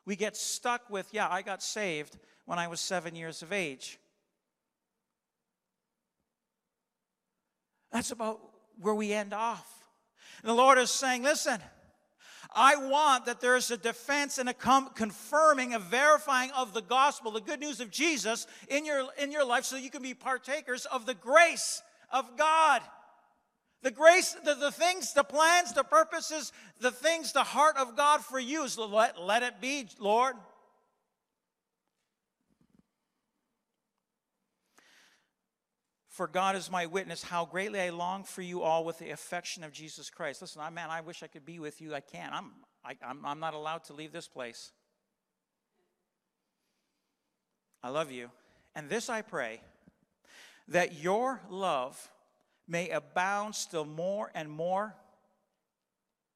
we 0.06 0.16
get 0.16 0.36
stuck 0.36 0.88
with, 0.88 1.08
yeah, 1.12 1.28
I 1.28 1.42
got 1.42 1.62
saved 1.62 2.18
when 2.46 2.58
I 2.58 2.68
was 2.68 2.80
seven 2.80 3.14
years 3.14 3.42
of 3.42 3.52
age. 3.52 3.98
That's 7.92 8.12
about 8.12 8.40
where 8.80 8.94
we 8.94 9.12
end 9.12 9.32
off. 9.32 9.66
And 10.42 10.48
the 10.48 10.54
Lord 10.54 10.78
is 10.78 10.90
saying, 10.90 11.22
listen, 11.22 11.60
I 12.54 12.76
want 12.76 13.26
that 13.26 13.40
there 13.40 13.56
is 13.56 13.70
a 13.70 13.76
defense 13.76 14.38
and 14.38 14.48
a 14.48 14.54
confirming, 14.54 15.74
a 15.74 15.78
verifying 15.78 16.50
of 16.52 16.74
the 16.74 16.82
gospel, 16.82 17.30
the 17.30 17.40
good 17.40 17.60
news 17.60 17.80
of 17.80 17.90
Jesus 17.90 18.46
in 18.68 18.84
your, 18.84 19.06
in 19.18 19.30
your 19.30 19.44
life 19.44 19.64
so 19.64 19.76
you 19.76 19.90
can 19.90 20.02
be 20.02 20.14
partakers 20.14 20.84
of 20.86 21.06
the 21.06 21.14
grace 21.14 21.82
of 22.10 22.36
God. 22.36 22.82
The 23.82 23.90
grace, 23.90 24.36
the, 24.44 24.54
the 24.54 24.72
things, 24.72 25.14
the 25.14 25.24
plans, 25.24 25.72
the 25.72 25.84
purposes, 25.84 26.52
the 26.80 26.90
things, 26.90 27.32
the 27.32 27.44
heart 27.44 27.76
of 27.78 27.96
God 27.96 28.20
for 28.20 28.38
you 28.38 28.64
is 28.64 28.76
let, 28.76 29.20
let 29.20 29.42
it 29.42 29.60
be, 29.60 29.88
Lord. 29.98 30.34
For 36.20 36.26
God 36.26 36.54
is 36.54 36.70
my 36.70 36.84
witness, 36.84 37.22
how 37.22 37.46
greatly 37.46 37.80
I 37.80 37.88
long 37.88 38.24
for 38.24 38.42
you 38.42 38.60
all 38.60 38.84
with 38.84 38.98
the 38.98 39.08
affection 39.08 39.64
of 39.64 39.72
Jesus 39.72 40.10
Christ. 40.10 40.42
Listen, 40.42 40.60
I, 40.60 40.68
man, 40.68 40.90
I 40.90 41.00
wish 41.00 41.22
I 41.22 41.28
could 41.28 41.46
be 41.46 41.58
with 41.58 41.80
you. 41.80 41.94
I 41.94 42.00
can't. 42.00 42.34
I'm, 42.34 42.50
I, 42.84 42.94
I'm, 43.02 43.24
I'm 43.24 43.40
not 43.40 43.54
allowed 43.54 43.84
to 43.84 43.94
leave 43.94 44.12
this 44.12 44.28
place. 44.28 44.70
I 47.82 47.88
love 47.88 48.12
you. 48.12 48.30
And 48.74 48.90
this 48.90 49.08
I 49.08 49.22
pray 49.22 49.62
that 50.68 51.02
your 51.02 51.40
love 51.48 52.10
may 52.68 52.90
abound 52.90 53.54
still 53.54 53.86
more 53.86 54.30
and 54.34 54.50
more 54.50 54.94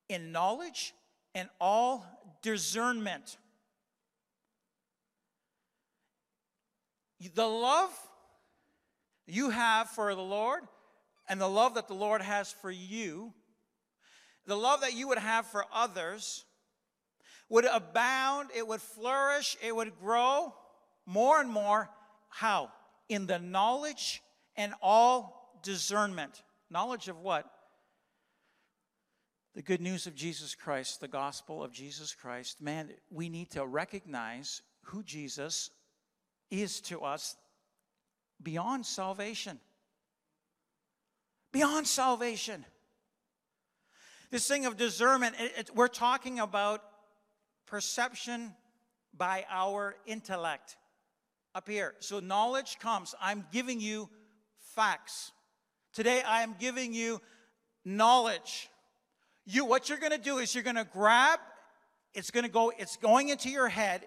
in 0.09 0.33
knowledge 0.33 0.95
and 1.35 1.51
all 1.61 2.07
discernment. 2.41 3.37
The 7.35 7.47
love 7.47 7.91
you 9.27 9.51
have 9.51 9.89
for 9.91 10.15
the 10.15 10.23
Lord 10.23 10.63
and 11.29 11.41
the 11.41 11.49
love 11.49 11.75
that 11.75 11.89
the 11.89 11.95
Lord 11.95 12.23
has 12.23 12.53
for 12.53 12.71
you, 12.71 13.33
the 14.47 14.57
love 14.57 14.83
that 14.83 14.95
you 14.95 15.09
would 15.09 15.19
have 15.19 15.47
for 15.47 15.65
others, 15.73 16.45
would 17.49 17.65
abound, 17.65 18.51
it 18.55 18.67
would 18.67 18.83
flourish, 18.83 19.57
it 19.63 19.75
would 19.75 19.99
grow 19.99 20.55
more 21.07 21.41
and 21.41 21.51
more. 21.51 21.91
How? 22.29 22.71
In 23.09 23.27
the 23.27 23.39
knowledge 23.39 24.23
and 24.57 24.75
all 24.83 25.61
discernment. 25.63 26.43
Knowledge 26.71 27.09
of 27.09 27.19
what? 27.19 27.51
The 29.55 29.63
good 29.63 29.81
news 29.81 30.07
of 30.07 30.15
Jesus 30.15 30.55
Christ, 30.55 31.01
the 31.01 31.09
gospel 31.09 31.63
of 31.63 31.73
Jesus 31.73 32.15
Christ. 32.15 32.61
Man, 32.61 32.91
we 33.11 33.29
need 33.29 33.51
to 33.53 33.65
recognize 33.65 34.63
who 34.83 35.03
Jesus 35.03 35.71
is 36.51 36.81
to 36.83 37.01
us 37.01 37.37
beyond 38.45 38.87
salvation. 38.87 39.59
Beyond 41.53 41.87
salvation. 41.87 42.65
This 44.31 44.47
thing 44.47 44.67
of 44.67 44.77
discernment, 44.77 45.37
it, 45.39 45.53
it, 45.57 45.71
we're 45.75 45.89
talking 45.89 46.41
about 46.41 46.83
perception 47.67 48.53
by 49.17 49.45
our 49.51 49.97
intellect 50.07 50.77
up 51.55 51.69
here. 51.69 51.95
So 52.01 52.21
knowledge 52.21 52.79
comes. 52.79 53.15
I'm 53.21 53.45
giving 53.53 53.81
you 53.81 54.09
facts. 54.75 55.33
Today 55.93 56.23
I 56.27 56.43
am 56.43 56.57
giving 56.59 56.93
you 56.93 57.21
knowledge. 57.85 58.69
You 59.47 59.65
what 59.65 59.89
you're 59.89 59.99
going 59.99 60.13
to 60.13 60.19
do 60.19 60.39
is 60.39 60.55
you're 60.55 60.65
going 60.65 60.77
to 60.77 60.85
grab 60.85 61.39
it's 62.15 62.31
going 62.31 62.45
to 62.45 62.51
go 62.51 62.73
it's 62.79 62.97
going 62.97 63.29
into 63.29 63.51
your 63.51 63.69
head 63.69 64.07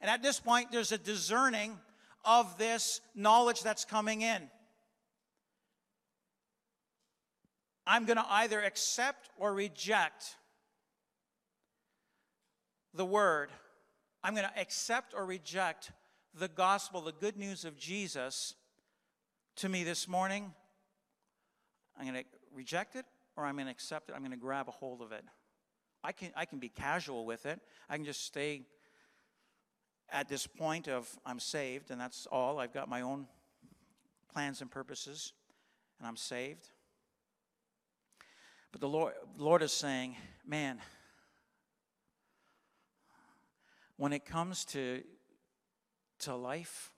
and 0.00 0.10
at 0.10 0.22
this 0.22 0.40
point 0.40 0.70
there's 0.72 0.92
a 0.92 0.98
discerning 0.98 1.78
of 2.24 2.58
this 2.58 3.00
knowledge 3.14 3.62
that's 3.62 3.84
coming 3.84 4.22
in. 4.22 4.42
I'm 7.86 8.06
going 8.06 8.16
to 8.16 8.26
either 8.28 8.60
accept 8.60 9.28
or 9.36 9.52
reject 9.52 10.36
the 12.94 13.04
word. 13.04 13.50
I'm 14.22 14.34
going 14.34 14.46
to 14.46 14.60
accept 14.60 15.12
or 15.14 15.26
reject 15.26 15.90
the 16.34 16.48
gospel, 16.48 17.02
the 17.02 17.12
good 17.12 17.36
news 17.36 17.64
of 17.64 17.76
Jesus, 17.76 18.54
to 19.56 19.68
me 19.68 19.84
this 19.84 20.08
morning, 20.08 20.52
I'm 21.98 22.06
going 22.06 22.22
to 22.22 22.24
reject 22.54 22.96
it 22.96 23.04
or 23.36 23.44
I'm 23.44 23.54
going 23.54 23.66
to 23.66 23.70
accept 23.70 24.08
it. 24.08 24.14
I'm 24.14 24.20
going 24.20 24.32
to 24.32 24.36
grab 24.36 24.68
a 24.68 24.72
hold 24.72 25.00
of 25.00 25.12
it. 25.12 25.24
I 26.02 26.12
can, 26.12 26.30
I 26.36 26.44
can 26.44 26.58
be 26.58 26.68
casual 26.68 27.24
with 27.24 27.46
it. 27.46 27.60
I 27.88 27.96
can 27.96 28.04
just 28.04 28.24
stay 28.24 28.62
at 30.10 30.28
this 30.28 30.46
point 30.46 30.88
of 30.88 31.08
I'm 31.24 31.40
saved 31.40 31.90
and 31.90 32.00
that's 32.00 32.26
all. 32.30 32.58
I've 32.58 32.72
got 32.72 32.88
my 32.88 33.00
own 33.00 33.26
plans 34.32 34.60
and 34.60 34.70
purposes 34.70 35.32
and 35.98 36.06
I'm 36.06 36.16
saved. 36.16 36.68
But 38.72 38.80
the 38.80 38.88
Lord, 38.88 39.14
Lord 39.38 39.62
is 39.62 39.72
saying, 39.72 40.16
man, 40.44 40.80
when 43.96 44.12
it 44.12 44.24
comes 44.24 44.64
to, 44.66 45.02
to 46.20 46.34
life, 46.34 46.90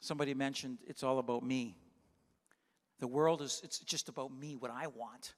somebody 0.00 0.32
mentioned 0.32 0.78
it's 0.86 1.02
all 1.02 1.18
about 1.18 1.42
me. 1.42 1.76
The 3.00 3.06
world 3.06 3.42
is, 3.42 3.60
it's 3.62 3.80
just 3.80 4.08
about 4.08 4.32
me, 4.32 4.56
what 4.56 4.70
I 4.70 4.86
want. 4.86 5.34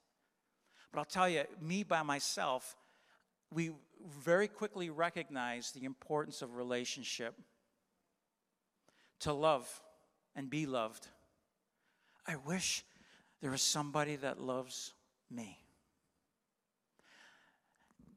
But 0.92 1.00
I'll 1.00 1.04
tell 1.04 1.28
you, 1.28 1.42
me 1.60 1.82
by 1.82 2.02
myself, 2.02 2.76
we 3.52 3.70
very 4.24 4.48
quickly 4.48 4.90
recognize 4.90 5.72
the 5.72 5.84
importance 5.84 6.42
of 6.42 6.56
relationship 6.56 7.34
to 9.20 9.32
love 9.32 9.68
and 10.34 10.50
be 10.50 10.66
loved. 10.66 11.08
I 12.26 12.36
wish 12.36 12.84
there 13.40 13.50
was 13.50 13.62
somebody 13.62 14.16
that 14.16 14.40
loves 14.40 14.92
me. 15.30 15.58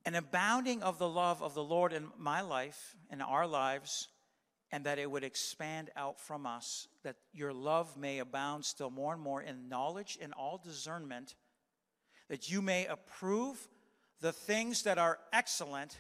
An 0.06 0.16
abounding 0.16 0.82
of 0.82 0.98
the 0.98 1.08
love 1.08 1.44
of 1.44 1.54
the 1.54 1.64
Lord 1.64 1.94
in 1.94 2.08
my 2.18 2.42
life, 2.42 2.96
in 3.12 3.22
our 3.22 3.46
lives, 3.46 4.08
and 4.72 4.86
that 4.86 5.00
it 5.00 5.10
would 5.10 5.24
expand 5.24 5.90
out 5.96 6.20
from 6.20 6.46
us, 6.46 6.88
that 7.04 7.18
your 7.34 7.54
love 7.54 7.98
may 7.98 8.20
abound 8.20 8.66
still 8.66 8.90
more 8.90 9.14
and 9.14 9.22
more 9.22 9.42
in 9.42 9.70
knowledge 9.70 10.18
and 10.22 10.34
all 10.34 10.60
discernment, 10.64 11.36
that 12.30 12.50
you 12.50 12.62
may 12.62 12.86
approve 12.86 13.68
the 14.22 14.32
things 14.32 14.84
that 14.84 14.98
are 14.98 15.18
excellent, 15.32 15.98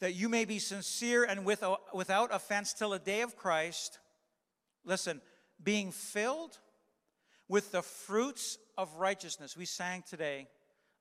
that 0.00 0.14
you 0.14 0.28
may 0.28 0.44
be 0.44 0.58
sincere 0.58 1.24
and 1.24 1.44
without 1.44 2.34
offense 2.34 2.72
till 2.72 2.90
the 2.90 2.98
day 2.98 3.20
of 3.20 3.36
Christ. 3.36 3.98
Listen, 4.84 5.20
being 5.62 5.92
filled 5.92 6.58
with 7.48 7.70
the 7.72 7.82
fruits 7.82 8.58
of 8.78 8.94
righteousness. 8.96 9.56
We 9.56 9.66
sang 9.66 10.02
today. 10.08 10.48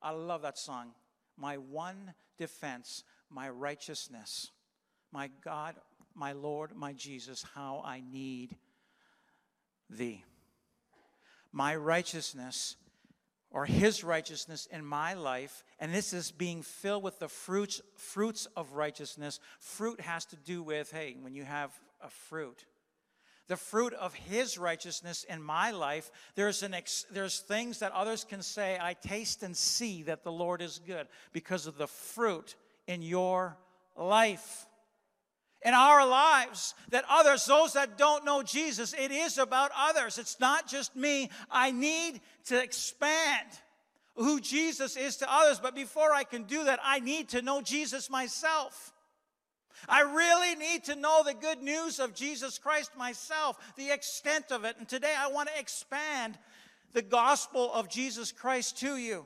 I 0.02 0.12
love 0.12 0.42
that 0.42 0.58
song. 0.58 0.92
My 1.38 1.58
one 1.58 2.14
defense, 2.38 3.04
my 3.30 3.50
righteousness. 3.50 4.52
My 5.12 5.30
God, 5.44 5.76
my 6.14 6.34
Lord, 6.34 6.76
my 6.76 6.94
Jesus, 6.94 7.46
how 7.56 7.82
I 7.86 8.02
need 8.02 8.56
thee. 9.90 10.24
My 11.52 11.76
righteousness 11.76 12.76
or 13.52 13.66
his 13.66 14.04
righteousness 14.04 14.68
in 14.72 14.86
my 14.86 15.14
life 15.14 15.64
and 15.80 15.94
this 15.94 16.14
is 16.14 16.32
being 16.32 16.62
filled 16.62 17.04
with 17.04 17.20
the 17.20 17.28
fruits 17.28 17.82
fruits 17.96 18.48
of 18.56 18.74
righteousness. 18.74 19.40
Fruit 19.60 20.00
has 20.02 20.26
to 20.26 20.36
do 20.36 20.62
with 20.64 20.92
hey 20.92 21.16
when 21.22 21.34
you 21.34 21.44
have 21.44 21.72
a 22.02 22.10
fruit 22.10 22.66
the 23.48 23.58
fruit 23.58 23.94
of 23.94 24.14
his 24.14 24.58
righteousness 24.58 25.26
in 25.28 25.42
my 25.42 25.72
life 25.72 26.12
there's 26.36 26.64
an 26.64 26.74
ex, 26.74 27.06
there's 27.12 27.40
things 27.40 27.80
that 27.80 27.92
others 27.92 28.24
can 28.24 28.42
say 28.42 28.78
i 28.80 28.94
taste 28.94 29.44
and 29.44 29.58
see 29.58 30.04
that 30.04 30.24
the 30.24 30.32
lord 30.32 30.62
is 30.62 30.80
good 30.86 31.08
because 31.34 31.68
of 31.68 31.78
the 31.78 31.88
fruit 31.88 32.56
in 32.88 33.02
your 33.02 33.58
life 33.98 34.68
in 35.62 35.74
our 35.74 36.08
lives 36.08 36.74
that 36.90 37.04
others, 37.10 37.46
those 37.46 37.74
that 37.74 37.98
don't 37.98 38.26
know 38.26 38.42
Jesus, 38.44 38.94
it 38.94 39.12
is 39.12 39.38
about 39.38 39.72
others. 39.78 40.18
It's 40.18 40.40
not 40.40 40.68
just 40.68 40.96
me. 40.96 41.30
I 41.52 41.72
need 41.72 42.22
to 42.46 42.62
expand 42.62 43.48
who 44.16 44.40
Jesus 44.40 44.96
is 44.96 45.18
to 45.18 45.34
others. 45.34 45.60
But 45.60 45.76
before 45.76 46.14
I 46.14 46.24
can 46.24 46.44
do 46.44 46.64
that, 46.66 46.80
I 46.84 47.00
need 47.00 47.30
to 47.30 47.42
know 47.42 47.62
Jesus 47.62 48.10
myself. 48.10 48.94
I 49.88 50.02
really 50.02 50.56
need 50.56 50.86
to 50.86 50.96
know 50.96 51.24
the 51.24 51.34
good 51.34 51.62
news 51.62 52.00
of 52.00 52.14
Jesus 52.14 52.58
Christ 52.58 52.92
myself, 52.98 53.58
the 53.78 53.92
extent 53.92 54.52
of 54.52 54.66
it. 54.66 54.76
And 54.78 54.88
today 54.88 55.14
I 55.18 55.30
want 55.30 55.50
to 55.50 55.60
expand 55.60 56.38
the 56.92 57.02
gospel 57.02 57.72
of 57.74 57.90
Jesus 57.90 58.32
Christ 58.32 58.80
to 58.80 58.98
you. 58.98 59.26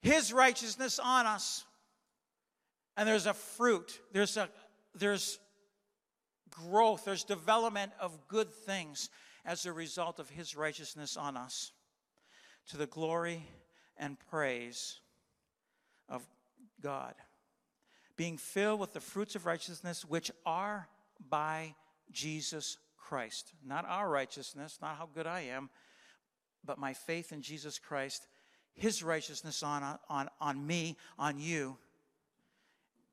His 0.00 0.32
righteousness 0.32 0.98
on 0.98 1.26
us 1.26 1.64
and 2.96 3.08
there's 3.08 3.26
a 3.26 3.34
fruit, 3.34 4.00
there's 4.12 4.36
a 4.36 4.48
there's 4.94 5.38
growth, 6.50 7.04
there's 7.04 7.24
development 7.24 7.92
of 8.00 8.28
good 8.28 8.52
things 8.52 9.10
as 9.44 9.66
a 9.66 9.72
result 9.72 10.18
of 10.18 10.30
his 10.30 10.56
righteousness 10.56 11.16
on 11.16 11.36
us 11.36 11.72
to 12.70 12.76
the 12.76 12.86
glory 12.86 13.46
and 13.96 14.16
praise 14.30 15.00
of 16.08 16.26
God. 16.80 17.14
Being 18.16 18.38
filled 18.38 18.80
with 18.80 18.94
the 18.94 19.00
fruits 19.00 19.34
of 19.34 19.44
righteousness 19.44 20.04
which 20.04 20.30
are 20.46 20.88
by 21.28 21.74
Jesus 22.10 22.78
Christ. 22.96 23.52
Not 23.64 23.84
our 23.86 24.08
righteousness, 24.08 24.78
not 24.80 24.96
how 24.96 25.08
good 25.14 25.26
I 25.26 25.42
am, 25.42 25.68
but 26.64 26.78
my 26.78 26.94
faith 26.94 27.32
in 27.32 27.42
Jesus 27.42 27.78
Christ, 27.78 28.26
his 28.72 29.02
righteousness 29.02 29.62
on, 29.62 29.98
on, 30.08 30.28
on 30.40 30.66
me, 30.66 30.96
on 31.18 31.38
you 31.38 31.76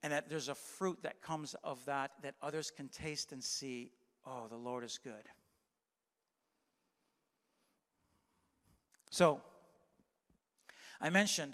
and 0.03 0.11
that 0.11 0.29
there's 0.29 0.49
a 0.49 0.55
fruit 0.55 0.99
that 1.01 1.21
comes 1.21 1.55
of 1.63 1.83
that 1.85 2.11
that 2.21 2.35
others 2.41 2.69
can 2.69 2.89
taste 2.89 3.31
and 3.31 3.43
see 3.43 3.91
oh, 4.25 4.47
the 4.49 4.55
Lord 4.55 4.83
is 4.83 4.99
good. 5.03 5.23
So, 9.09 9.41
I 11.01 11.09
mentioned 11.09 11.53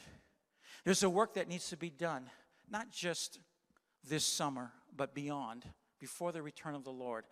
there's 0.84 1.04
a 1.04 1.10
work 1.10 1.34
that 1.34 1.48
needs 1.48 1.70
to 1.70 1.78
be 1.78 1.90
done, 1.90 2.30
not 2.70 2.92
just 2.92 3.40
this 4.08 4.24
summer, 4.24 4.72
but 4.96 5.14
beyond, 5.14 5.66
before 6.00 6.32
the 6.32 6.42
return 6.42 6.76
of 6.76 6.84
the 6.84 6.92
Lord, 6.92 7.26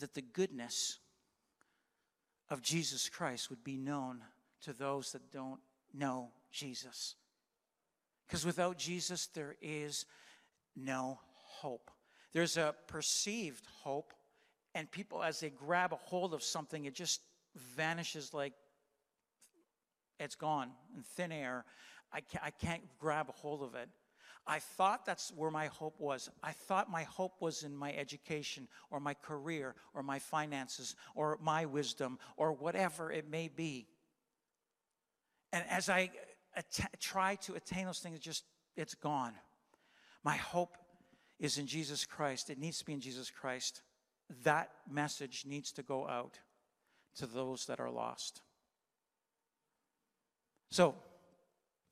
that 0.00 0.14
the 0.14 0.22
goodness 0.22 0.98
of 2.50 2.62
Jesus 2.62 3.08
Christ 3.08 3.50
would 3.50 3.62
be 3.62 3.76
known 3.76 4.22
to 4.62 4.72
those 4.72 5.12
that 5.12 5.30
don't 5.30 5.60
know 5.94 6.30
Jesus. 6.50 7.16
Because 8.26 8.44
without 8.44 8.78
Jesus, 8.78 9.26
there 9.26 9.56
is 9.60 10.06
no 10.76 11.20
hope. 11.34 11.90
There's 12.32 12.56
a 12.56 12.74
perceived 12.86 13.66
hope, 13.82 14.12
and 14.74 14.90
people, 14.90 15.22
as 15.22 15.40
they 15.40 15.50
grab 15.50 15.92
a 15.92 15.96
hold 15.96 16.34
of 16.34 16.42
something, 16.42 16.84
it 16.86 16.94
just 16.94 17.20
vanishes 17.76 18.32
like 18.32 18.54
it's 20.18 20.34
gone 20.34 20.70
in 20.96 21.02
thin 21.02 21.32
air. 21.32 21.64
I 22.12 22.20
can't, 22.20 22.44
I 22.44 22.50
can't 22.50 22.82
grab 22.98 23.28
a 23.28 23.32
hold 23.32 23.62
of 23.62 23.74
it. 23.74 23.88
I 24.46 24.58
thought 24.58 25.06
that's 25.06 25.32
where 25.36 25.50
my 25.50 25.66
hope 25.66 26.00
was. 26.00 26.28
I 26.42 26.52
thought 26.52 26.90
my 26.90 27.04
hope 27.04 27.40
was 27.40 27.62
in 27.62 27.76
my 27.76 27.92
education 27.92 28.66
or 28.90 28.98
my 28.98 29.14
career 29.14 29.74
or 29.94 30.02
my 30.02 30.18
finances 30.18 30.96
or 31.14 31.38
my 31.40 31.64
wisdom 31.64 32.18
or 32.36 32.52
whatever 32.52 33.12
it 33.12 33.30
may 33.30 33.48
be. 33.48 33.86
And 35.52 35.64
as 35.68 35.88
I 35.88 36.10
att- 36.56 36.98
try 36.98 37.36
to 37.36 37.54
attain 37.54 37.86
those 37.86 38.00
things, 38.00 38.18
just 38.18 38.44
it's 38.76 38.94
gone. 38.94 39.34
My 40.24 40.36
hope 40.36 40.76
is 41.38 41.58
in 41.58 41.66
Jesus 41.66 42.04
Christ. 42.04 42.50
It 42.50 42.58
needs 42.58 42.78
to 42.78 42.84
be 42.84 42.92
in 42.92 43.00
Jesus 43.00 43.30
Christ. 43.30 43.82
That 44.44 44.70
message 44.90 45.44
needs 45.46 45.72
to 45.72 45.82
go 45.82 46.08
out 46.08 46.38
to 47.16 47.26
those 47.26 47.66
that 47.66 47.80
are 47.80 47.90
lost. 47.90 48.40
So, 50.70 50.94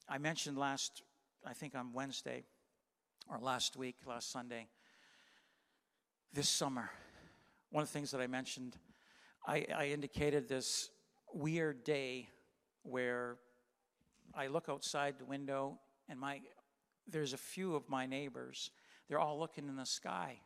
I 0.09 0.19
mentioned 0.19 0.57
last, 0.57 1.03
I 1.47 1.53
think 1.53 1.75
on 1.75 1.93
Wednesday, 1.93 2.45
or 3.29 3.39
last 3.39 3.77
week, 3.77 3.97
last 4.07 4.33
Sunday, 4.33 4.69
this 6.33 6.49
summer, 6.49 6.91
one 7.71 7.83
of 7.83 7.89
the 7.89 7.93
things 7.93 8.11
that 8.13 8.21
I 8.21 8.27
mentioned, 8.27 8.77
I, 9.47 9.67
I 9.75 9.87
indicated 9.89 10.49
this 10.49 10.91
weird 11.33 11.85
day 11.85 12.29
where 12.83 13.37
I 14.35 14.47
look 14.47 14.69
outside 14.69 15.19
the 15.19 15.25
window 15.25 15.79
and 16.09 16.19
my 16.19 16.41
there's 17.11 17.33
a 17.33 17.39
few 17.39 17.75
of 17.75 17.89
my 17.89 18.07
neighbors, 18.07 18.71
they're 19.09 19.19
all 19.19 19.39
looking 19.39 19.69
in 19.69 19.77
the 19.77 19.87
sky. 19.87 20.41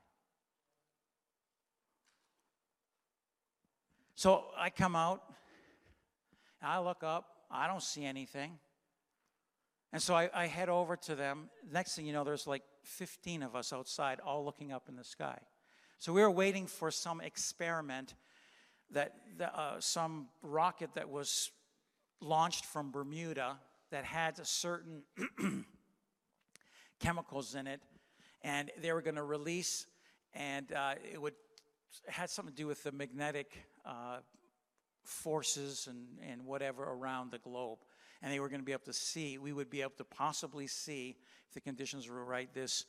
So 4.15 4.45
I 4.57 4.71
come 4.71 4.97
out, 4.97 5.23
I 6.63 6.79
look 6.79 7.03
up, 7.03 7.27
I 7.51 7.67
don't 7.67 7.83
see 7.83 8.05
anything. 8.05 8.59
And 9.93 10.03
so 10.03 10.15
I, 10.15 10.29
I, 10.35 10.47
head 10.47 10.69
over 10.69 10.97
to 10.97 11.15
them. 11.15 11.51
Next 11.71 11.95
thing 11.95 12.05
you 12.05 12.13
know, 12.13 12.25
there's 12.25 12.49
like 12.49 12.63
15 12.83 13.45
of 13.45 13.55
us 13.55 13.73
outside, 13.73 14.19
all 14.25 14.45
looking 14.45 14.73
up 14.73 14.89
in 14.89 14.97
the 14.97 15.05
sky. 15.05 15.39
So 15.99 16.13
we 16.13 16.21
were 16.21 16.31
waiting 16.31 16.67
for 16.67 16.91
some 16.91 17.21
experiment 17.21 18.15
that 18.91 19.13
uh, 19.41 19.77
some 19.79 20.29
rocket 20.43 20.91
that 20.95 21.09
was 21.09 21.51
launched 22.21 22.65
from 22.65 22.91
Bermuda 22.91 23.57
that 23.91 24.05
had 24.05 24.39
a 24.39 24.45
certain 24.45 25.03
chemicals 27.01 27.55
in 27.55 27.67
it, 27.67 27.81
and 28.43 28.71
they 28.81 28.93
were 28.93 29.03
going 29.03 29.17
to 29.17 29.23
release, 29.23 29.87
and 30.35 30.73
uh, 30.73 30.95
it 31.13 31.21
would 31.21 31.35
had 32.09 32.31
something 32.31 32.53
to 32.53 32.57
do 32.57 32.67
with 32.67 32.83
the 32.83 32.93
magnetic 32.93 33.53
uh, 33.85 34.19
forces 35.05 35.89
and, 35.89 36.07
and 36.29 36.45
whatever 36.45 36.83
around 36.83 37.31
the 37.31 37.39
globe. 37.39 37.79
And 38.23 38.33
they 38.33 38.41
were 38.41 38.49
going 38.49 38.61
to 38.61 38.65
be 38.65 38.73
able 38.73 38.85
to 38.85 38.93
see, 38.93 39.39
we 39.39 39.53
would 39.53 39.71
be 39.71 39.83
able 39.83 39.93
to 39.99 40.05
possibly 40.05 40.67
see, 40.67 41.17
if 41.49 41.55
the 41.55 41.61
conditions 41.61 42.09
were 42.09 42.25
right, 42.25 42.53
this 42.55 42.85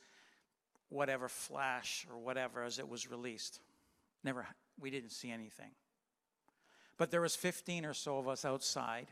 whatever 0.88 1.28
flash 1.28 2.06
or 2.10 2.18
whatever 2.18 2.62
as 2.62 2.78
it 2.78 2.88
was 2.88 3.10
released. 3.10 3.60
Never, 4.24 4.46
we 4.80 4.90
didn't 4.90 5.10
see 5.10 5.30
anything. 5.30 5.72
But 6.96 7.10
there 7.10 7.20
was 7.20 7.36
15 7.36 7.84
or 7.84 7.92
so 7.92 8.18
of 8.18 8.28
us 8.28 8.44
outside. 8.44 9.08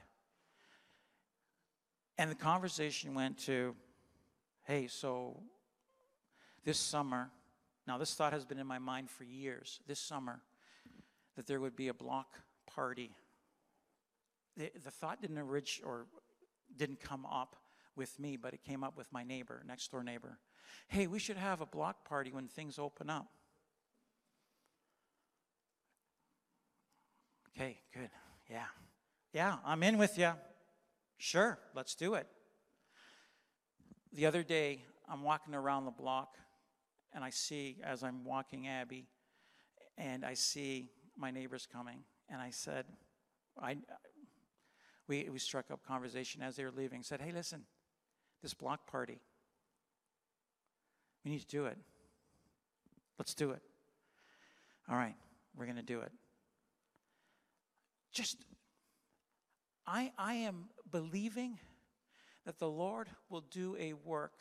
And 2.16 2.30
the 2.30 2.36
conversation 2.36 3.12
went 3.12 3.38
to, 3.40 3.74
hey, 4.64 4.86
so 4.86 5.40
this 6.64 6.78
summer, 6.78 7.30
now 7.86 7.98
this 7.98 8.14
thought 8.14 8.32
has 8.32 8.44
been 8.44 8.58
in 8.58 8.66
my 8.66 8.78
mind 8.78 9.10
for 9.10 9.24
years, 9.24 9.80
this 9.86 10.00
summer, 10.00 10.40
that 11.36 11.46
there 11.46 11.60
would 11.60 11.76
be 11.76 11.88
a 11.88 11.94
block 11.94 12.38
party. 12.66 13.10
The, 14.56 14.70
the 14.82 14.90
thought 14.90 15.20
didn't 15.20 15.38
originate 15.38 15.86
or 15.86 16.06
didn't 16.76 17.00
come 17.00 17.26
up 17.26 17.56
with 17.96 18.18
me, 18.18 18.36
but 18.36 18.54
it 18.54 18.62
came 18.62 18.82
up 18.82 18.96
with 18.96 19.12
my 19.12 19.22
neighbor, 19.22 19.62
next 19.66 19.90
door 19.90 20.02
neighbor. 20.02 20.38
Hey, 20.88 21.06
we 21.06 21.18
should 21.18 21.36
have 21.36 21.60
a 21.60 21.66
block 21.66 22.08
party 22.08 22.32
when 22.32 22.48
things 22.48 22.78
open 22.78 23.10
up. 23.10 23.26
Okay, 27.56 27.78
good. 27.92 28.10
Yeah. 28.50 28.64
Yeah, 29.32 29.56
I'm 29.64 29.82
in 29.82 29.98
with 29.98 30.18
you. 30.18 30.32
Sure, 31.18 31.58
let's 31.74 31.94
do 31.94 32.14
it. 32.14 32.26
The 34.14 34.26
other 34.26 34.44
day, 34.44 34.84
I'm 35.08 35.24
walking 35.24 35.54
around 35.54 35.86
the 35.86 35.90
block 35.90 36.36
and 37.12 37.24
I 37.24 37.30
see, 37.30 37.78
as 37.82 38.04
I'm 38.04 38.24
walking 38.24 38.68
Abby, 38.68 39.08
and 39.98 40.24
I 40.24 40.34
see 40.34 40.88
my 41.16 41.32
neighbors 41.32 41.66
coming. 41.70 42.04
And 42.28 42.40
I 42.40 42.50
said, 42.50 42.86
I, 43.60 43.76
we, 45.08 45.28
we 45.30 45.38
struck 45.40 45.70
up 45.72 45.84
conversation 45.84 46.42
as 46.42 46.54
they 46.54 46.64
were 46.64 46.70
leaving. 46.70 47.02
Said, 47.02 47.20
hey, 47.20 47.32
listen, 47.32 47.62
this 48.40 48.54
block 48.54 48.88
party, 48.88 49.18
we 51.24 51.32
need 51.32 51.40
to 51.40 51.46
do 51.48 51.66
it. 51.66 51.76
Let's 53.18 53.34
do 53.34 53.50
it. 53.50 53.62
All 54.88 54.96
right, 54.96 55.16
we're 55.56 55.66
going 55.66 55.76
to 55.76 55.82
do 55.82 56.00
it. 56.00 56.12
Just, 58.12 58.36
I, 59.86 60.12
I 60.16 60.34
am 60.34 60.66
believing 60.90 61.58
that 62.44 62.58
the 62.58 62.68
Lord 62.68 63.08
will 63.28 63.44
do 63.50 63.76
a 63.78 63.92
work 63.92 64.34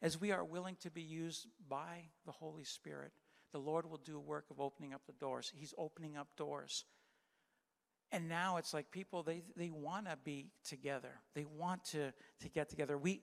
as 0.00 0.20
we 0.20 0.30
are 0.30 0.44
willing 0.44 0.76
to 0.80 0.90
be 0.90 1.02
used 1.02 1.46
by 1.68 2.04
the 2.24 2.32
Holy 2.32 2.64
Spirit. 2.64 3.12
The 3.52 3.58
Lord 3.58 3.90
will 3.90 3.98
do 3.98 4.16
a 4.16 4.20
work 4.20 4.46
of 4.50 4.60
opening 4.60 4.94
up 4.94 5.02
the 5.06 5.12
doors. 5.14 5.52
He's 5.54 5.74
opening 5.76 6.16
up 6.16 6.28
doors. 6.36 6.84
And 8.12 8.28
now 8.28 8.56
it's 8.56 8.72
like 8.72 8.90
people, 8.90 9.22
they, 9.22 9.42
they 9.56 9.70
want 9.70 10.06
to 10.06 10.16
be 10.24 10.46
together. 10.64 11.20
They 11.34 11.44
want 11.44 11.84
to, 11.86 12.12
to 12.40 12.48
get 12.48 12.68
together. 12.68 12.96
We, 12.96 13.22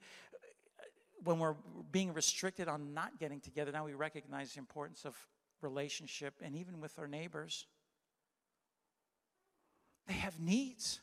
when 1.24 1.40
we're 1.40 1.56
being 1.92 2.14
restricted 2.14 2.68
on 2.68 2.94
not 2.94 3.20
getting 3.20 3.40
together, 3.40 3.72
now 3.72 3.86
we 3.86 3.94
recognize 3.94 4.54
the 4.54 4.60
importance 4.60 5.06
of 5.06 5.16
relationship 5.62 6.36
and 6.42 6.56
even 6.56 6.80
with 6.80 6.98
our 7.00 7.08
neighbors. 7.08 7.66
They 10.08 10.14
have 10.14 10.40
needs. 10.40 11.00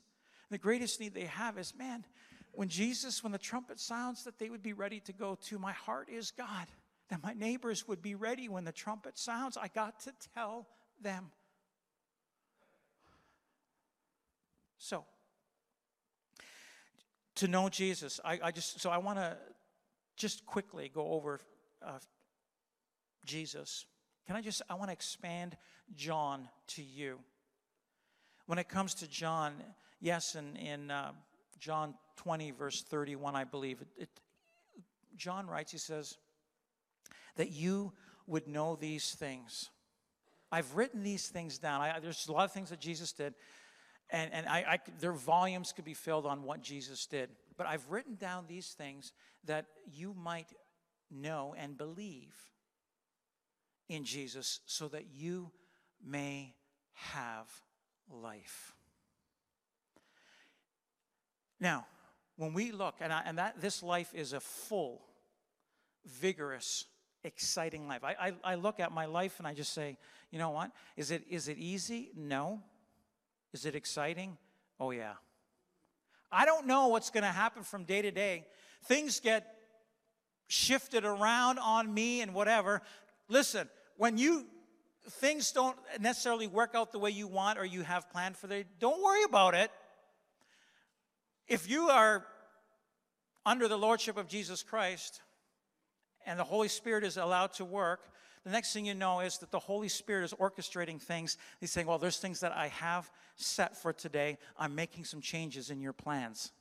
The 0.50 0.58
greatest 0.58 1.00
need 1.00 1.14
they 1.14 1.22
have 1.22 1.58
is 1.58 1.74
man, 1.76 2.04
when 2.52 2.68
Jesus, 2.68 3.22
when 3.22 3.32
the 3.32 3.38
trumpet 3.38 3.80
sounds, 3.80 4.24
that 4.24 4.38
they 4.38 4.50
would 4.50 4.62
be 4.62 4.72
ready 4.72 5.00
to 5.00 5.12
go 5.12 5.38
to. 5.46 5.58
My 5.58 5.72
heart 5.72 6.08
is 6.10 6.30
God, 6.30 6.66
that 7.08 7.22
my 7.22 7.32
neighbors 7.32 7.88
would 7.88 8.02
be 8.02 8.14
ready 8.14 8.48
when 8.48 8.64
the 8.64 8.72
trumpet 8.72 9.18
sounds. 9.18 9.56
I 9.56 9.68
got 9.68 10.00
to 10.00 10.12
tell 10.34 10.66
them. 11.00 11.30
So, 14.76 15.04
to 17.36 17.48
know 17.48 17.68
Jesus, 17.68 18.20
I, 18.24 18.38
I 18.42 18.50
just, 18.50 18.80
so 18.80 18.90
I 18.90 18.98
want 18.98 19.18
to 19.18 19.36
just 20.16 20.44
quickly 20.44 20.90
go 20.92 21.12
over 21.12 21.40
uh, 21.84 21.98
Jesus. 23.24 23.86
Can 24.26 24.36
I 24.36 24.42
just, 24.42 24.60
I 24.68 24.74
want 24.74 24.88
to 24.88 24.92
expand 24.92 25.56
John 25.94 26.48
to 26.68 26.82
you. 26.82 27.18
When 28.46 28.58
it 28.58 28.68
comes 28.68 28.94
to 28.94 29.08
John, 29.08 29.54
yes, 30.00 30.34
in, 30.34 30.56
in 30.56 30.90
uh, 30.90 31.12
John 31.62 31.94
20, 32.16 32.50
verse 32.50 32.82
31, 32.82 33.36
I 33.36 33.44
believe, 33.44 33.80
it, 33.80 33.88
it, 33.96 34.08
John 35.16 35.46
writes, 35.46 35.70
he 35.70 35.78
says, 35.78 36.18
that 37.36 37.52
you 37.52 37.92
would 38.26 38.48
know 38.48 38.74
these 38.74 39.12
things. 39.12 39.70
I've 40.50 40.74
written 40.74 41.04
these 41.04 41.28
things 41.28 41.58
down. 41.58 41.80
I, 41.80 42.00
there's 42.00 42.26
a 42.26 42.32
lot 42.32 42.46
of 42.46 42.52
things 42.52 42.70
that 42.70 42.80
Jesus 42.80 43.12
did, 43.12 43.34
and, 44.10 44.32
and 44.32 44.48
I, 44.48 44.58
I, 44.58 44.78
their 44.98 45.12
volumes 45.12 45.72
could 45.72 45.84
be 45.84 45.94
filled 45.94 46.26
on 46.26 46.42
what 46.42 46.62
Jesus 46.62 47.06
did. 47.06 47.30
But 47.56 47.68
I've 47.68 47.88
written 47.88 48.16
down 48.16 48.46
these 48.48 48.70
things 48.70 49.12
that 49.44 49.66
you 49.86 50.14
might 50.14 50.48
know 51.12 51.54
and 51.56 51.78
believe 51.78 52.34
in 53.88 54.02
Jesus 54.02 54.58
so 54.66 54.88
that 54.88 55.04
you 55.14 55.52
may 56.04 56.54
have 56.94 57.46
life. 58.10 58.74
Now, 61.62 61.86
when 62.36 62.54
we 62.54 62.72
look, 62.72 62.96
and, 63.00 63.12
I, 63.12 63.22
and 63.24 63.38
that 63.38 63.60
this 63.60 63.84
life 63.84 64.12
is 64.14 64.32
a 64.32 64.40
full, 64.40 65.00
vigorous, 66.04 66.86
exciting 67.22 67.86
life. 67.86 68.02
I, 68.02 68.16
I, 68.20 68.32
I 68.42 68.54
look 68.56 68.80
at 68.80 68.90
my 68.90 69.06
life 69.06 69.38
and 69.38 69.46
I 69.46 69.54
just 69.54 69.72
say, 69.72 69.96
you 70.32 70.40
know 70.40 70.50
what? 70.50 70.72
Is 70.96 71.12
it, 71.12 71.22
is 71.30 71.46
it 71.46 71.58
easy? 71.58 72.10
No. 72.16 72.60
Is 73.52 73.64
it 73.64 73.76
exciting? 73.76 74.36
Oh, 74.80 74.90
yeah. 74.90 75.12
I 76.32 76.46
don't 76.46 76.66
know 76.66 76.88
what's 76.88 77.10
going 77.10 77.22
to 77.22 77.30
happen 77.30 77.62
from 77.62 77.84
day 77.84 78.02
to 78.02 78.10
day. 78.10 78.44
Things 78.86 79.20
get 79.20 79.54
shifted 80.48 81.04
around 81.04 81.60
on 81.60 81.94
me 81.94 82.22
and 82.22 82.34
whatever. 82.34 82.82
Listen, 83.28 83.68
when 83.96 84.18
you 84.18 84.46
things 85.10 85.52
don't 85.52 85.76
necessarily 86.00 86.48
work 86.48 86.74
out 86.74 86.90
the 86.90 86.98
way 86.98 87.10
you 87.10 87.28
want 87.28 87.58
or 87.58 87.64
you 87.64 87.82
have 87.82 88.10
planned 88.10 88.36
for 88.36 88.48
them, 88.48 88.64
don't 88.80 89.00
worry 89.00 89.22
about 89.22 89.54
it. 89.54 89.70
If 91.52 91.68
you 91.68 91.90
are 91.90 92.24
under 93.44 93.68
the 93.68 93.76
lordship 93.76 94.16
of 94.16 94.26
Jesus 94.26 94.62
Christ 94.62 95.20
and 96.24 96.40
the 96.40 96.44
Holy 96.44 96.68
Spirit 96.68 97.04
is 97.04 97.18
allowed 97.18 97.52
to 97.54 97.64
work, 97.66 98.08
the 98.42 98.50
next 98.50 98.72
thing 98.72 98.86
you 98.86 98.94
know 98.94 99.20
is 99.20 99.36
that 99.36 99.50
the 99.50 99.58
Holy 99.58 99.90
Spirit 99.90 100.24
is 100.24 100.32
orchestrating 100.32 100.98
things. 100.98 101.36
He's 101.60 101.70
saying, 101.70 101.86
Well, 101.86 101.98
there's 101.98 102.16
things 102.16 102.40
that 102.40 102.52
I 102.52 102.68
have 102.68 103.10
set 103.36 103.76
for 103.76 103.92
today. 103.92 104.38
I'm 104.58 104.74
making 104.74 105.04
some 105.04 105.20
changes 105.20 105.68
in 105.68 105.82
your 105.82 105.92
plans. 105.92 106.52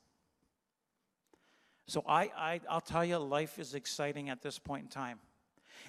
So 1.88 2.04
I, 2.06 2.30
I, 2.36 2.62
I'll 2.70 2.82
tell 2.82 3.06
you, 3.06 3.18
life 3.18 3.60
is 3.60 3.76
exciting 3.76 4.28
at 4.28 4.42
this 4.42 4.60
point 4.60 4.84
in 4.84 4.89
time. 4.89 5.20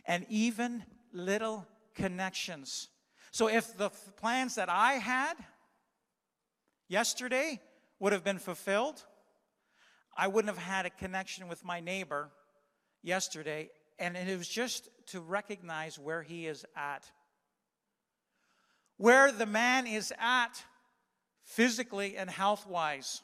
And 0.06 0.26
even 0.28 0.84
little 1.12 1.66
connections. 1.96 2.86
So 3.32 3.48
if 3.48 3.76
the 3.76 3.90
plans 4.16 4.54
that 4.54 4.68
I 4.68 4.92
had 4.92 5.34
yesterday 6.86 7.58
would 8.02 8.12
have 8.12 8.24
been 8.24 8.40
fulfilled, 8.40 9.04
I 10.18 10.26
wouldn't 10.26 10.52
have 10.52 10.62
had 10.62 10.86
a 10.86 10.90
connection 10.90 11.46
with 11.46 11.64
my 11.64 11.78
neighbor 11.78 12.30
yesterday. 13.00 13.70
And 13.96 14.16
it 14.16 14.36
was 14.36 14.48
just 14.48 14.88
to 15.12 15.20
recognize 15.20 16.00
where 16.00 16.20
he 16.20 16.48
is 16.48 16.66
at. 16.74 17.08
Where 18.96 19.30
the 19.30 19.46
man 19.46 19.86
is 19.86 20.12
at 20.18 20.64
physically 21.44 22.16
and 22.16 22.28
health 22.28 22.66
wise. 22.66 23.22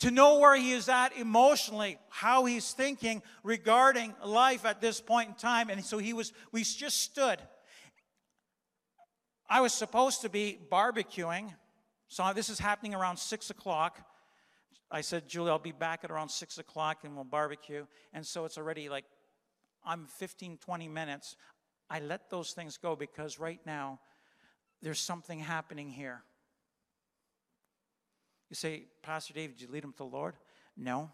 To 0.00 0.10
know 0.10 0.38
where 0.38 0.54
he 0.54 0.72
is 0.72 0.90
at 0.90 1.16
emotionally, 1.16 1.96
how 2.10 2.44
he's 2.44 2.72
thinking 2.72 3.22
regarding 3.42 4.14
life 4.22 4.66
at 4.66 4.82
this 4.82 5.00
point 5.00 5.30
in 5.30 5.34
time. 5.36 5.70
And 5.70 5.82
so 5.82 5.96
he 5.96 6.12
was, 6.12 6.34
we 6.52 6.64
just 6.64 7.00
stood. 7.00 7.38
I 9.48 9.62
was 9.62 9.72
supposed 9.72 10.20
to 10.20 10.28
be 10.28 10.58
barbecuing. 10.70 11.54
So 12.12 12.30
this 12.34 12.50
is 12.50 12.58
happening 12.58 12.94
around 12.94 13.16
six 13.16 13.48
o'clock. 13.48 13.98
I 14.90 15.00
said, 15.00 15.26
Julie, 15.26 15.48
I'll 15.48 15.58
be 15.58 15.72
back 15.72 16.04
at 16.04 16.10
around 16.10 16.28
six 16.28 16.58
o'clock 16.58 17.04
and 17.04 17.14
we'll 17.14 17.24
barbecue. 17.24 17.86
And 18.12 18.26
so 18.26 18.44
it's 18.44 18.58
already 18.58 18.90
like 18.90 19.06
I'm 19.82 20.06
15, 20.18 20.58
20 20.58 20.88
minutes. 20.88 21.36
I 21.88 22.00
let 22.00 22.28
those 22.28 22.52
things 22.52 22.76
go 22.76 22.94
because 22.96 23.38
right 23.38 23.60
now 23.64 23.98
there's 24.82 25.00
something 25.00 25.38
happening 25.38 25.88
here. 25.88 26.22
You 28.50 28.56
say, 28.56 28.88
Pastor 29.02 29.32
Dave, 29.32 29.52
did 29.52 29.62
you 29.62 29.68
lead 29.72 29.82
him 29.82 29.92
to 29.92 29.96
the 29.96 30.04
Lord? 30.04 30.34
No. 30.76 31.10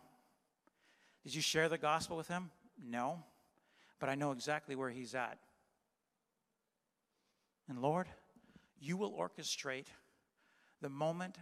Did 1.23 1.33
you 1.33 1.43
share 1.43 1.69
the 1.69 1.79
gospel 1.79 2.17
with 2.17 2.27
him? 2.27 2.51
No. 2.85 3.23
But 4.01 4.09
I 4.09 4.17
know 4.17 4.33
exactly 4.33 4.75
where 4.75 4.91
he's 4.91 5.15
at. 5.15 5.39
And 7.69 7.81
Lord, 7.81 8.09
you 8.81 8.97
will 8.97 9.13
orchestrate 9.13 9.87
the 10.81 10.89
moment 10.89 11.39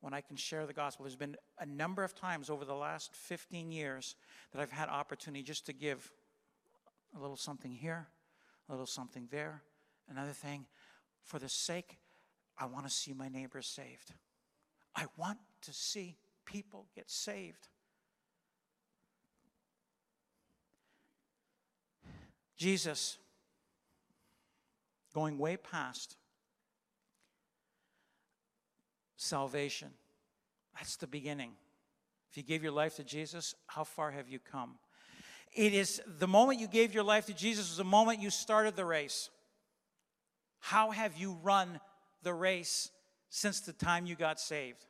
when 0.00 0.12
I 0.12 0.20
can 0.20 0.36
share 0.36 0.66
the 0.66 0.72
gospel. 0.72 1.04
There's 1.04 1.16
been 1.16 1.36
a 1.58 1.66
number 1.66 2.04
of 2.04 2.14
times 2.14 2.50
over 2.50 2.64
the 2.64 2.74
last 2.74 3.14
15 3.14 3.72
years 3.72 4.16
that 4.52 4.60
I've 4.60 4.70
had 4.70 4.88
opportunity 4.88 5.42
just 5.42 5.66
to 5.66 5.72
give 5.72 6.10
a 7.16 7.20
little 7.20 7.36
something 7.36 7.72
here, 7.72 8.08
a 8.68 8.72
little 8.72 8.86
something 8.86 9.28
there, 9.30 9.62
Another 10.08 10.32
thing, 10.32 10.66
for 11.22 11.38
the 11.38 11.48
sake, 11.48 11.98
I 12.58 12.66
want 12.66 12.86
to 12.86 12.90
see 12.92 13.12
my 13.12 13.28
neighbors 13.28 13.66
saved. 13.66 14.12
I 14.94 15.06
want 15.16 15.38
to 15.62 15.72
see 15.72 16.16
people 16.44 16.86
get 16.94 17.10
saved. 17.10 17.68
Jesus, 22.56 23.18
going 25.14 25.38
way 25.38 25.56
past 25.56 26.16
salvation, 29.24 29.88
that's 30.74 30.96
the 30.96 31.06
beginning. 31.06 31.52
If 32.30 32.36
you 32.36 32.42
gave 32.42 32.62
your 32.62 32.72
life 32.72 32.96
to 32.96 33.04
Jesus, 33.04 33.54
how 33.66 33.84
far 33.84 34.10
have 34.10 34.28
you 34.28 34.38
come? 34.38 34.74
It 35.54 35.72
is 35.72 36.02
the 36.18 36.26
moment 36.26 36.58
you 36.58 36.66
gave 36.66 36.92
your 36.92 37.04
life 37.04 37.26
to 37.26 37.34
Jesus 37.34 37.68
was 37.68 37.76
the 37.76 37.84
moment 37.84 38.20
you 38.20 38.30
started 38.30 38.74
the 38.74 38.84
race. 38.84 39.30
How 40.58 40.90
have 40.90 41.16
you 41.16 41.38
run 41.42 41.78
the 42.22 42.34
race 42.34 42.90
since 43.30 43.60
the 43.60 43.72
time 43.72 44.06
you 44.06 44.16
got 44.16 44.40
saved? 44.40 44.84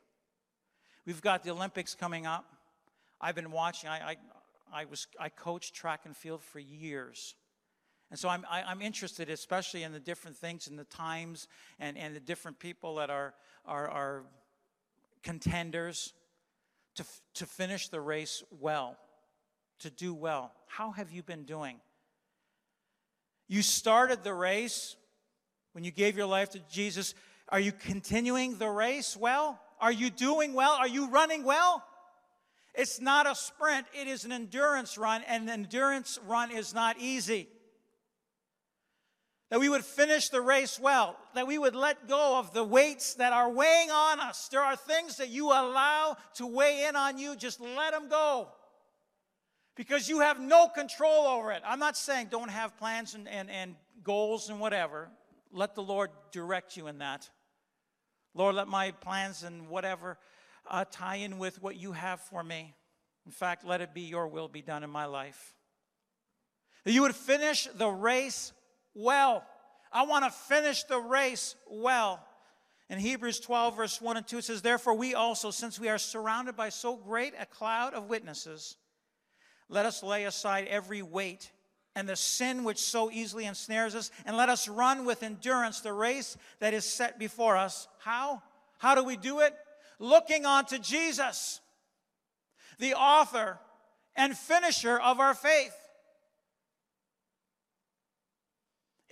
We've 1.05 1.21
got 1.21 1.43
the 1.43 1.51
Olympics 1.51 1.93
coming 1.93 2.25
up. 2.25 2.45
I've 3.21 3.35
been 3.35 3.51
watching. 3.51 3.89
I, 3.89 4.11
I, 4.11 4.15
I 4.73 4.85
was 4.85 5.05
I 5.19 5.29
coached 5.29 5.75
track 5.75 6.01
and 6.05 6.17
field 6.17 6.41
for 6.43 6.59
years. 6.59 7.35
And 8.11 8.19
so 8.19 8.29
I'm, 8.29 8.45
I, 8.49 8.61
i 8.61 8.71
am 8.71 8.81
interested, 8.81 9.29
especially 9.29 9.83
in 9.83 9.91
the 9.91 9.99
different 9.99 10.37
things 10.37 10.67
and 10.67 10.77
the 10.77 10.85
times 10.85 11.47
and, 11.79 11.97
and 11.97 12.15
the 12.15 12.19
different 12.19 12.59
people 12.59 12.95
that 12.95 13.09
are, 13.09 13.33
are, 13.65 13.89
are 13.89 14.23
contenders 15.23 16.13
to, 16.95 17.05
to 17.35 17.45
finish 17.45 17.89
the 17.89 17.99
race 17.99 18.43
well, 18.59 18.97
to 19.79 19.89
do 19.89 20.13
well. 20.13 20.51
How 20.67 20.91
have 20.91 21.11
you 21.11 21.23
been 21.23 21.43
doing? 21.43 21.79
You 23.47 23.61
started 23.61 24.23
the 24.23 24.33
race 24.33 24.95
when 25.73 25.83
you 25.83 25.91
gave 25.91 26.15
your 26.15 26.25
life 26.25 26.51
to 26.51 26.59
Jesus. 26.71 27.15
Are 27.49 27.59
you 27.59 27.71
continuing 27.71 28.57
the 28.57 28.69
race 28.69 29.17
well? 29.17 29.59
Are 29.81 29.91
you 29.91 30.09
doing 30.09 30.53
well? 30.53 30.71
Are 30.73 30.87
you 30.87 31.09
running 31.09 31.43
well? 31.43 31.83
It's 32.73 32.99
not 32.99 33.25
a 33.25 33.35
sprint, 33.35 33.87
it 33.93 34.07
is 34.07 34.25
an 34.25 34.33
endurance 34.33 34.97
run, 34.97 35.23
and 35.29 35.43
an 35.43 35.49
endurance 35.49 36.19
run 36.27 36.51
is 36.51 36.73
not 36.73 36.97
easy 36.99 37.47
that 39.49 39.59
we 39.59 39.69
would 39.69 39.85
finish 39.85 40.29
the 40.29 40.41
race 40.41 40.79
well, 40.79 41.15
that 41.35 41.45
we 41.45 41.57
would 41.57 41.75
let 41.75 42.07
go 42.07 42.39
of 42.39 42.53
the 42.53 42.63
weights 42.63 43.13
that 43.15 43.31
are 43.31 43.49
weighing 43.49 43.91
on 43.91 44.19
us. 44.19 44.47
There 44.49 44.61
are 44.61 44.75
things 44.75 45.17
that 45.17 45.29
you 45.29 45.47
allow 45.47 46.17
to 46.35 46.47
weigh 46.47 46.85
in 46.87 46.95
on 46.95 47.17
you, 47.17 47.35
just 47.35 47.61
let 47.61 47.91
them 47.91 48.09
go. 48.09 48.47
Because 49.75 50.09
you 50.09 50.21
have 50.21 50.39
no 50.39 50.67
control 50.67 51.27
over 51.27 51.51
it. 51.51 51.61
I'm 51.65 51.79
not 51.79 51.97
saying 51.97 52.29
don't 52.31 52.49
have 52.49 52.77
plans 52.77 53.13
and, 53.13 53.27
and, 53.27 53.51
and 53.51 53.75
goals 54.03 54.49
and 54.49 54.59
whatever. 54.59 55.09
Let 55.51 55.75
the 55.75 55.83
Lord 55.83 56.09
direct 56.31 56.75
you 56.75 56.87
in 56.87 56.99
that. 56.99 57.29
Lord, 58.33 58.55
let 58.55 58.67
my 58.67 58.91
plans 58.91 59.43
and 59.43 59.69
whatever 59.69 60.17
uh, 60.69 60.85
tie 60.89 61.17
in 61.17 61.37
with 61.37 61.61
what 61.61 61.75
you 61.75 61.91
have 61.91 62.19
for 62.19 62.43
me. 62.43 62.73
In 63.25 63.31
fact, 63.31 63.65
let 63.65 63.81
it 63.81 63.93
be 63.93 64.01
your 64.01 64.27
will 64.27 64.47
be 64.47 64.61
done 64.61 64.83
in 64.83 64.89
my 64.89 65.05
life. 65.05 65.53
That 66.83 66.91
you 66.91 67.01
would 67.01 67.15
finish 67.15 67.67
the 67.75 67.89
race 67.89 68.53
well. 68.95 69.43
I 69.91 70.05
want 70.05 70.25
to 70.25 70.31
finish 70.31 70.83
the 70.83 70.99
race 70.99 71.55
well. 71.69 72.25
In 72.89 72.99
Hebrews 72.99 73.39
12, 73.39 73.77
verse 73.77 74.01
1 74.01 74.17
and 74.17 74.27
2, 74.27 74.37
it 74.37 74.43
says, 74.43 74.61
Therefore, 74.61 74.93
we 74.93 75.15
also, 75.15 75.51
since 75.51 75.79
we 75.79 75.89
are 75.89 75.97
surrounded 75.97 76.55
by 76.55 76.69
so 76.69 76.95
great 76.95 77.33
a 77.39 77.45
cloud 77.45 77.93
of 77.93 78.09
witnesses, 78.09 78.77
let 79.69 79.85
us 79.85 80.03
lay 80.03 80.25
aside 80.25 80.67
every 80.67 81.01
weight 81.01 81.51
and 81.95 82.09
the 82.09 82.15
sin 82.15 82.63
which 82.63 82.77
so 82.77 83.09
easily 83.09 83.45
ensnares 83.45 83.95
us, 83.95 84.11
and 84.25 84.35
let 84.35 84.49
us 84.49 84.67
run 84.67 85.05
with 85.05 85.23
endurance 85.23 85.79
the 85.79 85.93
race 85.93 86.37
that 86.59 86.73
is 86.73 86.83
set 86.83 87.17
before 87.17 87.55
us. 87.55 87.87
How? 87.99 88.43
How 88.77 88.95
do 88.95 89.03
we 89.03 89.15
do 89.15 89.39
it? 89.39 89.55
Looking 89.97 90.45
unto 90.45 90.77
Jesus, 90.77 91.61
the 92.79 92.95
author 92.95 93.59
and 94.15 94.37
finisher 94.37 94.99
of 94.99 95.21
our 95.21 95.33
faith. 95.33 95.73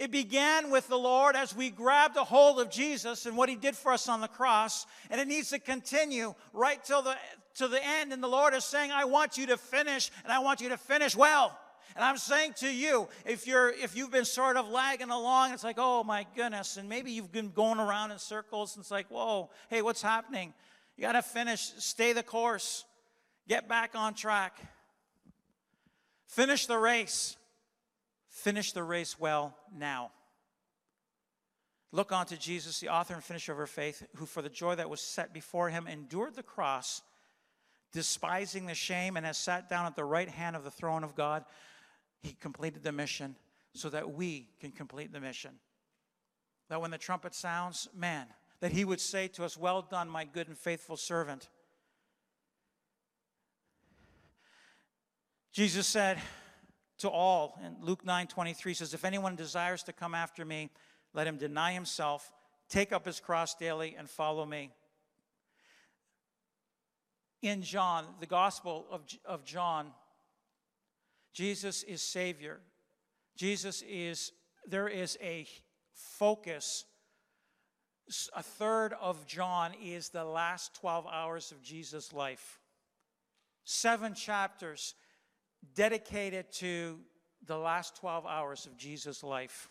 It 0.03 0.11
began 0.11 0.69
with 0.69 0.89
the 0.89 0.97
Lord 0.97 1.37
as 1.37 1.55
we 1.55 1.69
grabbed 1.69 2.17
a 2.17 2.25
hold 2.25 2.59
of 2.59 2.69
Jesus 2.69 3.25
and 3.25 3.37
what 3.37 3.47
he 3.47 3.55
did 3.55 3.73
for 3.73 3.93
us 3.93 4.09
on 4.09 4.19
the 4.19 4.27
cross, 4.27 4.85
and 5.09 5.21
it 5.21 5.29
needs 5.29 5.51
to 5.51 5.59
continue 5.59 6.35
right 6.51 6.83
till 6.83 7.01
the 7.01 7.15
to 7.55 7.69
the 7.69 7.81
end. 7.81 8.11
And 8.11 8.21
the 8.21 8.27
Lord 8.27 8.53
is 8.53 8.65
saying, 8.65 8.91
I 8.91 9.05
want 9.05 9.37
you 9.37 9.45
to 9.45 9.55
finish, 9.55 10.11
and 10.25 10.33
I 10.33 10.39
want 10.39 10.59
you 10.59 10.67
to 10.67 10.77
finish 10.77 11.15
well. 11.15 11.57
And 11.95 12.03
I'm 12.03 12.17
saying 12.17 12.55
to 12.57 12.69
you, 12.69 13.07
if 13.25 13.47
you're 13.47 13.69
if 13.69 13.95
you've 13.95 14.11
been 14.11 14.25
sort 14.25 14.57
of 14.57 14.67
lagging 14.67 15.09
along, 15.09 15.53
it's 15.53 15.63
like, 15.63 15.77
oh 15.79 16.03
my 16.03 16.27
goodness, 16.35 16.75
and 16.75 16.89
maybe 16.89 17.11
you've 17.11 17.31
been 17.31 17.51
going 17.51 17.79
around 17.79 18.11
in 18.11 18.19
circles, 18.19 18.75
and 18.75 18.83
it's 18.83 18.91
like, 18.91 19.07
whoa, 19.07 19.51
hey, 19.69 19.81
what's 19.81 20.01
happening? 20.01 20.53
You 20.97 21.03
gotta 21.03 21.21
finish, 21.21 21.71
stay 21.77 22.11
the 22.11 22.23
course, 22.23 22.83
get 23.47 23.69
back 23.69 23.91
on 23.95 24.15
track. 24.15 24.59
Finish 26.27 26.65
the 26.65 26.77
race. 26.77 27.37
Finish 28.43 28.73
the 28.73 28.83
race 28.83 29.17
well 29.17 29.55
now. 29.73 30.11
Look 31.93 32.11
unto 32.11 32.35
Jesus, 32.35 32.81
the 32.81 32.89
author 32.89 33.13
and 33.13 33.23
finisher 33.23 33.53
of 33.53 33.59
our 33.59 33.65
faith, 33.65 34.05
who 34.17 34.25
for 34.25 34.41
the 34.41 34.49
joy 34.49 34.75
that 34.75 34.89
was 34.89 34.99
set 34.99 35.33
before 35.33 35.69
him 35.69 35.87
endured 35.87 36.35
the 36.35 36.43
cross, 36.43 37.01
despising 37.93 38.65
the 38.65 38.73
shame, 38.73 39.15
and 39.15 39.25
has 39.25 39.37
sat 39.37 39.69
down 39.69 39.85
at 39.85 39.95
the 39.95 40.03
right 40.03 40.27
hand 40.27 40.57
of 40.57 40.65
the 40.65 40.71
throne 40.71 41.05
of 41.05 41.15
God. 41.15 41.45
He 42.21 42.33
completed 42.33 42.83
the 42.83 42.91
mission 42.91 43.37
so 43.73 43.89
that 43.91 44.13
we 44.13 44.49
can 44.59 44.71
complete 44.71 45.13
the 45.13 45.21
mission. 45.21 45.51
That 46.67 46.81
when 46.81 46.91
the 46.91 46.97
trumpet 46.97 47.33
sounds, 47.33 47.87
man, 47.95 48.27
that 48.59 48.73
he 48.73 48.83
would 48.83 48.99
say 48.99 49.29
to 49.29 49.45
us, 49.45 49.55
Well 49.55 49.83
done, 49.83 50.09
my 50.09 50.25
good 50.25 50.49
and 50.49 50.57
faithful 50.57 50.97
servant. 50.97 51.47
Jesus 55.53 55.87
said, 55.87 56.17
to 56.99 57.09
all. 57.09 57.59
And 57.63 57.77
Luke 57.81 58.05
9 58.05 58.27
23 58.27 58.73
says, 58.73 58.93
If 58.93 59.05
anyone 59.05 59.35
desires 59.35 59.83
to 59.83 59.93
come 59.93 60.15
after 60.15 60.45
me, 60.45 60.69
let 61.13 61.27
him 61.27 61.37
deny 61.37 61.73
himself, 61.73 62.31
take 62.69 62.91
up 62.91 63.05
his 63.05 63.19
cross 63.19 63.55
daily, 63.55 63.95
and 63.97 64.09
follow 64.09 64.45
me. 64.45 64.71
In 67.41 67.61
John, 67.61 68.05
the 68.19 68.25
Gospel 68.25 68.85
of, 68.89 69.01
of 69.25 69.43
John, 69.43 69.91
Jesus 71.33 71.83
is 71.83 72.01
Savior. 72.01 72.59
Jesus 73.35 73.83
is, 73.87 74.31
there 74.65 74.87
is 74.87 75.17
a 75.21 75.45
focus. 75.93 76.85
A 78.35 78.43
third 78.43 78.93
of 79.01 79.25
John 79.27 79.73
is 79.83 80.09
the 80.09 80.23
last 80.23 80.75
12 80.75 81.05
hours 81.11 81.51
of 81.51 81.61
Jesus' 81.61 82.13
life. 82.13 82.59
Seven 83.65 84.13
chapters 84.13 84.95
dedicated 85.75 86.51
to 86.53 86.99
the 87.45 87.57
last 87.57 87.95
12 87.97 88.25
hours 88.25 88.65
of 88.65 88.77
Jesus' 88.77 89.23
life. 89.23 89.69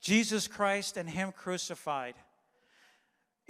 Jesus 0.00 0.48
Christ 0.48 0.96
and 0.96 1.08
Him 1.08 1.32
crucified. 1.32 2.14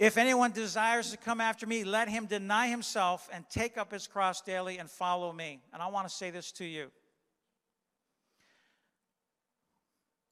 If 0.01 0.17
anyone 0.17 0.51
desires 0.51 1.11
to 1.11 1.17
come 1.17 1.39
after 1.39 1.67
me, 1.67 1.83
let 1.83 2.09
him 2.09 2.25
deny 2.25 2.69
himself 2.69 3.29
and 3.31 3.45
take 3.51 3.77
up 3.77 3.91
his 3.91 4.07
cross 4.07 4.41
daily 4.41 4.79
and 4.79 4.89
follow 4.89 5.31
me. 5.31 5.61
And 5.71 5.79
I 5.79 5.89
want 5.89 6.09
to 6.09 6.13
say 6.13 6.31
this 6.31 6.51
to 6.53 6.65
you. 6.65 6.89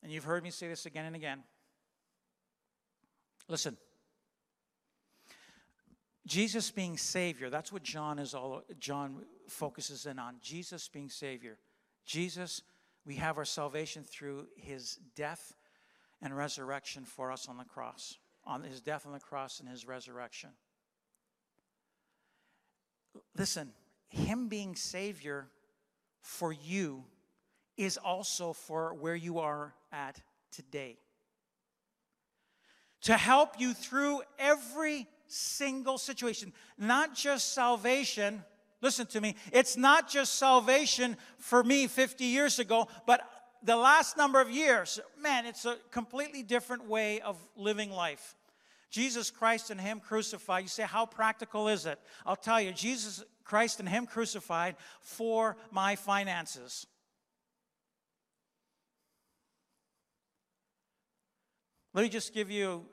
And 0.01 0.11
you've 0.11 0.23
heard 0.23 0.43
me 0.43 0.49
say 0.49 0.67
this 0.67 0.87
again 0.87 1.05
and 1.05 1.15
again. 1.15 1.43
Listen. 3.47 3.77
Jesus 6.29 6.69
being 6.69 6.95
Savior, 6.95 7.49
that's 7.49 7.73
what 7.73 7.81
John 7.81 8.19
is 8.19 8.35
all 8.35 8.61
John 8.79 9.25
focuses 9.47 10.05
in 10.05 10.19
on 10.19 10.35
Jesus 10.43 10.87
being 10.87 11.09
Savior. 11.09 11.57
Jesus, 12.05 12.61
we 13.03 13.15
have 13.15 13.39
our 13.39 13.45
salvation 13.45 14.03
through 14.03 14.45
his 14.55 14.99
death 15.15 15.55
and 16.21 16.37
resurrection 16.37 17.03
for 17.03 17.31
us 17.31 17.47
on 17.49 17.57
the 17.57 17.63
cross, 17.63 18.19
on 18.45 18.61
his 18.61 18.79
death 18.79 19.07
on 19.07 19.13
the 19.13 19.19
cross 19.19 19.59
and 19.59 19.67
his 19.67 19.87
resurrection. 19.87 20.51
Listen, 23.35 23.71
him 24.07 24.49
being 24.49 24.75
Savior 24.75 25.47
for 26.21 26.53
you 26.53 27.05
is 27.75 27.97
also 27.97 28.53
for 28.53 28.93
where 28.93 29.15
you 29.15 29.39
are 29.39 29.73
at 29.91 30.21
today. 30.51 30.99
To 33.03 33.17
help 33.17 33.59
you 33.59 33.73
through 33.73 34.21
every 34.37 35.07
single 35.29 35.97
situation, 35.97 36.53
not 36.77 37.15
just 37.15 37.53
salvation 37.53 38.43
Listen 38.81 39.05
to 39.07 39.21
me. 39.21 39.35
It's 39.51 39.75
not 39.75 40.09
just 40.09 40.35
salvation 40.35 41.17
for 41.37 41.63
me 41.63 41.87
50 41.87 42.23
years 42.25 42.59
ago, 42.59 42.87
but 43.05 43.21
the 43.61 43.75
last 43.75 44.15
number 44.17 44.39
of 44.39 44.49
years. 44.49 44.99
Man, 45.21 45.45
it's 45.45 45.65
a 45.65 45.77
completely 45.91 46.43
different 46.43 46.87
way 46.87 47.19
of 47.19 47.37
living 47.57 47.91
life. 47.91 48.35
Jesus 48.89 49.29
Christ 49.29 49.69
and 49.69 49.79
Him 49.79 49.99
crucified. 49.99 50.63
You 50.63 50.69
say, 50.69 50.83
how 50.83 51.05
practical 51.05 51.67
is 51.67 51.85
it? 51.85 51.99
I'll 52.25 52.35
tell 52.35 52.59
you, 52.61 52.71
Jesus 52.71 53.23
Christ 53.43 53.79
and 53.79 53.89
Him 53.89 54.05
crucified 54.05 54.77
for 55.01 55.57
my 55.71 55.95
finances. 55.95 56.87
Let 61.93 62.03
me 62.03 62.09
just 62.09 62.33
give 62.33 62.49
you 62.49 62.85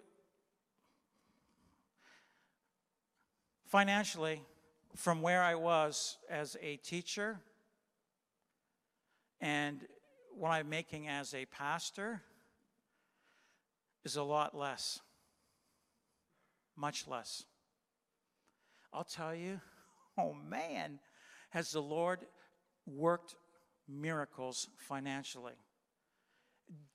financially 3.77 4.41
from 4.95 5.21
where 5.21 5.43
I 5.43 5.55
was 5.55 6.17
as 6.31 6.57
a 6.63 6.77
teacher 6.77 7.39
and 9.39 9.81
what 10.35 10.49
I'm 10.49 10.71
making 10.71 11.09
as 11.09 11.35
a 11.35 11.45
pastor 11.45 12.23
is 14.03 14.17
a 14.17 14.23
lot 14.23 14.57
less. 14.57 15.01
Much 16.75 17.07
less. 17.07 17.45
I'll 18.95 19.05
tell 19.05 19.35
you, 19.35 19.61
oh 20.19 20.33
man, 20.33 20.99
has 21.51 21.71
the 21.71 21.83
Lord 21.83 22.21
worked 22.87 23.35
miracles 23.87 24.69
financially. 24.89 25.53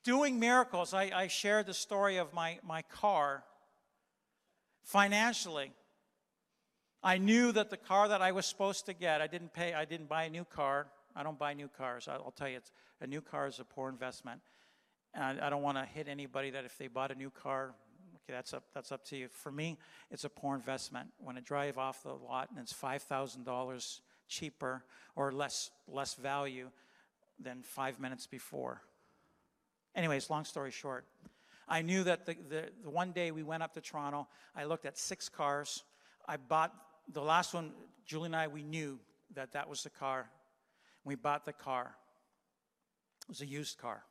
Doing 0.03 0.39
miracles, 0.39 0.95
I, 0.95 1.11
I 1.13 1.27
shared 1.27 1.67
the 1.67 1.75
story 1.75 2.17
of 2.17 2.33
my, 2.33 2.57
my 2.63 2.81
car 2.81 3.43
financially. 4.83 5.73
I 7.03 7.17
knew 7.17 7.51
that 7.53 7.69
the 7.69 7.77
car 7.77 8.07
that 8.09 8.21
I 8.21 8.31
was 8.31 8.45
supposed 8.45 8.85
to 8.85 8.93
get, 8.93 9.21
I 9.21 9.27
didn't 9.27 9.53
pay, 9.53 9.73
I 9.73 9.85
didn't 9.85 10.07
buy 10.07 10.23
a 10.23 10.29
new 10.29 10.45
car. 10.45 10.87
I 11.15 11.23
don't 11.23 11.37
buy 11.37 11.53
new 11.53 11.67
cars. 11.67 12.07
I'll 12.07 12.33
tell 12.35 12.47
you, 12.47 12.57
it's, 12.57 12.71
a 13.01 13.07
new 13.07 13.21
car 13.21 13.47
is 13.47 13.59
a 13.59 13.65
poor 13.65 13.89
investment. 13.89 14.41
And 15.13 15.23
I, 15.23 15.47
I 15.47 15.49
don't 15.49 15.63
want 15.63 15.77
to 15.77 15.85
hit 15.85 16.07
anybody 16.07 16.51
that 16.51 16.63
if 16.63 16.77
they 16.77 16.87
bought 16.87 17.11
a 17.11 17.15
new 17.15 17.31
car, 17.31 17.73
okay, 18.15 18.33
that's 18.33 18.53
up, 18.53 18.63
that's 18.73 18.91
up 18.91 19.03
to 19.05 19.17
you. 19.17 19.27
For 19.29 19.51
me, 19.51 19.77
it's 20.11 20.23
a 20.23 20.29
poor 20.29 20.55
investment. 20.55 21.09
When 21.17 21.37
I 21.37 21.41
drive 21.41 21.77
off 21.77 22.03
the 22.03 22.13
lot 22.13 22.49
and 22.51 22.59
it's 22.59 22.73
$5,000 22.73 23.99
cheaper 24.27 24.83
or 25.15 25.31
less, 25.31 25.71
less 25.87 26.13
value 26.13 26.69
than 27.39 27.63
five 27.63 27.99
minutes 27.99 28.27
before. 28.27 28.81
Anyways, 29.95 30.29
long 30.29 30.45
story 30.45 30.71
short, 30.71 31.05
I 31.67 31.81
knew 31.81 32.03
that 32.03 32.25
the, 32.25 32.35
the, 32.47 32.69
the 32.83 32.89
one 32.89 33.11
day 33.11 33.31
we 33.31 33.43
went 33.43 33.63
up 33.63 33.73
to 33.73 33.81
Toronto, 33.81 34.27
I 34.55 34.65
looked 34.65 34.85
at 34.85 34.97
six 34.97 35.27
cars. 35.27 35.83
I 36.27 36.37
bought 36.37 36.73
the 37.07 37.21
last 37.21 37.53
one, 37.53 37.71
Julie 38.05 38.27
and 38.27 38.35
I, 38.35 38.47
we 38.47 38.63
knew 38.63 38.99
that 39.35 39.53
that 39.53 39.69
was 39.69 39.83
the 39.83 39.89
car. 39.89 40.29
We 41.03 41.15
bought 41.15 41.45
the 41.45 41.53
car. 41.53 41.95
It 43.23 43.29
was 43.29 43.41
a 43.41 43.45
used 43.45 43.77
car. 43.77 44.03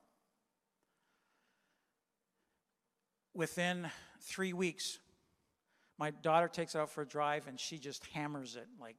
Within 3.34 3.88
three 4.22 4.52
weeks, 4.52 4.98
my 5.98 6.10
daughter 6.10 6.48
takes 6.48 6.74
it 6.74 6.78
out 6.78 6.90
for 6.90 7.02
a 7.02 7.06
drive 7.06 7.46
and 7.46 7.60
she 7.60 7.78
just 7.78 8.06
hammers 8.06 8.56
it 8.56 8.66
like, 8.80 8.96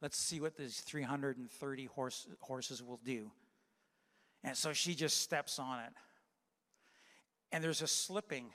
let's 0.00 0.18
see 0.18 0.40
what 0.40 0.56
these 0.56 0.80
330 0.80 1.84
horse, 1.86 2.28
horses 2.40 2.82
will 2.82 3.00
do. 3.04 3.30
And 4.44 4.56
so 4.56 4.72
she 4.72 4.94
just 4.94 5.22
steps 5.22 5.58
on 5.58 5.80
it. 5.80 5.92
And 7.50 7.62
there's 7.62 7.82
a 7.82 7.86
slipping 7.86 8.50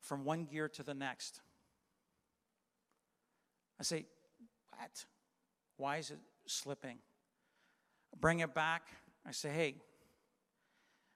from 0.00 0.24
one 0.24 0.44
gear 0.44 0.68
to 0.70 0.82
the 0.82 0.94
next. 0.94 1.40
I 3.78 3.82
say, 3.82 4.06
What? 4.70 5.04
Why 5.76 5.96
is 5.98 6.10
it 6.10 6.18
slipping? 6.46 6.98
Bring 8.20 8.40
it 8.40 8.54
back. 8.54 8.88
I 9.26 9.32
say, 9.32 9.50
Hey, 9.50 9.74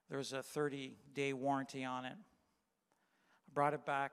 there's 0.09 0.33
a 0.33 0.43
30 0.43 0.97
day 1.15 1.33
warranty 1.33 1.85
on 1.85 2.05
it. 2.05 2.13
I 2.15 3.51
brought 3.53 3.75
it 3.75 3.85
back. 3.85 4.13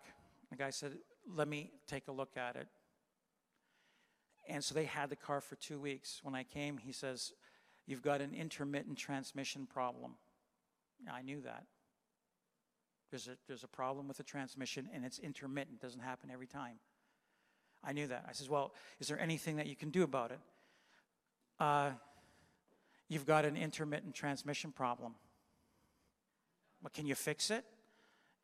The 0.49 0.55
guy 0.55 0.69
said, 0.69 0.93
Let 1.27 1.47
me 1.47 1.71
take 1.87 2.07
a 2.07 2.11
look 2.11 2.37
at 2.37 2.55
it. 2.55 2.67
And 4.47 4.63
so 4.63 4.73
they 4.73 4.85
had 4.85 5.09
the 5.09 5.15
car 5.15 5.41
for 5.41 5.55
two 5.55 5.79
weeks. 5.79 6.21
When 6.23 6.33
I 6.33 6.43
came, 6.43 6.77
he 6.77 6.91
says, 6.91 7.33
You've 7.85 8.01
got 8.01 8.21
an 8.21 8.33
intermittent 8.33 8.97
transmission 8.97 9.67
problem. 9.67 10.15
I 11.11 11.21
knew 11.21 11.41
that. 11.41 11.63
There's 13.09 13.27
a, 13.27 13.37
there's 13.47 13.63
a 13.63 13.67
problem 13.67 14.07
with 14.07 14.17
the 14.17 14.23
transmission, 14.23 14.87
and 14.93 15.03
it's 15.03 15.19
intermittent, 15.19 15.79
doesn't 15.81 16.01
happen 16.01 16.29
every 16.29 16.45
time. 16.45 16.79
I 17.83 17.93
knew 17.93 18.07
that. 18.07 18.25
I 18.27 18.33
says, 18.33 18.49
Well, 18.49 18.73
is 18.99 19.07
there 19.07 19.19
anything 19.19 19.57
that 19.57 19.67
you 19.67 19.75
can 19.75 19.89
do 19.89 20.03
about 20.03 20.31
it? 20.31 20.39
Uh, 21.59 21.91
you've 23.07 23.25
got 23.25 23.45
an 23.45 23.57
intermittent 23.57 24.15
transmission 24.15 24.71
problem. 24.71 25.15
But 26.81 26.93
can 26.93 27.05
you 27.05 27.15
fix 27.15 27.51
it? 27.51 27.65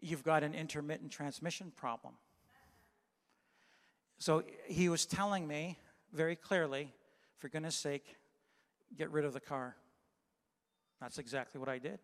You've 0.02 0.24
got 0.24 0.44
an 0.44 0.54
intermittent 0.54 1.12
transmission 1.12 1.72
problem. 1.76 2.16
So 4.18 4.44
he 4.66 4.90
was 4.90 5.06
telling 5.06 5.48
me 5.48 5.78
very 6.14 6.36
clearly, 6.36 6.94
for 7.38 7.50
goodness 7.50 7.76
sake, 7.76 8.16
get 8.98 9.12
rid 9.12 9.26
of 9.26 9.34
the 9.34 9.40
car. 9.40 9.76
That's 11.02 11.18
exactly 11.18 11.60
what 11.60 11.70
I 11.70 11.78
did. 11.78 12.00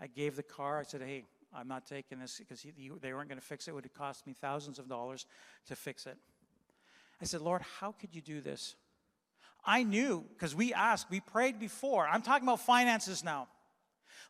I 0.00 0.08
gave 0.08 0.36
the 0.36 0.42
car, 0.42 0.80
I 0.80 0.82
said, 0.82 1.02
hey, 1.02 1.24
I'm 1.54 1.68
not 1.68 1.86
taking 1.86 2.18
this 2.18 2.38
because 2.38 2.62
they 2.62 3.12
weren't 3.12 3.28
going 3.28 3.40
to 3.40 3.44
fix 3.44 3.68
it. 3.68 3.70
It 3.70 3.74
would 3.74 3.84
have 3.84 3.94
cost 3.94 4.26
me 4.26 4.32
thousands 4.32 4.78
of 4.78 4.88
dollars 4.88 5.26
to 5.66 5.76
fix 5.76 6.06
it. 6.06 6.16
I 7.22 7.26
said, 7.26 7.40
Lord, 7.40 7.62
how 7.80 7.92
could 7.92 8.14
you 8.14 8.20
do 8.20 8.40
this? 8.40 8.74
I 9.64 9.84
knew 9.84 10.24
because 10.32 10.54
we 10.54 10.74
asked, 10.74 11.06
we 11.10 11.20
prayed 11.20 11.60
before. 11.60 12.06
I'm 12.06 12.22
talking 12.22 12.48
about 12.48 12.60
finances 12.60 13.22
now. 13.22 13.48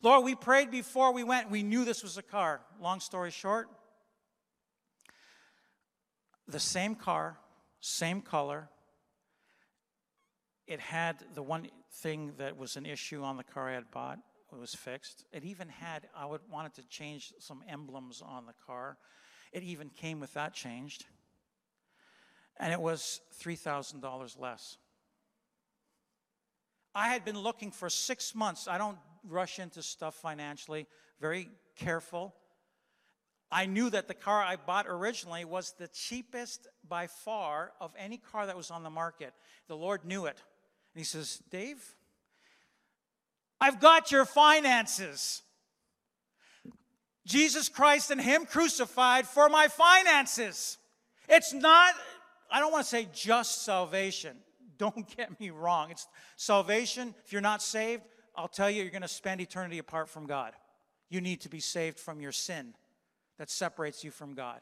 Lord, 0.03 0.25
we 0.25 0.35
prayed 0.35 0.71
before 0.71 1.13
we 1.13 1.25
went. 1.25 1.51
We 1.51 1.63
knew 1.63 1.85
this 1.85 2.03
was 2.03 2.19
a 2.19 2.23
car. 2.23 2.61
Long 2.81 3.01
story 3.01 3.31
short, 3.31 3.69
the 6.47 6.61
same 6.61 6.95
car, 6.95 7.39
same 7.81 8.21
color. 8.21 8.69
It 10.67 10.81
had 10.81 11.17
the 11.35 11.43
one 11.43 11.69
thing 11.95 12.33
that 12.39 12.57
was 12.57 12.77
an 12.77 12.85
issue 12.85 13.23
on 13.23 13.37
the 13.37 13.45
car 13.45 13.71
I 13.71 13.75
had 13.75 13.91
bought. 13.91 14.19
It 14.53 14.59
was 14.59 14.75
fixed. 14.75 15.25
It 15.33 15.45
even 15.45 15.69
had, 15.69 16.09
I 16.15 16.27
would 16.27 16.43
wanted 16.51 16.75
to 16.75 16.83
change 16.89 17.33
some 17.39 17.63
emblems 17.69 18.23
on 18.25 18.45
the 18.45 18.53
car. 18.67 18.99
It 19.51 19.63
even 19.63 19.89
came 19.89 20.21
with 20.21 20.35
that 20.35 20.53
changed. 20.53 21.07
And 22.59 22.73
it 22.73 22.81
was 22.81 23.21
$3,000 23.43 24.41
less. 24.41 24.77
I 26.95 27.09
had 27.09 27.25
been 27.25 27.39
looking 27.39 27.71
for 27.71 27.89
six 27.89 28.35
months. 28.35 28.69
I 28.69 28.79
don't 28.79 28.99
rush 29.29 29.59
into 29.59 29.83
stuff 29.83 30.15
financially, 30.15 30.87
very 31.21 31.49
careful. 31.77 32.35
I 33.51 33.67
knew 33.67 33.91
that 33.91 34.09
the 34.09 34.15
car 34.15 34.43
I 34.43 34.57
bought 34.57 34.87
originally 34.89 35.45
was 35.45 35.75
the 35.79 35.89
cheapest 35.89 36.67
by 36.89 37.07
far 37.07 37.73
of 37.81 37.93
any 37.99 38.17
car 38.17 38.47
that 38.47 38.57
was 38.57 38.71
on 38.71 38.83
the 38.83 38.91
market. 38.91 39.35
The 39.69 39.77
Lord 39.77 40.05
knew 40.05 40.27
it. 40.27 40.37
And 40.95 41.01
He 41.01 41.05
says, 41.05 41.43
Dave, 41.51 41.95
I've 43.61 43.79
got 43.79 44.11
your 44.11 44.25
finances. 44.25 45.43
Jesus 47.27 47.69
Christ 47.69 48.11
and 48.11 48.21
Him 48.21 48.47
crucified 48.47 49.27
for 49.27 49.49
my 49.49 49.69
finances. 49.69 50.79
It's 51.29 51.53
not, 51.53 51.95
I 52.53 52.61
don't 52.61 52.71
want 52.71 52.85
to 52.85 52.89
say 52.89 53.09
just 53.13 53.63
salvation. 53.65 54.37
Don't 54.79 55.17
get 55.17 55.39
me 55.39 55.51
wrong. 55.51 55.91
It's 55.91 56.09
salvation. 56.37 57.15
If 57.25 57.33
you're 57.33 57.41
not 57.41 57.63
saved, 57.63 58.03
I'll 58.37 58.49
tell 58.49 58.71
you, 58.71 58.83
you're 58.83 58.91
going 58.91 59.03
to 59.03 59.09
spend 59.09 59.41
eternity 59.41 59.79
apart 59.79 60.09
from 60.09 60.27
God. 60.27 60.53
You 61.09 61.21
need 61.21 61.43
to 61.43 61.49
be 61.49 61.61
saved 61.61 61.99
from 61.99 62.21
your 62.21 62.33
sin 62.33 62.75
that 63.39 63.51
separates 63.51 64.03
you 64.03 64.11
from 64.11 64.35
God. 64.35 64.61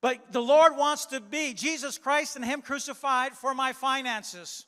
But 0.00 0.32
the 0.32 0.40
Lord 0.40 0.76
wants 0.76 1.06
to 1.06 1.20
be 1.20 1.54
Jesus 1.54 1.98
Christ 1.98 2.36
and 2.36 2.44
Him 2.44 2.62
crucified 2.62 3.34
for 3.34 3.54
my 3.54 3.72
finances. 3.72 4.66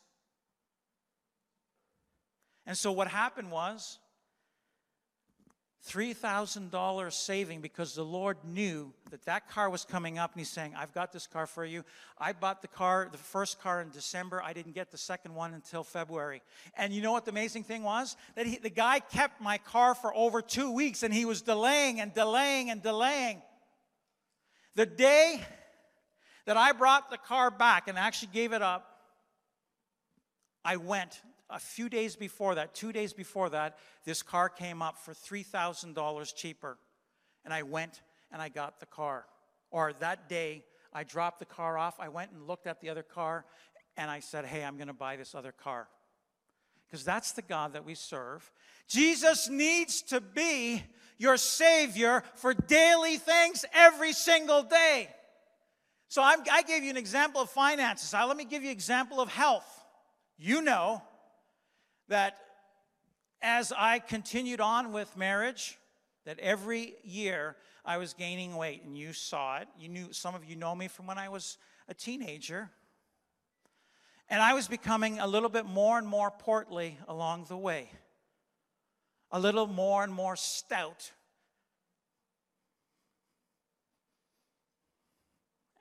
And 2.67 2.77
so 2.77 2.93
what 2.93 3.09
happened 3.09 3.51
was 3.51 3.99
$3,000 5.89 7.13
saving 7.13 7.61
because 7.61 7.95
the 7.95 8.05
Lord 8.05 8.37
knew 8.45 8.93
that 9.11 9.25
that 9.25 9.49
car 9.49 9.69
was 9.69 9.85
coming 9.85 10.17
up 10.17 10.33
and 10.33 10.41
He's 10.41 10.49
saying, 10.49 10.75
I've 10.77 10.95
got 10.95 11.13
this 11.13 11.27
car 11.27 11.47
for 11.47 11.65
you. 11.65 11.85
I 12.19 12.33
bought 12.33 12.63
the 12.63 12.69
car, 12.69 13.09
the 13.11 13.19
first 13.19 13.61
car 13.61 13.83
in 13.83 13.91
December. 13.91 14.41
I 14.43 14.53
didn't 14.53 14.75
get 14.75 14.93
the 14.93 14.99
second 14.99 15.35
one 15.35 15.55
until 15.55 15.83
February. 15.83 16.41
And 16.77 16.93
you 16.93 17.03
know 17.03 17.11
what 17.11 17.25
the 17.25 17.33
amazing 17.33 17.65
thing 17.65 17.83
was? 17.83 18.17
That 18.37 18.47
he, 18.47 18.59
the 18.59 18.71
guy 18.71 19.01
kept 19.01 19.41
my 19.41 19.59
car 19.59 19.97
for 19.97 20.15
over 20.15 20.41
two 20.41 20.71
weeks 20.71 21.03
and 21.03 21.13
he 21.13 21.25
was 21.25 21.43
delaying 21.43 22.01
and 22.01 22.15
delaying 22.15 22.71
and 22.71 22.81
delaying. 22.81 23.43
The 24.77 24.87
day 24.87 25.45
that 26.47 26.57
I 26.57 26.73
brought 26.73 27.11
the 27.11 27.19
car 27.19 27.51
back 27.51 27.89
and 27.89 27.99
actually 27.99 28.31
gave 28.33 28.53
it 28.53 28.63
up, 28.63 28.89
I 30.65 30.77
went 30.77 31.21
a 31.53 31.59
few 31.59 31.89
days 31.89 32.17
before 32.17 32.55
that, 32.55 32.75
two 32.75 32.93
days 32.93 33.13
before 33.13 33.51
that, 33.51 33.79
this 34.05 34.23
car 34.23 34.49
came 34.49 34.83
up 34.83 34.99
for 34.99 35.13
$3,000 35.13 36.35
cheaper. 36.35 36.79
And 37.45 37.53
I 37.53 37.63
went 37.63 38.01
and 38.33 38.41
I 38.41 38.49
got 38.49 38.81
the 38.81 38.87
car. 38.87 39.27
Or 39.71 39.93
that 40.01 40.29
day, 40.29 40.65
I 40.93 41.05
dropped 41.05 41.39
the 41.39 41.45
car 41.45 41.79
off. 41.79 42.01
I 42.01 42.09
went 42.09 42.33
and 42.33 42.47
looked 42.47 42.67
at 42.67 42.81
the 42.81 42.91
other 42.91 43.03
car 43.03 43.45
and 43.97 44.11
I 44.11 44.21
said, 44.21 44.45
Hey, 44.45 44.65
I'm 44.65 44.77
going 44.77 44.89
to 44.89 44.95
buy 44.95 45.17
this 45.17 45.35
other 45.35 45.53
car. 45.53 45.89
Because 46.87 47.05
that's 47.05 47.33
the 47.33 47.43
God 47.43 47.73
that 47.73 47.85
we 47.85 47.95
serve. 47.95 48.51
Jesus 48.89 49.49
needs 49.49 50.03
to 50.03 50.21
be 50.21 50.83
your 51.17 51.37
Savior 51.37 52.23
for 52.35 52.53
daily 52.53 53.17
things 53.17 53.65
every 53.73 54.13
single 54.13 54.63
day. 54.63 55.09
So 56.09 56.23
I'm, 56.23 56.41
i 56.51 56.63
gave 56.63 56.83
you 56.85 56.91
an 56.91 56.99
example 56.99 57.41
of 57.41 57.49
finances. 57.49 58.13
Now, 58.13 58.27
let 58.29 58.37
me 58.37 58.45
give 58.45 58.63
you 58.63 58.69
an 58.69 58.75
example 58.75 59.21
of 59.21 59.31
health. 59.31 59.65
You 60.37 60.61
know 60.61 61.03
that 62.09 62.39
as 63.41 63.73
I 63.77 63.99
continued 63.99 64.61
on 64.61 64.93
with 64.93 65.17
marriage, 65.17 65.79
that 66.25 66.39
every 66.39 66.95
year 67.03 67.57
I 67.85 67.97
was 67.97 68.15
gaining 68.15 68.55
weight, 68.55 68.83
and 68.85 68.97
you 68.97 69.13
saw 69.13 69.59
it. 69.59 69.69
You 69.79 69.89
knew 69.89 70.13
some 70.13 70.35
of 70.35 70.45
you 70.45 70.55
know 70.55 70.75
me 70.75 70.89
from 70.89 71.07
when 71.07 71.19
I 71.19 71.29
was 71.29 71.59
a 71.89 71.95
teenager. 71.95 72.71
And 74.29 74.41
I 74.41 74.55
was 74.55 74.69
becoming 74.69 75.19
a 75.19 75.27
little 75.27 75.49
bit 75.49 75.67
more 75.67 75.99
and 75.99 76.07
more 76.07 76.31
portly 76.31 76.97
along 77.09 77.47
the 77.49 77.57
way, 77.57 77.91
a 79.31 79.41
little 79.41 79.67
more 79.67 80.05
and 80.05 80.13
more 80.13 80.37
stout. 80.37 81.11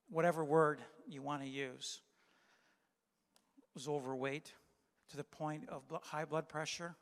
Whatever 0.09 0.43
word 0.43 0.79
you 1.07 1.21
want 1.21 1.43
to 1.43 1.47
use. 1.47 2.01
Was 3.73 3.87
overweight 3.87 4.51
to 5.11 5.17
the 5.17 5.23
point 5.23 5.67
of 5.69 5.83
high 6.03 6.25
blood 6.25 6.47
pressure, 6.47 6.95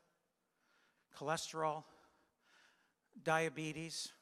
cholesterol, 1.16 1.84
diabetes. 3.24 4.12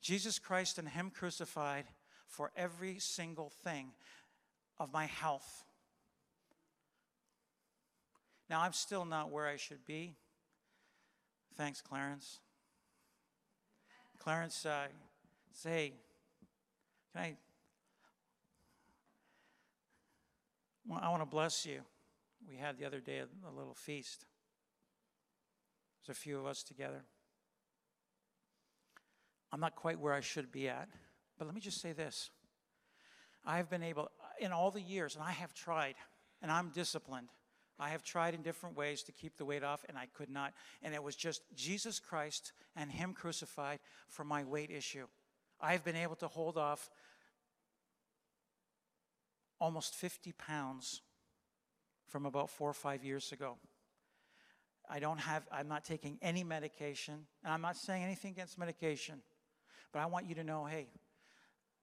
Jesus 0.00 0.38
Christ 0.38 0.78
and 0.78 0.88
Him 0.88 1.10
crucified 1.10 1.84
for 2.26 2.50
every 2.56 2.98
single 2.98 3.50
thing 3.62 3.92
of 4.78 4.92
my 4.92 5.06
health. 5.06 5.64
Now, 8.50 8.60
I'm 8.60 8.72
still 8.72 9.04
not 9.04 9.30
where 9.30 9.46
I 9.46 9.56
should 9.56 9.84
be. 9.84 10.14
Thanks, 11.56 11.80
Clarence. 11.80 12.40
Clarence, 14.18 14.66
uh, 14.66 14.86
say, 15.52 15.92
can 17.12 17.22
I? 17.22 17.36
Well, 20.88 21.00
I 21.02 21.08
want 21.08 21.22
to 21.22 21.26
bless 21.26 21.66
you. 21.66 21.80
We 22.48 22.56
had 22.56 22.78
the 22.78 22.84
other 22.84 23.00
day 23.00 23.18
a, 23.18 23.24
a 23.24 23.52
little 23.52 23.74
feast. 23.74 24.24
There's 26.06 26.16
a 26.16 26.20
few 26.20 26.38
of 26.38 26.46
us 26.46 26.62
together. 26.62 27.02
I'm 29.52 29.58
not 29.58 29.74
quite 29.74 29.98
where 29.98 30.12
I 30.12 30.20
should 30.20 30.52
be 30.52 30.68
at, 30.68 30.88
but 31.38 31.46
let 31.46 31.54
me 31.54 31.60
just 31.60 31.80
say 31.80 31.92
this. 31.92 32.30
I've 33.44 33.68
been 33.68 33.82
able, 33.82 34.10
in 34.40 34.52
all 34.52 34.70
the 34.70 34.80
years, 34.80 35.16
and 35.16 35.24
I 35.24 35.32
have 35.32 35.54
tried, 35.54 35.94
and 36.40 36.52
I'm 36.52 36.70
disciplined. 36.70 37.28
I 37.78 37.88
have 37.90 38.04
tried 38.04 38.34
in 38.34 38.42
different 38.42 38.76
ways 38.76 39.02
to 39.04 39.12
keep 39.12 39.36
the 39.36 39.44
weight 39.44 39.64
off, 39.64 39.84
and 39.88 39.98
I 39.98 40.06
could 40.14 40.30
not. 40.30 40.52
And 40.82 40.94
it 40.94 41.02
was 41.02 41.16
just 41.16 41.42
Jesus 41.54 41.98
Christ 41.98 42.52
and 42.76 42.90
Him 42.90 43.12
crucified 43.12 43.80
for 44.08 44.24
my 44.24 44.44
weight 44.44 44.70
issue. 44.70 45.06
I've 45.60 45.84
been 45.84 45.96
able 45.96 46.16
to 46.16 46.28
hold 46.28 46.56
off 46.56 46.90
almost 49.60 49.94
50 49.94 50.32
pounds 50.32 51.02
from 52.06 52.26
about 52.26 52.50
four 52.50 52.68
or 52.68 52.74
five 52.74 53.04
years 53.04 53.32
ago. 53.32 53.56
I 54.88 55.00
don't 55.00 55.18
have, 55.18 55.46
I'm 55.50 55.68
not 55.68 55.84
taking 55.84 56.18
any 56.22 56.44
medication, 56.44 57.26
and 57.44 57.52
I'm 57.52 57.60
not 57.60 57.76
saying 57.76 58.04
anything 58.04 58.30
against 58.32 58.58
medication, 58.58 59.20
but 59.92 60.00
I 60.00 60.06
want 60.06 60.26
you 60.26 60.34
to 60.36 60.44
know 60.44 60.64
hey, 60.64 60.88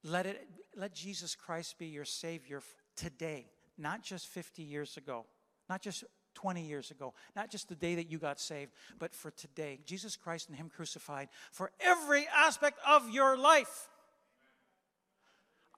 let, 0.02 0.26
it, 0.26 0.46
let 0.76 0.94
Jesus 0.94 1.34
Christ 1.34 1.78
be 1.78 1.86
your 1.86 2.04
Savior 2.04 2.62
today, 2.96 3.46
not 3.76 4.02
just 4.02 4.26
50 4.28 4.62
years 4.62 4.96
ago, 4.96 5.26
not 5.68 5.82
just 5.82 6.04
20 6.34 6.62
years 6.62 6.90
ago, 6.90 7.14
not 7.36 7.50
just 7.50 7.68
the 7.68 7.74
day 7.74 7.94
that 7.94 8.10
you 8.10 8.18
got 8.18 8.40
saved, 8.40 8.72
but 8.98 9.14
for 9.14 9.30
today. 9.30 9.80
Jesus 9.84 10.16
Christ 10.16 10.48
and 10.48 10.56
Him 10.56 10.68
crucified 10.68 11.28
for 11.52 11.70
every 11.80 12.26
aspect 12.34 12.78
of 12.86 13.08
your 13.10 13.36
life. 13.36 13.88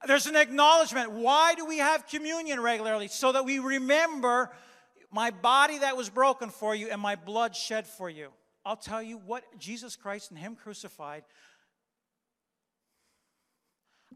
There's 0.05 0.27
an 0.27 0.35
acknowledgement. 0.35 1.11
Why 1.11 1.55
do 1.55 1.65
we 1.65 1.79
have 1.79 2.07
communion 2.07 2.59
regularly? 2.59 3.07
So 3.07 3.31
that 3.31 3.45
we 3.45 3.59
remember 3.59 4.51
my 5.11 5.31
body 5.31 5.79
that 5.79 5.97
was 5.97 6.09
broken 6.09 6.49
for 6.49 6.75
you 6.75 6.89
and 6.89 7.01
my 7.01 7.15
blood 7.15 7.55
shed 7.55 7.87
for 7.87 8.09
you. 8.09 8.29
I'll 8.65 8.75
tell 8.75 9.01
you 9.01 9.17
what 9.17 9.43
Jesus 9.57 9.95
Christ 9.95 10.29
and 10.29 10.39
Him 10.39 10.55
crucified. 10.55 11.23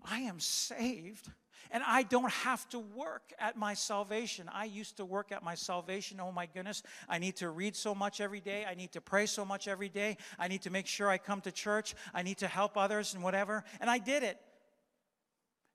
I 0.03 0.21
am 0.21 0.39
saved 0.39 1.29
and 1.71 1.83
I 1.85 2.03
don't 2.03 2.31
have 2.31 2.67
to 2.69 2.79
work 2.79 3.33
at 3.39 3.55
my 3.55 3.73
salvation. 3.73 4.49
I 4.53 4.65
used 4.65 4.97
to 4.97 5.05
work 5.05 5.31
at 5.31 5.41
my 5.41 5.55
salvation. 5.55 6.19
Oh 6.19 6.31
my 6.31 6.45
goodness. 6.45 6.83
I 7.07 7.17
need 7.17 7.37
to 7.37 7.49
read 7.49 7.75
so 7.75 7.95
much 7.95 8.19
every 8.19 8.41
day. 8.41 8.65
I 8.69 8.75
need 8.75 8.91
to 8.91 9.01
pray 9.01 9.25
so 9.25 9.45
much 9.45 9.67
every 9.67 9.89
day. 9.89 10.17
I 10.37 10.47
need 10.47 10.63
to 10.63 10.69
make 10.69 10.85
sure 10.85 11.09
I 11.09 11.17
come 11.17 11.39
to 11.41 11.51
church. 11.51 11.95
I 12.13 12.23
need 12.23 12.39
to 12.39 12.47
help 12.47 12.77
others 12.77 13.13
and 13.13 13.23
whatever. 13.23 13.63
And 13.79 13.89
I 13.89 13.99
did 13.99 14.23
it. 14.23 14.37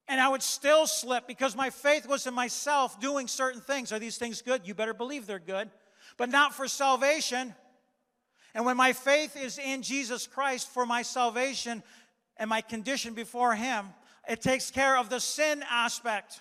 And 0.09 0.21
I 0.21 0.29
would 0.29 0.43
still 0.43 0.87
slip 0.87 1.27
because 1.27 1.57
my 1.57 1.71
faith 1.71 2.07
was 2.07 2.27
in 2.27 2.35
myself 2.35 3.01
doing 3.01 3.27
certain 3.27 3.61
things. 3.61 3.93
Are 3.93 3.99
these 3.99 4.19
things 4.19 4.41
good? 4.41 4.63
You 4.65 4.75
better 4.75 4.95
believe 4.95 5.27
they're 5.27 5.39
good, 5.39 5.69
but 6.17 6.29
not 6.29 6.55
for 6.55 6.69
salvation. 6.69 7.55
And 8.55 8.65
when 8.65 8.77
my 8.77 8.93
faith 8.93 9.37
is 9.37 9.59
in 9.59 9.83
Jesus 9.83 10.27
Christ 10.27 10.69
for 10.69 10.87
my 10.87 11.03
salvation 11.03 11.83
and 12.37 12.49
my 12.49 12.61
condition 12.61 13.15
before 13.15 13.55
Him, 13.55 13.89
it 14.29 14.41
takes 14.41 14.71
care 14.71 14.97
of 14.97 15.09
the 15.09 15.19
sin 15.21 15.65
aspect. 15.69 16.41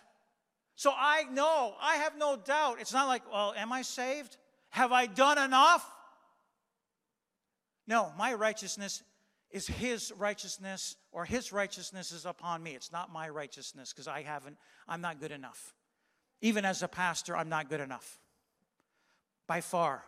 So 0.76 0.92
I 0.96 1.24
know, 1.32 1.74
I 1.82 1.96
have 1.98 2.18
no 2.18 2.36
doubt. 2.36 2.78
It's 2.80 2.94
not 2.94 3.08
like, 3.08 3.24
well, 3.32 3.54
am 3.58 3.72
I 3.72 3.82
saved? 3.82 4.38
Have 4.70 4.92
I 4.92 5.08
done 5.08 5.38
enough? 5.38 5.90
No, 7.88 8.12
my 8.18 8.34
righteousness 8.34 9.04
is 9.56 9.68
his 9.68 10.12
righteousness 10.18 10.98
or 11.14 11.24
his 11.24 11.54
righteousness 11.54 12.12
is 12.12 12.26
upon 12.26 12.62
me. 12.62 12.72
It's 12.72 12.92
not 12.92 13.14
my 13.14 13.30
righteousness 13.30 13.94
because 13.94 14.06
I 14.06 14.22
haven't, 14.22 14.58
I'm 14.86 15.00
not 15.00 15.22
good 15.22 15.32
enough. 15.32 15.74
Even 16.42 16.66
as 16.66 16.84
a 16.84 16.90
pastor, 16.90 17.38
I'm 17.38 17.48
not 17.48 17.70
good 17.70 17.80
enough. 17.80 18.20
By 19.48 19.62
far. 19.62 20.04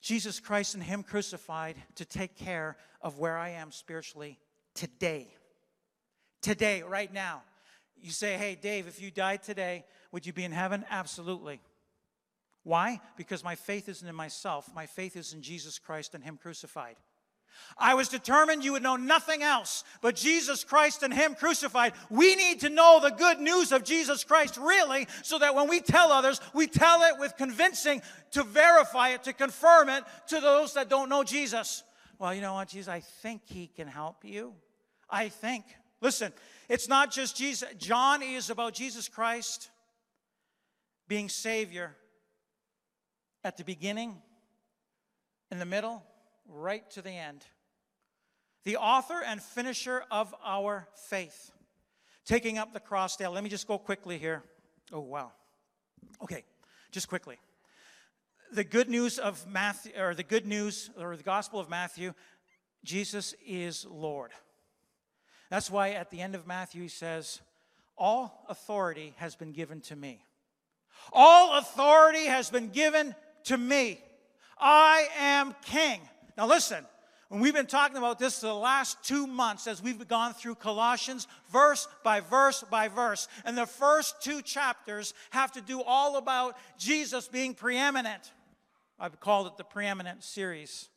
Jesus 0.00 0.38
Christ 0.38 0.74
and 0.74 0.84
him 0.84 1.02
crucified 1.02 1.74
to 1.96 2.04
take 2.04 2.36
care 2.36 2.76
of 3.00 3.18
where 3.18 3.36
I 3.36 3.48
am 3.48 3.72
spiritually 3.72 4.38
today. 4.76 5.34
Today, 6.42 6.82
right 6.82 7.12
now. 7.12 7.42
You 8.00 8.12
say, 8.12 8.36
hey, 8.36 8.54
Dave, 8.54 8.86
if 8.86 9.02
you 9.02 9.10
died 9.10 9.42
today, 9.42 9.84
would 10.12 10.26
you 10.26 10.32
be 10.32 10.44
in 10.44 10.52
heaven? 10.52 10.84
Absolutely. 10.88 11.60
Why? 12.64 13.00
Because 13.16 13.44
my 13.44 13.54
faith 13.54 13.88
isn't 13.88 14.08
in 14.08 14.14
myself. 14.14 14.70
My 14.74 14.86
faith 14.86 15.16
is 15.16 15.32
in 15.32 15.42
Jesus 15.42 15.78
Christ 15.78 16.14
and 16.14 16.24
Him 16.24 16.38
crucified. 16.40 16.96
I 17.78 17.94
was 17.94 18.08
determined 18.08 18.64
you 18.64 18.72
would 18.72 18.82
know 18.82 18.96
nothing 18.96 19.42
else 19.42 19.84
but 20.00 20.16
Jesus 20.16 20.64
Christ 20.64 21.02
and 21.02 21.12
Him 21.12 21.34
crucified. 21.34 21.92
We 22.10 22.34
need 22.34 22.60
to 22.60 22.70
know 22.70 22.98
the 23.00 23.10
good 23.10 23.38
news 23.38 23.70
of 23.70 23.84
Jesus 23.84 24.24
Christ 24.24 24.56
really 24.56 25.06
so 25.22 25.38
that 25.38 25.54
when 25.54 25.68
we 25.68 25.80
tell 25.80 26.10
others, 26.10 26.40
we 26.52 26.66
tell 26.66 27.02
it 27.02 27.18
with 27.18 27.36
convincing 27.36 28.02
to 28.32 28.42
verify 28.42 29.10
it, 29.10 29.22
to 29.24 29.32
confirm 29.32 29.88
it 29.88 30.02
to 30.28 30.40
those 30.40 30.74
that 30.74 30.88
don't 30.88 31.08
know 31.08 31.22
Jesus. 31.22 31.84
Well, 32.18 32.34
you 32.34 32.40
know 32.40 32.54
what, 32.54 32.68
Jesus, 32.68 32.88
I 32.88 33.00
think 33.00 33.42
He 33.44 33.66
can 33.66 33.86
help 33.86 34.24
you. 34.24 34.54
I 35.10 35.28
think. 35.28 35.64
Listen, 36.00 36.32
it's 36.68 36.88
not 36.88 37.12
just 37.12 37.36
Jesus. 37.36 37.68
John 37.78 38.22
is 38.22 38.50
about 38.50 38.74
Jesus 38.74 39.08
Christ 39.08 39.70
being 41.06 41.28
Savior 41.28 41.94
at 43.44 43.58
the 43.58 43.64
beginning, 43.64 44.16
in 45.50 45.58
the 45.58 45.66
middle, 45.66 46.02
right 46.48 46.90
to 46.92 47.02
the 47.02 47.10
end. 47.10 47.44
The 48.64 48.78
author 48.78 49.22
and 49.24 49.42
finisher 49.42 50.02
of 50.10 50.34
our 50.42 50.88
faith. 51.08 51.50
Taking 52.24 52.56
up 52.56 52.72
the 52.72 52.80
cross, 52.80 53.16
Dale. 53.16 53.30
Let 53.30 53.44
me 53.44 53.50
just 53.50 53.68
go 53.68 53.76
quickly 53.76 54.18
here. 54.18 54.42
Oh, 54.92 55.00
wow. 55.00 55.32
Okay, 56.22 56.44
just 56.90 57.08
quickly. 57.08 57.38
The 58.52 58.64
good 58.64 58.88
news 58.88 59.18
of 59.18 59.46
Matthew, 59.46 59.92
or 59.98 60.14
the 60.14 60.22
good 60.22 60.46
news, 60.46 60.90
or 60.98 61.16
the 61.16 61.22
gospel 61.22 61.60
of 61.60 61.68
Matthew, 61.68 62.14
Jesus 62.82 63.34
is 63.46 63.84
Lord. 63.84 64.30
That's 65.50 65.70
why 65.70 65.90
at 65.90 66.10
the 66.10 66.20
end 66.20 66.34
of 66.34 66.46
Matthew 66.46 66.82
he 66.82 66.88
says, 66.88 67.40
All 67.98 68.46
authority 68.48 69.14
has 69.18 69.36
been 69.36 69.52
given 69.52 69.82
to 69.82 69.96
me. 69.96 70.24
All 71.12 71.58
authority 71.58 72.26
has 72.26 72.48
been 72.48 72.68
given 72.68 73.14
to 73.44 73.56
me. 73.56 74.00
I 74.58 75.08
am 75.18 75.54
king. 75.64 76.00
Now, 76.36 76.46
listen, 76.46 76.84
when 77.28 77.40
we've 77.40 77.54
been 77.54 77.66
talking 77.66 77.96
about 77.96 78.18
this 78.18 78.40
the 78.40 78.54
last 78.54 79.02
two 79.02 79.26
months 79.26 79.66
as 79.66 79.82
we've 79.82 80.06
gone 80.06 80.34
through 80.34 80.54
Colossians 80.56 81.26
verse 81.50 81.88
by 82.02 82.20
verse 82.20 82.62
by 82.70 82.88
verse, 82.88 83.28
and 83.44 83.56
the 83.56 83.66
first 83.66 84.22
two 84.22 84.42
chapters 84.42 85.14
have 85.30 85.52
to 85.52 85.60
do 85.60 85.82
all 85.82 86.16
about 86.16 86.56
Jesus 86.78 87.28
being 87.28 87.54
preeminent. 87.54 88.32
I've 88.98 89.18
called 89.20 89.48
it 89.48 89.56
the 89.56 89.64
preeminent 89.64 90.22
series. 90.22 90.88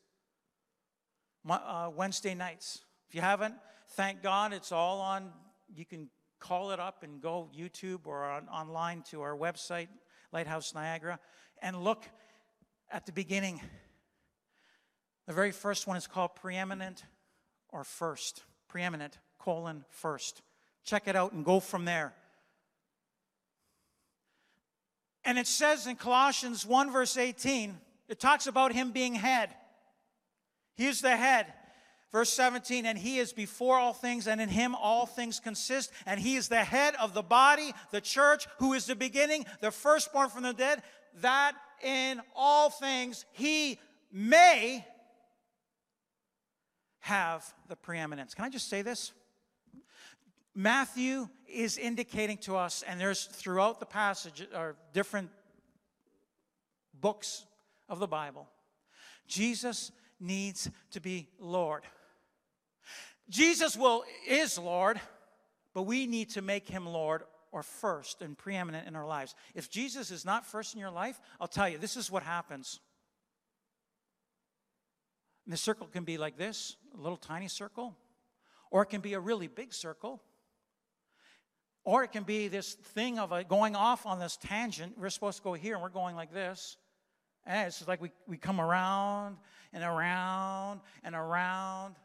Uh, 1.49 1.89
Wednesday 1.95 2.35
nights. 2.35 2.81
If 3.07 3.15
you 3.15 3.21
haven't, 3.21 3.55
thank 3.91 4.21
God 4.21 4.51
it's 4.51 4.71
all 4.71 4.99
on. 4.99 5.31
You 5.73 5.85
can 5.85 6.09
call 6.39 6.71
it 6.71 6.79
up 6.79 7.03
and 7.03 7.21
go 7.21 7.49
YouTube 7.57 8.01
or 8.05 8.25
on, 8.25 8.47
online 8.49 9.01
to 9.11 9.21
our 9.21 9.35
website, 9.35 9.87
Lighthouse 10.33 10.75
Niagara, 10.75 11.19
and 11.61 11.83
look 11.83 12.03
at 12.91 13.05
the 13.05 13.11
beginning. 13.11 13.61
The 15.27 15.33
very 15.33 15.51
first 15.51 15.87
one 15.87 15.97
is 15.97 16.07
called 16.07 16.35
preeminent 16.35 17.03
or 17.69 17.83
first. 17.83 18.43
Preeminent, 18.67 19.17
colon, 19.39 19.85
first. 19.89 20.41
Check 20.83 21.07
it 21.07 21.15
out 21.15 21.33
and 21.33 21.43
go 21.43 21.59
from 21.59 21.85
there. 21.85 22.13
And 25.23 25.37
it 25.37 25.47
says 25.47 25.87
in 25.87 25.97
Colossians 25.97 26.65
1, 26.65 26.91
verse 26.91 27.17
18, 27.17 27.77
It 28.07 28.19
talks 28.19 28.47
about 28.47 28.71
him 28.71 28.91
being 28.91 29.13
head. 29.13 29.49
He 30.75 30.87
is 30.87 31.01
the 31.01 31.15
head. 31.17 31.47
Verse 32.13 32.31
17, 32.31 32.85
and 32.85 32.97
he 32.97 33.17
is 33.17 33.33
before 33.33 33.77
all 33.77 33.91
things, 33.91 34.27
and 34.27 34.39
in 34.39 34.47
him 34.47 34.75
all 34.75 35.05
things 35.05 35.41
consist, 35.41 35.91
and 36.05 36.19
he 36.19 36.37
is 36.37 36.47
the 36.47 36.63
head 36.63 36.95
of 37.01 37.13
the 37.13 37.21
body, 37.21 37.73
the 37.91 37.99
church, 37.99 38.47
who 38.59 38.73
is 38.73 38.85
the 38.85 38.95
beginning, 38.95 39.45
the 39.59 39.71
firstborn 39.71 40.29
from 40.29 40.43
the 40.43 40.53
dead, 40.53 40.81
that 41.21 41.53
in 41.83 42.21
all 42.35 42.69
things 42.69 43.25
he 43.31 43.79
may 44.11 44.85
have 46.99 47.53
the 47.69 47.75
preeminence. 47.75 48.33
Can 48.33 48.45
I 48.45 48.49
just 48.49 48.69
say 48.69 48.81
this? 48.81 49.13
Matthew 50.53 51.29
is 51.47 51.77
indicating 51.77 52.37
to 52.39 52.55
us, 52.55 52.83
and 52.87 52.99
there's 52.99 53.25
throughout 53.25 53.79
the 53.79 53.85
passage 53.85 54.45
or 54.55 54.75
different 54.91 55.29
books 56.99 57.45
of 57.87 57.99
the 57.99 58.07
Bible, 58.07 58.47
Jesus 59.27 59.91
needs 60.19 60.69
to 60.91 60.99
be 60.99 61.29
Lord. 61.39 61.83
Jesus 63.29 63.77
will 63.77 64.03
is 64.27 64.57
Lord, 64.57 64.99
but 65.73 65.83
we 65.83 66.07
need 66.07 66.31
to 66.31 66.41
make 66.41 66.67
him 66.67 66.85
Lord 66.85 67.23
or 67.57 67.63
first 67.63 68.21
and 68.21 68.37
preeminent 68.37 68.87
in 68.87 68.95
our 68.95 69.07
lives. 69.07 69.33
If 69.55 69.67
Jesus 69.67 70.11
is 70.11 70.23
not 70.23 70.45
first 70.45 70.75
in 70.75 70.79
your 70.79 70.91
life, 70.91 71.19
I'll 71.41 71.47
tell 71.47 71.67
you, 71.67 71.79
this 71.79 71.97
is 71.97 72.11
what 72.11 72.21
happens. 72.21 72.79
And 75.45 75.53
the 75.53 75.57
circle 75.57 75.87
can 75.87 76.03
be 76.03 76.19
like 76.19 76.37
this, 76.37 76.75
a 76.95 77.01
little 77.01 77.17
tiny 77.17 77.47
circle, 77.47 77.95
or 78.69 78.83
it 78.83 78.87
can 78.87 79.01
be 79.01 79.13
a 79.13 79.19
really 79.19 79.47
big 79.47 79.73
circle. 79.73 80.21
Or 81.83 82.03
it 82.03 82.11
can 82.11 82.23
be 82.23 82.47
this 82.47 82.73
thing 82.73 83.17
of 83.17 83.31
a, 83.31 83.43
going 83.43 83.75
off 83.75 84.05
on 84.05 84.19
this 84.19 84.37
tangent. 84.37 84.99
We're 84.99 85.09
supposed 85.09 85.37
to 85.37 85.43
go 85.43 85.53
here 85.53 85.73
and 85.73 85.81
we're 85.81 85.89
going 85.89 86.15
like 86.15 86.31
this. 86.31 86.77
And 87.43 87.67
it's 87.67 87.87
like 87.87 88.01
we, 88.01 88.11
we 88.27 88.37
come 88.37 88.61
around 88.61 89.37
and 89.73 89.83
around 89.83 90.81
and 91.03 91.15
around 91.15 91.95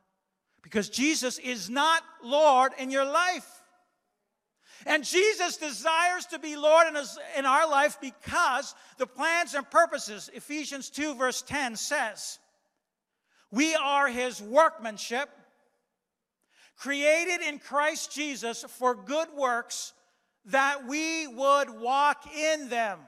because 0.63 0.89
Jesus 0.89 1.39
is 1.39 1.69
not 1.69 2.03
Lord 2.25 2.73
in 2.79 2.91
your 2.91 3.05
life. 3.05 3.62
And 4.87 5.05
Jesus 5.05 5.57
desires 5.57 6.27
to 6.27 6.39
be 6.39 6.57
Lord 6.57 6.89
in, 6.89 6.95
his, 6.95 7.19
in 7.37 7.47
our 7.47 7.69
life 7.69 7.99
because 8.01 8.75
the 8.99 9.07
plans 9.07 9.55
and 9.55 9.69
purposes, 9.71 10.31
Ephesians 10.35 10.91
2, 10.91 11.15
verse 11.15 11.43
10 11.43 11.77
says, 11.77 12.39
we 13.53 13.75
are 13.75 14.09
his 14.09 14.41
workmanship, 14.41 15.29
created 16.77 17.43
in 17.47 17.59
Christ 17.59 18.11
Jesus 18.11 18.65
for 18.67 18.95
good 18.95 19.29
works, 19.37 19.93
that 20.47 20.87
we 20.89 21.27
would 21.27 21.69
walk 21.69 22.25
in 22.35 22.71
them. 22.71 22.99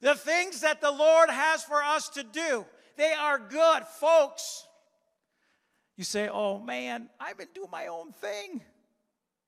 The 0.00 0.16
things 0.16 0.62
that 0.62 0.80
the 0.80 0.90
Lord 0.90 1.30
has 1.30 1.62
for 1.62 1.80
us 1.80 2.08
to 2.10 2.24
do, 2.24 2.66
they 2.96 3.12
are 3.12 3.38
good, 3.38 3.84
folks. 4.00 4.66
You 5.96 6.02
say, 6.02 6.28
oh 6.28 6.58
man, 6.58 7.08
I've 7.20 7.38
been 7.38 7.48
doing 7.54 7.70
my 7.70 7.86
own 7.86 8.10
thing. 8.10 8.62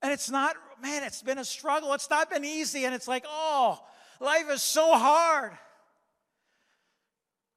And 0.04 0.12
it's 0.12 0.30
not, 0.30 0.54
man, 0.82 1.02
it's 1.02 1.22
been 1.22 1.38
a 1.38 1.44
struggle. 1.46 1.94
It's 1.94 2.10
not 2.10 2.28
been 2.28 2.44
easy. 2.44 2.84
And 2.84 2.94
it's 2.94 3.08
like, 3.08 3.24
oh, 3.26 3.80
life 4.20 4.50
is 4.50 4.62
so 4.62 4.92
hard. 4.92 5.52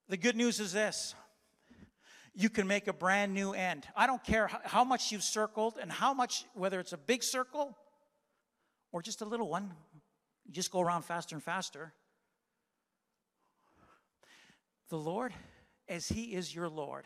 The 0.07 0.15
good 0.15 0.37
news 0.37 0.61
is 0.61 0.71
this 0.71 1.13
you 2.33 2.49
can 2.49 2.65
make 2.65 2.87
a 2.87 2.93
brand 2.93 3.33
new 3.33 3.51
end. 3.51 3.85
I 3.97 4.07
don't 4.07 4.23
care 4.23 4.49
how 4.63 4.85
much 4.85 5.11
you've 5.11 5.23
circled 5.23 5.77
and 5.81 5.91
how 5.91 6.13
much, 6.13 6.45
whether 6.53 6.79
it's 6.79 6.93
a 6.93 6.97
big 6.97 7.21
circle 7.21 7.75
or 8.93 9.01
just 9.01 9.19
a 9.21 9.25
little 9.25 9.49
one, 9.49 9.73
you 10.45 10.53
just 10.53 10.71
go 10.71 10.79
around 10.79 11.01
faster 11.01 11.35
and 11.35 11.43
faster. 11.43 11.91
The 14.87 14.97
Lord, 14.97 15.33
as 15.89 16.07
He 16.07 16.33
is 16.33 16.55
your 16.55 16.69
Lord. 16.69 17.03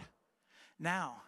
Now, 0.77 1.23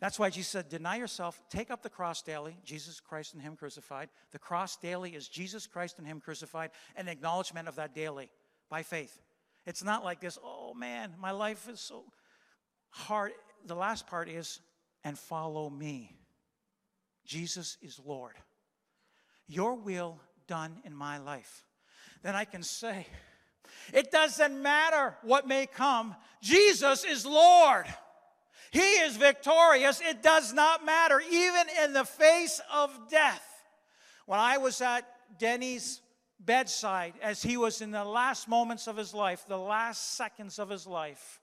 that's 0.00 0.18
why 0.18 0.30
Jesus 0.30 0.50
said, 0.50 0.70
Deny 0.70 0.96
yourself, 0.96 1.42
take 1.50 1.70
up 1.70 1.82
the 1.82 1.90
cross 1.90 2.22
daily, 2.22 2.56
Jesus 2.64 3.00
Christ 3.00 3.34
and 3.34 3.42
Him 3.42 3.54
crucified. 3.54 4.08
The 4.32 4.38
cross 4.38 4.76
daily 4.76 5.10
is 5.10 5.28
Jesus 5.28 5.66
Christ 5.66 5.98
and 5.98 6.06
Him 6.06 6.20
crucified, 6.20 6.70
an 6.96 7.06
acknowledgement 7.06 7.68
of 7.68 7.76
that 7.76 7.94
daily 7.94 8.30
by 8.70 8.82
faith. 8.82 9.20
It's 9.66 9.84
not 9.84 10.02
like 10.02 10.20
this, 10.20 10.38
oh 10.42 10.72
man, 10.72 11.12
my 11.20 11.32
life 11.32 11.68
is 11.68 11.80
so 11.80 12.04
hard. 12.88 13.32
The 13.66 13.74
last 13.74 14.06
part 14.06 14.28
is, 14.28 14.60
and 15.04 15.18
follow 15.18 15.68
me. 15.68 16.16
Jesus 17.26 17.76
is 17.82 18.00
Lord. 18.02 18.34
Your 19.46 19.74
will 19.74 20.18
done 20.46 20.80
in 20.84 20.94
my 20.94 21.18
life. 21.18 21.66
Then 22.22 22.34
I 22.34 22.46
can 22.46 22.62
say, 22.62 23.06
it 23.92 24.10
doesn't 24.10 24.62
matter 24.62 25.14
what 25.22 25.46
may 25.46 25.66
come, 25.66 26.16
Jesus 26.40 27.04
is 27.04 27.26
Lord. 27.26 27.86
He 28.70 28.80
is 28.80 29.16
victorious. 29.16 30.00
It 30.00 30.22
does 30.22 30.52
not 30.52 30.84
matter, 30.84 31.20
even 31.30 31.66
in 31.84 31.92
the 31.92 32.04
face 32.04 32.60
of 32.72 32.90
death. 33.10 33.44
When 34.26 34.38
I 34.38 34.58
was 34.58 34.80
at 34.80 35.04
Denny's 35.38 36.00
bedside 36.38 37.14
as 37.22 37.42
he 37.42 37.56
was 37.56 37.80
in 37.80 37.90
the 37.90 38.04
last 38.04 38.48
moments 38.48 38.86
of 38.86 38.96
his 38.96 39.12
life, 39.12 39.44
the 39.48 39.58
last 39.58 40.16
seconds 40.16 40.58
of 40.58 40.70
his 40.70 40.86
life, 40.86 41.40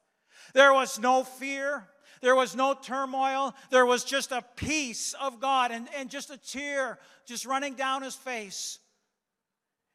there 0.53 0.73
was 0.73 0.99
no 0.99 1.23
fear. 1.23 1.87
There 2.21 2.35
was 2.35 2.55
no 2.55 2.73
turmoil. 2.73 3.53
There 3.69 3.85
was 3.85 4.03
just 4.03 4.31
a 4.31 4.43
peace 4.55 5.13
of 5.19 5.39
God 5.39 5.71
and, 5.71 5.87
and 5.95 6.09
just 6.09 6.29
a 6.29 6.37
tear 6.37 6.97
just 7.25 7.45
running 7.45 7.75
down 7.75 8.01
his 8.01 8.15
face 8.15 8.79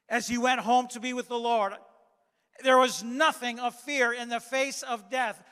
as 0.09 0.29
he 0.29 0.39
went 0.39 0.61
home 0.61 0.89
to 0.89 1.01
be 1.01 1.15
with 1.15 1.29
the 1.29 1.39
Lord. 1.39 1.73
There 2.63 2.79
was 2.79 3.03
nothing 3.03 3.59
of 3.59 3.75
fear 3.75 4.13
in 4.13 4.29
the 4.29 4.39
face 4.41 4.83
of 4.83 5.11
death. 5.11 5.43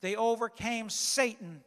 They 0.00 0.16
overcame 0.16 0.90
Satan 0.90 1.62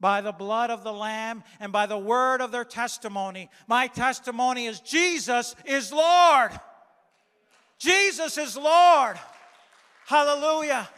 by 0.00 0.20
the 0.20 0.32
blood 0.32 0.70
of 0.70 0.84
the 0.84 0.92
Lamb 0.92 1.42
and 1.60 1.72
by 1.72 1.86
the 1.86 1.98
word 1.98 2.40
of 2.40 2.52
their 2.52 2.64
testimony. 2.64 3.50
My 3.66 3.86
testimony 3.86 4.66
is 4.66 4.80
Jesus 4.80 5.54
is 5.64 5.92
Lord. 5.92 6.50
Jesus 7.78 8.38
is 8.38 8.56
Lord. 8.56 9.18
Hallelujah. 10.06 10.88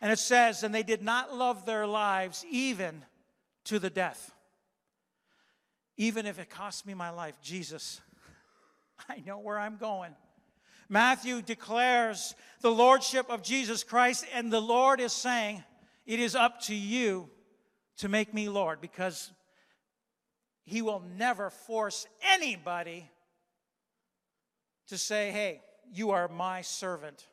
And 0.00 0.10
it 0.10 0.18
says, 0.18 0.62
and 0.62 0.74
they 0.74 0.82
did 0.82 1.02
not 1.02 1.34
love 1.34 1.64
their 1.64 1.86
lives 1.86 2.44
even 2.50 3.04
to 3.64 3.78
the 3.78 3.90
death. 3.90 4.32
Even 5.96 6.26
if 6.26 6.38
it 6.38 6.50
cost 6.50 6.86
me 6.86 6.94
my 6.94 7.10
life, 7.10 7.36
Jesus, 7.42 8.00
I 9.08 9.22
know 9.24 9.38
where 9.38 9.58
I'm 9.58 9.76
going. 9.76 10.14
Matthew 10.92 11.40
declares 11.40 12.34
the 12.60 12.70
lordship 12.70 13.30
of 13.30 13.42
Jesus 13.42 13.82
Christ, 13.82 14.26
and 14.34 14.52
the 14.52 14.60
Lord 14.60 15.00
is 15.00 15.14
saying, 15.14 15.64
It 16.04 16.20
is 16.20 16.34
up 16.34 16.60
to 16.64 16.74
you 16.74 17.30
to 17.96 18.10
make 18.10 18.34
me 18.34 18.50
Lord, 18.50 18.82
because 18.82 19.32
He 20.64 20.82
will 20.82 21.02
never 21.16 21.48
force 21.48 22.06
anybody 22.30 23.10
to 24.88 24.98
say, 24.98 25.30
Hey, 25.30 25.62
you 25.90 26.10
are 26.10 26.28
my 26.28 26.60
servant. 26.60 27.26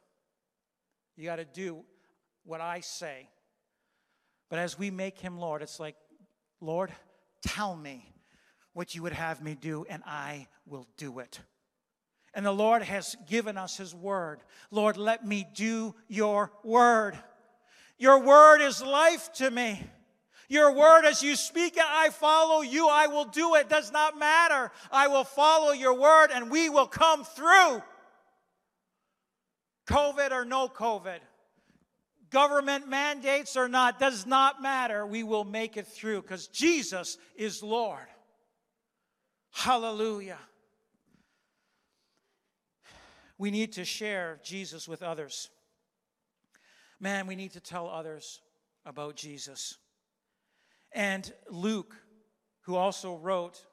You 1.18 1.26
got 1.26 1.36
to 1.36 1.46
do 1.46 1.84
what 2.46 2.62
I 2.62 2.80
say. 2.80 3.28
But 4.50 4.60
as 4.60 4.80
we 4.80 4.90
make 4.90 5.20
Him 5.20 5.38
Lord, 5.38 5.62
it's 5.62 5.82
like, 5.82 5.98
Lord, 6.62 6.94
tell 7.46 7.76
me 7.76 8.14
what 8.72 8.96
you 8.96 9.04
would 9.04 9.12
have 9.12 9.42
me 9.42 9.58
do, 9.60 9.86
and 9.90 10.02
I 10.06 10.48
will 10.66 10.88
do 10.96 11.20
it. 11.20 11.42
And 12.34 12.46
the 12.46 12.52
Lord 12.52 12.84
has 12.84 13.16
given 13.28 13.58
us 13.58 13.78
His 13.78 13.94
word. 13.94 14.40
Lord, 14.72 14.98
let 14.98 15.26
me 15.26 15.48
do 15.56 15.96
your 16.08 16.52
word. 16.64 17.18
Your 17.98 18.20
word 18.20 18.62
is 18.62 18.82
life 18.82 19.32
to 19.34 19.50
me. 19.50 19.82
Your 20.48 20.74
word, 20.74 21.06
as 21.06 21.22
you 21.22 21.36
speak 21.36 21.78
it, 21.78 21.86
I 21.88 22.10
follow 22.10 22.62
you. 22.62 22.88
I 22.90 23.06
will 23.06 23.26
do 23.26 23.54
it. 23.56 23.70
Does 23.70 23.92
not 23.92 24.18
matter. 24.18 24.72
I 24.92 25.08
will 25.08 25.24
follow 25.24 25.72
your 25.72 25.94
word 25.94 26.30
and 26.34 26.50
we 26.50 26.70
will 26.70 26.88
come 26.88 27.24
through. 27.24 27.84
COVID 29.86 30.32
or 30.32 30.46
no 30.46 30.68
COVID, 30.68 31.20
government 32.30 32.88
mandates 32.88 33.58
or 33.58 33.68
not, 33.68 34.00
does 34.00 34.26
not 34.26 34.62
matter. 34.62 35.06
We 35.06 35.24
will 35.24 35.44
make 35.44 35.78
it 35.78 35.88
through 35.88 36.22
because 36.22 36.48
Jesus 36.48 37.18
is 37.36 37.64
Lord. 37.64 38.08
Hallelujah. 39.52 40.38
We 43.40 43.52
need 43.52 43.72
to 43.74 43.86
share 43.86 44.40
Jesus 44.44 44.88
with 44.88 45.02
others. 45.02 45.50
Man, 47.00 47.26
we 47.26 47.38
need 47.38 47.54
to 47.54 47.62
tell 47.62 47.90
others 47.90 48.42
about 48.86 49.16
Jesus. 49.16 49.78
And 50.92 51.32
Luke, 51.50 51.96
who 52.64 52.76
also 52.76 53.16
wrote 53.16 53.66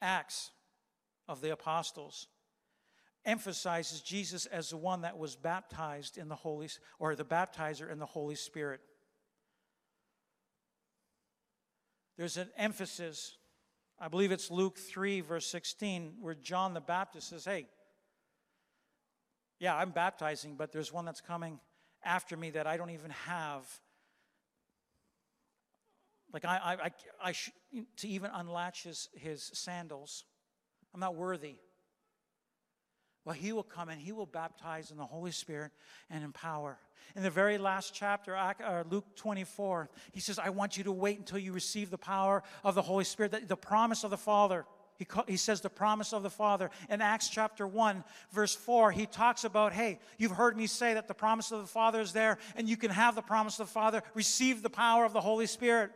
Acts 0.00 0.50
of 1.28 1.42
the 1.42 1.52
Apostles, 1.52 2.26
emphasizes 3.26 4.00
Jesus 4.00 4.46
as 4.46 4.70
the 4.70 4.78
one 4.78 5.02
that 5.02 5.18
was 5.18 5.36
baptized 5.36 6.16
in 6.16 6.28
the 6.28 6.34
Holy 6.34 6.70
or 6.98 7.14
the 7.14 7.24
baptizer 7.24 7.90
in 7.92 7.98
the 7.98 8.06
Holy 8.06 8.34
Spirit. 8.34 8.80
There's 12.16 12.38
an 12.38 12.48
emphasis 12.56 13.36
I 14.02 14.08
believe 14.08 14.32
it's 14.32 14.50
Luke 14.50 14.78
3, 14.78 15.20
verse 15.20 15.46
16, 15.46 16.14
where 16.20 16.34
John 16.34 16.74
the 16.74 16.80
Baptist 16.80 17.28
says, 17.28 17.44
Hey, 17.44 17.68
Yeah, 19.60 19.76
I'm 19.76 19.90
baptizing, 19.90 20.56
but 20.56 20.72
there's 20.72 20.92
one 20.92 21.04
that's 21.04 21.20
coming 21.20 21.60
after 22.02 22.36
me 22.36 22.50
that 22.50 22.66
I 22.66 22.76
don't 22.76 22.90
even 22.90 23.12
have. 23.26 23.64
Like, 26.32 26.44
I, 26.44 26.56
I, 26.56 26.72
I, 26.72 26.90
I 27.22 27.32
sh- 27.32 27.50
to 27.98 28.08
even 28.08 28.32
unlatch 28.34 28.82
his, 28.82 29.08
his 29.14 29.52
sandals, 29.54 30.24
I'm 30.92 30.98
not 30.98 31.14
worthy. 31.14 31.58
Well, 33.24 33.34
he 33.34 33.52
will 33.52 33.62
come 33.62 33.88
and 33.88 34.00
he 34.00 34.12
will 34.12 34.26
baptize 34.26 34.90
in 34.90 34.96
the 34.96 35.04
Holy 35.04 35.30
Spirit 35.30 35.72
and 36.10 36.24
in 36.24 36.32
power. 36.32 36.78
In 37.14 37.22
the 37.22 37.30
very 37.30 37.58
last 37.58 37.94
chapter, 37.94 38.36
uh, 38.36 38.84
Luke 38.88 39.04
24, 39.16 39.90
he 40.12 40.20
says, 40.20 40.38
I 40.38 40.50
want 40.50 40.76
you 40.76 40.84
to 40.84 40.92
wait 40.92 41.18
until 41.18 41.38
you 41.38 41.52
receive 41.52 41.90
the 41.90 41.98
power 41.98 42.42
of 42.64 42.74
the 42.74 42.82
Holy 42.82 43.04
Spirit, 43.04 43.48
the 43.48 43.56
promise 43.56 44.02
of 44.02 44.10
the 44.10 44.16
Father. 44.16 44.64
He, 44.96 45.06
he 45.28 45.36
says 45.36 45.60
the 45.60 45.70
promise 45.70 46.12
of 46.12 46.22
the 46.22 46.30
Father. 46.30 46.70
In 46.88 47.00
Acts 47.00 47.28
chapter 47.28 47.66
1, 47.66 48.02
verse 48.32 48.54
4, 48.54 48.92
he 48.92 49.06
talks 49.06 49.44
about, 49.44 49.72
hey, 49.72 49.98
you've 50.18 50.32
heard 50.32 50.56
me 50.56 50.66
say 50.66 50.94
that 50.94 51.06
the 51.06 51.14
promise 51.14 51.52
of 51.52 51.60
the 51.60 51.66
Father 51.66 52.00
is 52.00 52.12
there, 52.12 52.38
and 52.56 52.68
you 52.68 52.76
can 52.76 52.90
have 52.90 53.14
the 53.14 53.22
promise 53.22 53.58
of 53.60 53.66
the 53.66 53.72
Father. 53.72 54.02
Receive 54.14 54.62
the 54.62 54.70
power 54.70 55.04
of 55.04 55.12
the 55.12 55.20
Holy 55.20 55.46
Spirit. 55.46 55.90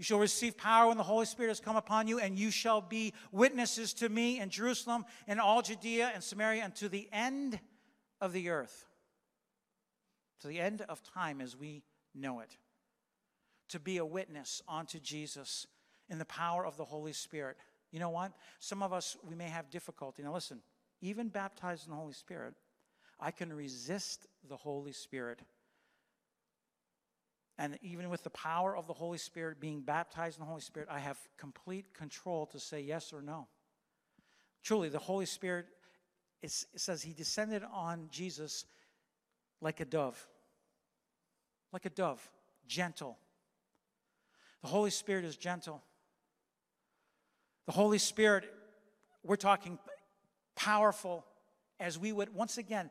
You 0.00 0.04
shall 0.04 0.18
receive 0.18 0.56
power 0.56 0.88
when 0.88 0.96
the 0.96 1.02
Holy 1.02 1.26
Spirit 1.26 1.50
has 1.50 1.60
come 1.60 1.76
upon 1.76 2.08
you, 2.08 2.18
and 2.20 2.38
you 2.38 2.50
shall 2.50 2.80
be 2.80 3.12
witnesses 3.32 3.92
to 3.92 4.08
me 4.08 4.40
in 4.40 4.48
Jerusalem 4.48 5.04
and 5.26 5.38
all 5.38 5.60
Judea 5.60 6.12
and 6.14 6.24
Samaria 6.24 6.62
and 6.64 6.74
to 6.76 6.88
the 6.88 7.06
end 7.12 7.60
of 8.18 8.32
the 8.32 8.48
earth. 8.48 8.86
To 10.40 10.48
the 10.48 10.58
end 10.58 10.80
of 10.88 11.02
time 11.02 11.42
as 11.42 11.54
we 11.54 11.82
know 12.14 12.40
it. 12.40 12.56
To 13.68 13.78
be 13.78 13.98
a 13.98 14.04
witness 14.06 14.62
unto 14.66 14.98
Jesus 14.98 15.66
in 16.08 16.18
the 16.18 16.24
power 16.24 16.64
of 16.64 16.78
the 16.78 16.84
Holy 16.86 17.12
Spirit. 17.12 17.58
You 17.92 18.00
know 18.00 18.08
what? 18.08 18.32
Some 18.58 18.82
of 18.82 18.94
us, 18.94 19.18
we 19.28 19.34
may 19.34 19.50
have 19.50 19.68
difficulty. 19.68 20.22
Now, 20.22 20.32
listen, 20.32 20.62
even 21.02 21.28
baptized 21.28 21.84
in 21.84 21.90
the 21.90 21.98
Holy 21.98 22.14
Spirit, 22.14 22.54
I 23.20 23.32
can 23.32 23.52
resist 23.52 24.28
the 24.48 24.56
Holy 24.56 24.92
Spirit 24.92 25.40
and 27.60 27.78
even 27.82 28.08
with 28.08 28.24
the 28.24 28.30
power 28.30 28.74
of 28.74 28.86
the 28.86 28.94
Holy 28.94 29.18
Spirit, 29.18 29.60
being 29.60 29.82
baptized 29.82 30.38
in 30.38 30.40
the 30.40 30.48
Holy 30.48 30.62
Spirit, 30.62 30.88
I 30.90 30.98
have 30.98 31.18
complete 31.36 31.92
control 31.92 32.46
to 32.46 32.58
say 32.58 32.80
yes 32.80 33.12
or 33.12 33.20
no. 33.20 33.48
Truly, 34.64 34.88
the 34.88 34.98
Holy 34.98 35.26
Spirit, 35.26 35.66
it 36.40 36.50
says 36.50 37.02
he 37.02 37.12
descended 37.12 37.62
on 37.70 38.08
Jesus 38.10 38.64
like 39.60 39.80
a 39.80 39.84
dove. 39.84 40.26
Like 41.70 41.84
a 41.84 41.90
dove, 41.90 42.26
gentle. 42.66 43.18
The 44.62 44.68
Holy 44.68 44.90
Spirit 44.90 45.26
is 45.26 45.36
gentle. 45.36 45.82
The 47.66 47.72
Holy 47.72 47.98
Spirit, 47.98 48.44
we're 49.22 49.36
talking 49.36 49.78
powerful 50.56 51.26
as 51.78 51.98
we 51.98 52.10
would, 52.10 52.34
once 52.34 52.56
again, 52.56 52.88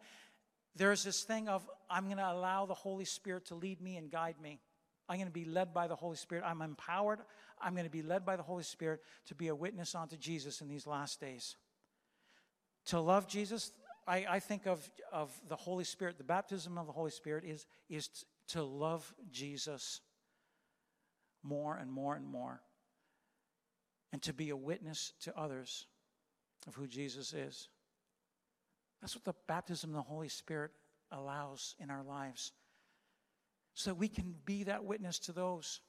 there's 0.79 1.03
this 1.03 1.23
thing 1.23 1.49
of, 1.49 1.69
I'm 1.89 2.05
going 2.05 2.17
to 2.17 2.31
allow 2.31 2.65
the 2.65 2.73
Holy 2.73 3.05
Spirit 3.05 3.45
to 3.47 3.55
lead 3.55 3.81
me 3.81 3.97
and 3.97 4.09
guide 4.09 4.35
me. 4.41 4.61
I'm 5.09 5.17
going 5.17 5.27
to 5.27 5.33
be 5.33 5.43
led 5.43 5.73
by 5.73 5.87
the 5.87 5.95
Holy 5.95 6.15
Spirit. 6.15 6.45
I'm 6.47 6.61
empowered. 6.61 7.19
I'm 7.61 7.73
going 7.73 7.85
to 7.85 7.91
be 7.91 8.01
led 8.01 8.25
by 8.25 8.37
the 8.37 8.43
Holy 8.43 8.63
Spirit 8.63 9.01
to 9.27 9.35
be 9.35 9.49
a 9.49 9.55
witness 9.55 9.93
unto 9.93 10.15
Jesus 10.15 10.61
in 10.61 10.69
these 10.69 10.87
last 10.87 11.19
days. 11.19 11.57
To 12.85 13.01
love 13.01 13.27
Jesus, 13.27 13.71
I, 14.07 14.25
I 14.29 14.39
think 14.39 14.67
of, 14.67 14.89
of 15.11 15.29
the 15.49 15.57
Holy 15.57 15.83
Spirit, 15.83 16.17
the 16.17 16.23
baptism 16.23 16.77
of 16.77 16.87
the 16.87 16.93
Holy 16.93 17.11
Spirit 17.11 17.43
is, 17.43 17.65
is 17.89 18.09
to 18.49 18.63
love 18.63 19.13
Jesus 19.31 19.99
more 21.43 21.75
and 21.75 21.91
more 21.91 22.15
and 22.15 22.25
more, 22.25 22.61
and 24.13 24.21
to 24.21 24.33
be 24.33 24.49
a 24.49 24.57
witness 24.57 25.11
to 25.23 25.37
others 25.37 25.87
of 26.67 26.75
who 26.75 26.87
Jesus 26.87 27.33
is. 27.33 27.67
That's 29.01 29.15
what 29.15 29.23
the 29.23 29.35
baptism 29.47 29.91
of 29.91 29.95
the 29.95 30.01
Holy 30.01 30.29
Spirit 30.29 30.71
allows 31.11 31.75
in 31.79 31.89
our 31.89 32.03
lives. 32.03 32.51
So 33.73 33.91
that 33.91 33.95
we 33.95 34.07
can 34.07 34.35
be 34.45 34.63
that 34.63 34.83
witness 34.83 35.19
to 35.19 35.31
those 35.31 35.81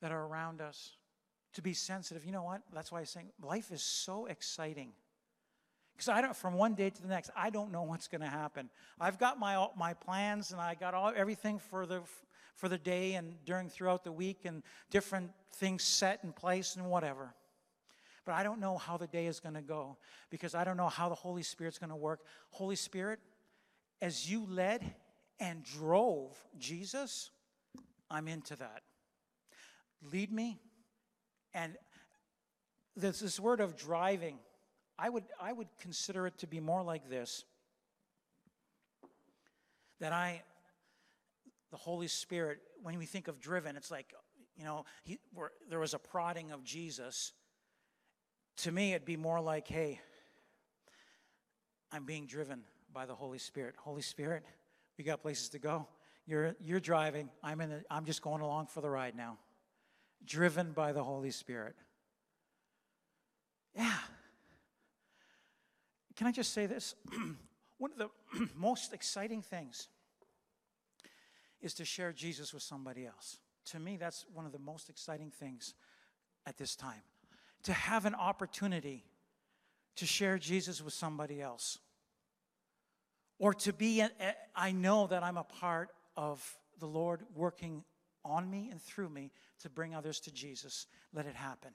that 0.00 0.12
are 0.12 0.26
around 0.26 0.60
us. 0.60 0.96
To 1.54 1.62
be 1.62 1.74
sensitive. 1.74 2.24
You 2.24 2.32
know 2.32 2.44
what? 2.44 2.62
That's 2.72 2.90
why 2.90 3.00
I'm 3.00 3.06
saying 3.06 3.28
life 3.42 3.70
is 3.70 3.82
so 3.82 4.24
exciting. 4.24 4.92
Because 5.92 6.08
I 6.08 6.22
don't, 6.22 6.34
from 6.34 6.54
one 6.54 6.74
day 6.74 6.88
to 6.88 7.02
the 7.02 7.08
next, 7.08 7.30
I 7.36 7.50
don't 7.50 7.70
know 7.70 7.82
what's 7.82 8.08
going 8.08 8.22
to 8.22 8.26
happen. 8.26 8.70
I've 8.98 9.18
got 9.18 9.38
my 9.38 9.66
my 9.76 9.92
plans 9.92 10.52
and 10.52 10.60
I 10.60 10.74
got 10.74 10.94
all 10.94 11.12
everything 11.14 11.58
for 11.58 11.84
the 11.84 12.00
for 12.56 12.68
the 12.68 12.78
day 12.78 13.14
and 13.14 13.34
during 13.44 13.68
throughout 13.68 14.04
the 14.04 14.12
week 14.12 14.44
and 14.44 14.62
different 14.90 15.30
things 15.56 15.82
set 15.82 16.20
in 16.24 16.32
place 16.32 16.76
and 16.76 16.86
whatever. 16.86 17.34
But 18.24 18.34
I 18.34 18.42
don't 18.42 18.60
know 18.60 18.78
how 18.78 18.96
the 18.96 19.06
day 19.06 19.26
is 19.26 19.40
going 19.40 19.54
to 19.54 19.62
go 19.62 19.96
because 20.30 20.54
I 20.54 20.64
don't 20.64 20.76
know 20.76 20.88
how 20.88 21.08
the 21.08 21.14
Holy 21.14 21.42
Spirit's 21.42 21.78
going 21.78 21.90
to 21.90 21.96
work. 21.96 22.20
Holy 22.50 22.76
Spirit, 22.76 23.18
as 24.00 24.30
you 24.30 24.46
led 24.48 24.94
and 25.40 25.64
drove 25.64 26.36
Jesus, 26.58 27.30
I'm 28.10 28.28
into 28.28 28.54
that. 28.56 28.82
Lead 30.12 30.32
me. 30.32 30.60
And 31.52 31.76
this, 32.96 33.20
this 33.20 33.40
word 33.40 33.60
of 33.60 33.76
driving, 33.76 34.38
I 34.98 35.08
would, 35.08 35.24
I 35.40 35.52
would 35.52 35.68
consider 35.80 36.26
it 36.26 36.38
to 36.38 36.46
be 36.46 36.60
more 36.60 36.82
like 36.82 37.08
this 37.08 37.44
that 40.00 40.12
I, 40.12 40.42
the 41.70 41.76
Holy 41.76 42.08
Spirit, 42.08 42.58
when 42.82 42.98
we 42.98 43.06
think 43.06 43.28
of 43.28 43.40
driven, 43.40 43.76
it's 43.76 43.90
like, 43.90 44.12
you 44.56 44.64
know, 44.64 44.84
he, 45.04 45.20
there 45.70 45.78
was 45.78 45.94
a 45.94 45.98
prodding 45.98 46.50
of 46.50 46.64
Jesus 46.64 47.32
to 48.58 48.72
me, 48.72 48.92
it'd 48.92 49.04
be 49.04 49.16
more 49.16 49.40
like, 49.40 49.66
hey, 49.66 50.00
I'm 51.90 52.04
being 52.04 52.26
driven 52.26 52.62
by 52.92 53.06
the 53.06 53.14
Holy 53.14 53.38
Spirit. 53.38 53.74
Holy 53.78 54.02
Spirit, 54.02 54.44
we 54.98 55.04
got 55.04 55.22
places 55.22 55.48
to 55.50 55.58
go. 55.58 55.86
You're, 56.26 56.54
you're 56.60 56.80
driving. 56.80 57.30
I'm, 57.42 57.60
in 57.60 57.70
the, 57.70 57.84
I'm 57.90 58.04
just 58.04 58.22
going 58.22 58.42
along 58.42 58.66
for 58.66 58.80
the 58.80 58.90
ride 58.90 59.16
now. 59.16 59.38
Driven 60.24 60.72
by 60.72 60.92
the 60.92 61.02
Holy 61.02 61.30
Spirit. 61.30 61.74
Yeah. 63.76 63.92
Can 66.16 66.26
I 66.26 66.32
just 66.32 66.52
say 66.52 66.66
this? 66.66 66.94
One 67.78 67.90
of 67.92 67.98
the 67.98 68.48
most 68.56 68.92
exciting 68.92 69.42
things 69.42 69.88
is 71.60 71.74
to 71.74 71.84
share 71.84 72.12
Jesus 72.12 72.52
with 72.52 72.62
somebody 72.62 73.06
else. 73.06 73.38
To 73.66 73.78
me, 73.78 73.96
that's 73.96 74.26
one 74.32 74.44
of 74.44 74.52
the 74.52 74.58
most 74.58 74.88
exciting 74.88 75.30
things 75.30 75.74
at 76.46 76.58
this 76.58 76.74
time 76.74 77.02
to 77.64 77.72
have 77.72 78.06
an 78.06 78.14
opportunity 78.14 79.04
to 79.96 80.06
share 80.06 80.38
Jesus 80.38 80.82
with 80.82 80.94
somebody 80.94 81.40
else. 81.40 81.78
Or 83.38 83.54
to 83.54 83.72
be, 83.72 84.04
I 84.54 84.72
know 84.72 85.06
that 85.08 85.22
I'm 85.22 85.36
a 85.36 85.44
part 85.44 85.90
of 86.16 86.58
the 86.78 86.86
Lord 86.86 87.22
working 87.34 87.84
on 88.24 88.48
me 88.48 88.68
and 88.70 88.80
through 88.80 89.08
me 89.08 89.32
to 89.60 89.68
bring 89.68 89.94
others 89.94 90.20
to 90.20 90.32
Jesus. 90.32 90.86
Let 91.12 91.26
it 91.26 91.34
happen. 91.34 91.72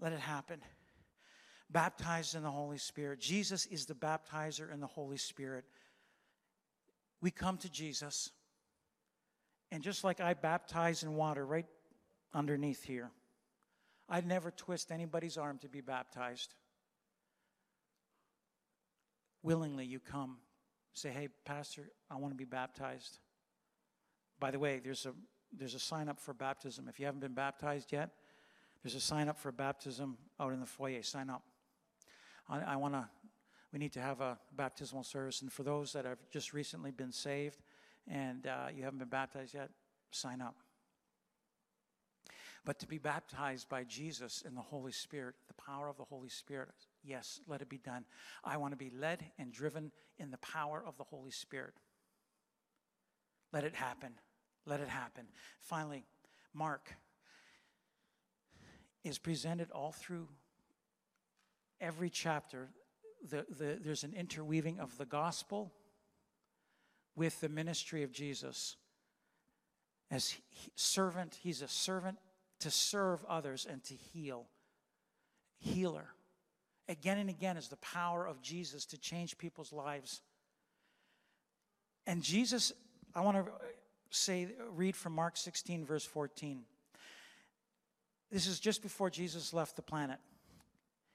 Let 0.00 0.12
it 0.12 0.20
happen. 0.20 0.60
Baptized 1.70 2.34
in 2.34 2.42
the 2.42 2.50
Holy 2.50 2.78
Spirit. 2.78 3.20
Jesus 3.20 3.66
is 3.66 3.86
the 3.86 3.94
baptizer 3.94 4.72
in 4.72 4.80
the 4.80 4.86
Holy 4.86 5.18
Spirit. 5.18 5.64
We 7.20 7.32
come 7.32 7.58
to 7.58 7.68
Jesus, 7.68 8.30
and 9.72 9.82
just 9.82 10.04
like 10.04 10.20
I 10.20 10.34
baptize 10.34 11.02
in 11.02 11.16
water 11.16 11.44
right 11.44 11.66
underneath 12.32 12.84
here, 12.84 13.10
I'd 14.08 14.26
never 14.26 14.50
twist 14.50 14.90
anybody's 14.90 15.36
arm 15.36 15.58
to 15.58 15.68
be 15.68 15.80
baptized. 15.80 16.54
Willingly, 19.42 19.84
you 19.84 20.00
come, 20.00 20.38
say, 20.94 21.10
"Hey, 21.10 21.28
Pastor, 21.44 21.90
I 22.10 22.16
want 22.16 22.32
to 22.32 22.36
be 22.36 22.44
baptized." 22.44 23.18
By 24.40 24.50
the 24.50 24.58
way, 24.58 24.80
there's 24.82 25.06
a 25.06 25.14
there's 25.52 25.74
a 25.74 25.78
sign 25.78 26.08
up 26.08 26.18
for 26.18 26.34
baptism. 26.34 26.88
If 26.88 26.98
you 26.98 27.06
haven't 27.06 27.20
been 27.20 27.34
baptized 27.34 27.92
yet, 27.92 28.10
there's 28.82 28.94
a 28.94 29.00
sign 29.00 29.28
up 29.28 29.38
for 29.38 29.52
baptism 29.52 30.16
out 30.40 30.52
in 30.52 30.60
the 30.60 30.66
foyer. 30.66 31.02
Sign 31.02 31.30
up. 31.30 31.42
I, 32.48 32.60
I 32.60 32.76
want 32.76 32.94
to. 32.94 33.08
We 33.72 33.78
need 33.78 33.92
to 33.92 34.00
have 34.00 34.22
a 34.22 34.38
baptismal 34.56 35.04
service, 35.04 35.42
and 35.42 35.52
for 35.52 35.62
those 35.62 35.92
that 35.92 36.06
have 36.06 36.18
just 36.30 36.54
recently 36.54 36.90
been 36.90 37.12
saved 37.12 37.60
and 38.06 38.46
uh, 38.46 38.68
you 38.74 38.82
haven't 38.82 38.98
been 38.98 39.08
baptized 39.08 39.52
yet, 39.52 39.68
sign 40.10 40.40
up 40.40 40.54
but 42.68 42.78
to 42.78 42.86
be 42.86 42.98
baptized 42.98 43.66
by 43.70 43.82
Jesus 43.82 44.44
in 44.46 44.54
the 44.54 44.60
Holy 44.60 44.92
Spirit, 44.92 45.36
the 45.46 45.54
power 45.54 45.88
of 45.88 45.96
the 45.96 46.04
Holy 46.04 46.28
Spirit. 46.28 46.74
Yes, 47.02 47.40
let 47.46 47.62
it 47.62 47.70
be 47.70 47.78
done. 47.78 48.04
I 48.44 48.58
want 48.58 48.74
to 48.74 48.76
be 48.76 48.90
led 48.90 49.24
and 49.38 49.50
driven 49.50 49.90
in 50.18 50.30
the 50.30 50.36
power 50.36 50.84
of 50.86 50.98
the 50.98 51.04
Holy 51.04 51.30
Spirit. 51.30 51.72
Let 53.54 53.64
it 53.64 53.74
happen. 53.74 54.10
Let 54.66 54.80
it 54.80 54.88
happen. 54.88 55.28
Finally, 55.60 56.04
Mark 56.52 56.92
is 59.02 59.16
presented 59.16 59.70
all 59.70 59.92
through 59.92 60.28
every 61.80 62.10
chapter. 62.10 62.68
The, 63.30 63.46
the, 63.48 63.78
there's 63.82 64.04
an 64.04 64.12
interweaving 64.12 64.78
of 64.78 64.98
the 64.98 65.06
gospel 65.06 65.72
with 67.16 67.40
the 67.40 67.48
ministry 67.48 68.02
of 68.02 68.12
Jesus. 68.12 68.76
As 70.10 70.32
he, 70.32 70.42
servant, 70.74 71.38
he's 71.40 71.62
a 71.62 71.68
servant 71.68 72.18
to 72.60 72.70
serve 72.70 73.24
others 73.28 73.66
and 73.70 73.82
to 73.84 73.94
heal. 73.94 74.46
Healer. 75.58 76.08
again 76.88 77.18
and 77.18 77.28
again 77.28 77.56
is 77.56 77.68
the 77.68 77.76
power 77.76 78.26
of 78.26 78.40
Jesus 78.40 78.84
to 78.86 78.98
change 78.98 79.36
people's 79.38 79.72
lives. 79.72 80.20
And 82.06 82.22
Jesus, 82.22 82.72
I 83.14 83.20
want 83.20 83.36
to 83.36 83.52
say, 84.10 84.48
read 84.70 84.96
from 84.96 85.14
Mark 85.14 85.36
16, 85.36 85.84
verse 85.84 86.04
14. 86.04 86.62
This 88.30 88.46
is 88.46 88.60
just 88.60 88.82
before 88.82 89.10
Jesus 89.10 89.52
left 89.52 89.76
the 89.76 89.82
planet. 89.82 90.18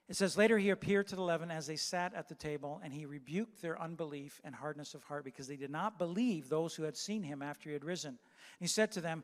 It 0.10 0.16
says, 0.16 0.38
Later 0.38 0.58
he 0.58 0.70
appeared 0.70 1.08
to 1.08 1.16
the 1.16 1.22
eleven 1.22 1.50
as 1.50 1.66
they 1.66 1.76
sat 1.76 2.14
at 2.14 2.28
the 2.28 2.36
table, 2.36 2.82
and 2.84 2.94
he 2.94 3.06
rebuked 3.06 3.62
their 3.62 3.82
unbelief 3.82 4.42
and 4.44 4.54
hardness 4.54 4.94
of 4.94 5.04
heart 5.04 5.24
because 5.24 5.48
they 5.48 5.56
did 5.56 5.72
not 5.72 5.98
believe 5.98 6.50
those 6.50 6.76
who 6.76 6.84
had 6.84 6.98
seen 6.98 7.24
him 7.24 7.42
after 7.42 7.70
he 7.70 7.74
had 7.74 7.86
risen. 7.86 8.10
And 8.10 8.20
he 8.60 8.68
said 8.68 8.92
to 8.92 9.02
them, 9.02 9.24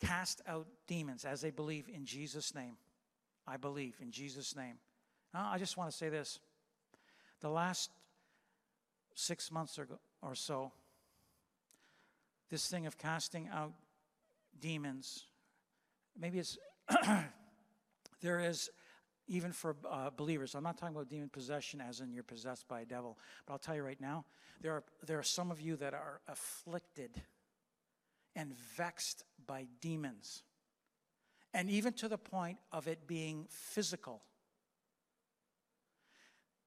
cast 0.00 0.40
out 0.46 0.66
demons 0.86 1.24
as 1.24 1.40
they 1.40 1.50
believe 1.50 1.88
in 1.92 2.04
Jesus' 2.04 2.54
name. 2.54 2.76
I 3.46 3.56
believe 3.56 3.96
in 4.00 4.10
Jesus' 4.10 4.56
name. 4.56 4.74
Now, 5.32 5.50
I 5.52 5.58
just 5.58 5.76
want 5.76 5.90
to 5.90 5.96
say 5.96 6.08
this. 6.08 6.38
The 7.40 7.48
last 7.48 7.90
six 9.14 9.50
months 9.50 9.78
or, 10.22 10.34
so, 10.34 10.72
this 12.50 12.68
thing 12.68 12.86
of 12.86 12.98
casting 12.98 13.48
out 13.52 13.72
demons, 14.60 15.24
maybe 16.18 16.38
it's, 16.38 16.58
there 18.20 18.40
is, 18.40 18.70
even 19.26 19.52
for 19.52 19.76
uh, 19.88 20.10
believers, 20.16 20.54
I'm 20.54 20.64
not 20.64 20.76
talking 20.76 20.94
about 20.94 21.08
demon 21.08 21.28
possession 21.28 21.80
as 21.80 22.00
in 22.00 22.12
you're 22.12 22.22
possessed 22.22 22.68
by 22.68 22.80
a 22.80 22.84
devil, 22.84 23.16
but 23.46 23.54
I'll 23.54 23.58
tell 23.58 23.76
you 23.76 23.82
right 23.82 24.00
now, 24.00 24.24
there 24.60 24.72
are, 24.72 24.84
there 25.06 25.18
are 25.18 25.24
some 25.24 25.50
of 25.50 25.60
you 25.60 25.76
that 25.76 25.94
are 25.94 26.20
afflicted 26.28 27.10
and 28.36 28.54
vexed 28.76 29.24
by 29.50 29.66
demons, 29.80 30.44
and 31.52 31.68
even 31.68 31.92
to 31.92 32.06
the 32.06 32.16
point 32.16 32.58
of 32.70 32.86
it 32.86 33.08
being 33.08 33.48
physical. 33.50 34.22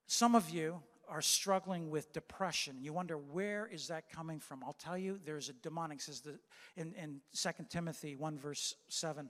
Some 0.05 0.35
of 0.35 0.49
you 0.49 0.81
are 1.07 1.21
struggling 1.21 1.89
with 1.89 2.11
depression. 2.11 2.75
You 2.81 2.91
wonder 2.91 3.17
where 3.17 3.69
is 3.71 3.87
that 3.87 4.09
coming 4.09 4.37
from? 4.41 4.65
I'll 4.65 4.73
tell 4.73 4.97
you, 4.97 5.17
there's 5.23 5.47
a 5.47 5.53
demonic. 5.53 6.01
Says 6.01 6.19
the, 6.19 6.37
in 6.75 6.93
in 7.01 7.21
2 7.33 7.49
Timothy 7.69 8.17
one 8.17 8.37
verse 8.37 8.75
seven. 8.89 9.29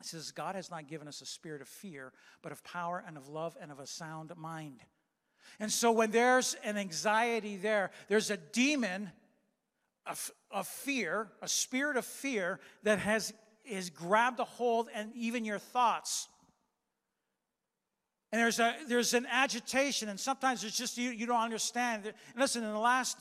It 0.00 0.06
says, 0.06 0.30
God 0.30 0.54
has 0.54 0.70
not 0.70 0.88
given 0.88 1.06
us 1.06 1.20
a 1.20 1.26
spirit 1.26 1.60
of 1.60 1.68
fear, 1.68 2.14
but 2.40 2.50
of 2.50 2.64
power 2.64 3.04
and 3.06 3.18
of 3.18 3.28
love 3.28 3.58
and 3.60 3.70
of 3.70 3.78
a 3.78 3.86
sound 3.86 4.32
mind. 4.38 4.80
And 5.60 5.70
so 5.70 5.92
when 5.92 6.12
there's 6.12 6.56
an 6.64 6.78
anxiety 6.78 7.58
there, 7.58 7.90
there's 8.08 8.30
a 8.30 8.38
demon 8.38 9.10
of, 10.08 10.30
of 10.50 10.66
fear, 10.66 11.28
a 11.42 11.48
spirit 11.48 11.96
of 11.96 12.04
fear 12.04 12.58
that 12.82 12.98
has 12.98 13.32
is 13.64 13.90
grabbed 13.90 14.40
a 14.40 14.44
hold 14.44 14.88
and 14.94 15.12
even 15.14 15.44
your 15.44 15.58
thoughts. 15.58 16.28
And 18.32 18.40
there's, 18.40 18.58
a, 18.58 18.74
there's 18.88 19.14
an 19.14 19.26
agitation, 19.30 20.08
and 20.08 20.18
sometimes 20.18 20.64
it's 20.64 20.76
just 20.76 20.98
you, 20.98 21.10
you 21.10 21.26
don't 21.26 21.40
understand. 21.40 22.06
And 22.06 22.14
listen, 22.36 22.62
in 22.62 22.72
the 22.72 22.78
last 22.78 23.18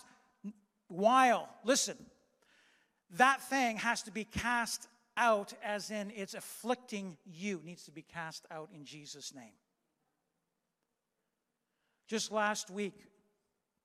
while, 0.87 1.49
listen, 1.63 1.97
that 3.11 3.41
thing 3.41 3.77
has 3.77 4.03
to 4.03 4.11
be 4.11 4.25
cast 4.25 4.87
out, 5.15 5.53
as 5.63 5.91
in 5.91 6.11
it's 6.15 6.33
afflicting 6.33 7.17
you, 7.25 7.61
needs 7.63 7.83
to 7.83 7.91
be 7.91 8.01
cast 8.01 8.45
out 8.51 8.69
in 8.73 8.85
Jesus' 8.85 9.33
name. 9.33 9.55
Just 12.07 12.31
last 12.31 12.69
week, 12.69 12.93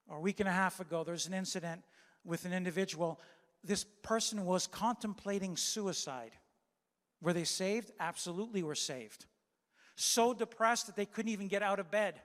or 0.08 0.18
a 0.18 0.20
week 0.20 0.40
and 0.40 0.48
a 0.48 0.52
half 0.52 0.80
ago, 0.80 1.04
there 1.04 1.12
was 1.12 1.26
an 1.26 1.34
incident 1.34 1.82
with 2.24 2.44
an 2.44 2.52
individual. 2.52 3.20
This 3.64 3.84
person 4.02 4.44
was 4.44 4.66
contemplating 4.66 5.56
suicide. 5.56 6.32
Were 7.20 7.32
they 7.32 7.44
saved? 7.44 7.92
Absolutely 8.00 8.62
were 8.62 8.74
saved. 8.74 9.26
So 9.94 10.34
depressed 10.34 10.86
that 10.86 10.96
they 10.96 11.06
couldn't 11.06 11.30
even 11.30 11.48
get 11.48 11.62
out 11.62 11.78
of 11.78 11.90
bed. 11.90 12.20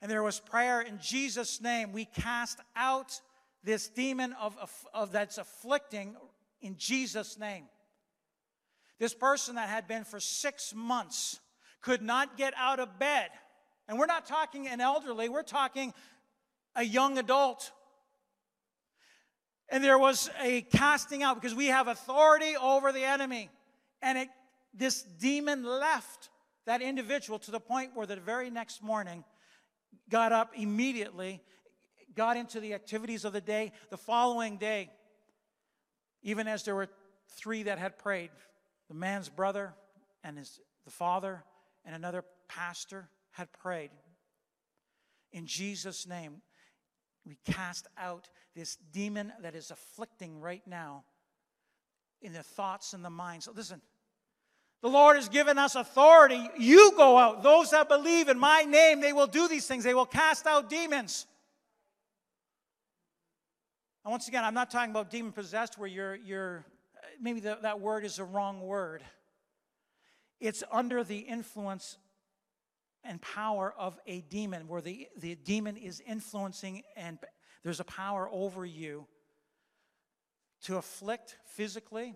And 0.00 0.10
there 0.10 0.22
was 0.22 0.40
prayer 0.40 0.80
in 0.80 0.98
Jesus' 1.00 1.60
name. 1.60 1.92
We 1.92 2.06
cast 2.06 2.58
out 2.74 3.20
this 3.62 3.88
demon 3.88 4.34
of, 4.40 4.56
of, 4.92 5.12
that's 5.12 5.38
afflicting 5.38 6.16
in 6.60 6.76
Jesus' 6.76 7.38
name. 7.38 7.64
This 8.98 9.14
person 9.14 9.56
that 9.56 9.68
had 9.68 9.86
been 9.86 10.04
for 10.04 10.18
six 10.20 10.74
months 10.74 11.40
could 11.80 12.02
not 12.02 12.36
get 12.36 12.54
out 12.56 12.80
of 12.80 12.98
bed. 12.98 13.28
And 13.88 13.98
we're 13.98 14.06
not 14.06 14.26
talking 14.26 14.66
an 14.66 14.80
elderly, 14.80 15.28
we're 15.28 15.42
talking 15.42 15.92
a 16.74 16.84
young 16.84 17.18
adult. 17.18 17.70
And 19.72 19.82
there 19.82 19.98
was 19.98 20.28
a 20.38 20.60
casting 20.60 21.22
out 21.22 21.40
because 21.40 21.54
we 21.54 21.68
have 21.68 21.88
authority 21.88 22.54
over 22.60 22.92
the 22.92 23.04
enemy. 23.04 23.48
And 24.02 24.18
it, 24.18 24.28
this 24.74 25.02
demon 25.02 25.64
left 25.64 26.28
that 26.66 26.82
individual 26.82 27.38
to 27.38 27.50
the 27.50 27.58
point 27.58 27.92
where 27.94 28.06
the 28.06 28.16
very 28.16 28.50
next 28.50 28.82
morning 28.82 29.24
got 30.10 30.30
up 30.30 30.52
immediately, 30.54 31.40
got 32.14 32.36
into 32.36 32.60
the 32.60 32.74
activities 32.74 33.24
of 33.24 33.32
the 33.32 33.40
day. 33.40 33.72
The 33.88 33.96
following 33.96 34.58
day, 34.58 34.90
even 36.22 36.46
as 36.48 36.64
there 36.64 36.74
were 36.74 36.90
three 37.30 37.62
that 37.62 37.78
had 37.78 37.98
prayed 37.98 38.30
the 38.88 38.94
man's 38.94 39.30
brother 39.30 39.72
and 40.22 40.36
his, 40.36 40.60
the 40.84 40.90
father 40.90 41.44
and 41.86 41.96
another 41.96 42.24
pastor 42.46 43.08
had 43.30 43.50
prayed. 43.54 43.90
In 45.32 45.46
Jesus' 45.46 46.06
name, 46.06 46.42
we 47.26 47.36
cast 47.44 47.86
out 47.96 48.28
this 48.54 48.76
demon 48.92 49.32
that 49.42 49.54
is 49.54 49.70
afflicting 49.70 50.40
right 50.40 50.62
now 50.66 51.04
in 52.20 52.32
the 52.32 52.42
thoughts 52.42 52.92
and 52.92 53.04
the 53.04 53.10
minds. 53.10 53.48
Listen, 53.54 53.80
the 54.82 54.88
Lord 54.88 55.16
has 55.16 55.28
given 55.28 55.58
us 55.58 55.76
authority. 55.76 56.48
You 56.58 56.92
go 56.96 57.16
out. 57.16 57.42
Those 57.42 57.70
that 57.70 57.88
believe 57.88 58.28
in 58.28 58.38
my 58.38 58.62
name, 58.62 59.00
they 59.00 59.12
will 59.12 59.28
do 59.28 59.46
these 59.46 59.66
things. 59.66 59.84
They 59.84 59.94
will 59.94 60.06
cast 60.06 60.46
out 60.46 60.68
demons. 60.68 61.26
And 64.04 64.10
once 64.10 64.26
again, 64.26 64.42
I'm 64.42 64.54
not 64.54 64.70
talking 64.70 64.90
about 64.90 65.10
demon 65.10 65.30
possessed 65.30 65.78
where 65.78 65.88
you're, 65.88 66.16
you're 66.16 66.64
maybe 67.20 67.38
the, 67.38 67.58
that 67.62 67.80
word 67.80 68.04
is 68.04 68.18
a 68.18 68.24
wrong 68.24 68.60
word. 68.60 69.04
It's 70.40 70.64
under 70.72 71.04
the 71.04 71.18
influence 71.18 71.98
and 73.04 73.20
power 73.20 73.74
of 73.76 73.98
a 74.06 74.20
demon, 74.22 74.68
where 74.68 74.80
the, 74.80 75.08
the 75.16 75.34
demon 75.34 75.76
is 75.76 76.00
influencing 76.06 76.82
and 76.96 77.18
there's 77.62 77.80
a 77.80 77.84
power 77.84 78.28
over 78.32 78.64
you 78.64 79.06
to 80.64 80.76
afflict 80.76 81.36
physically. 81.44 82.14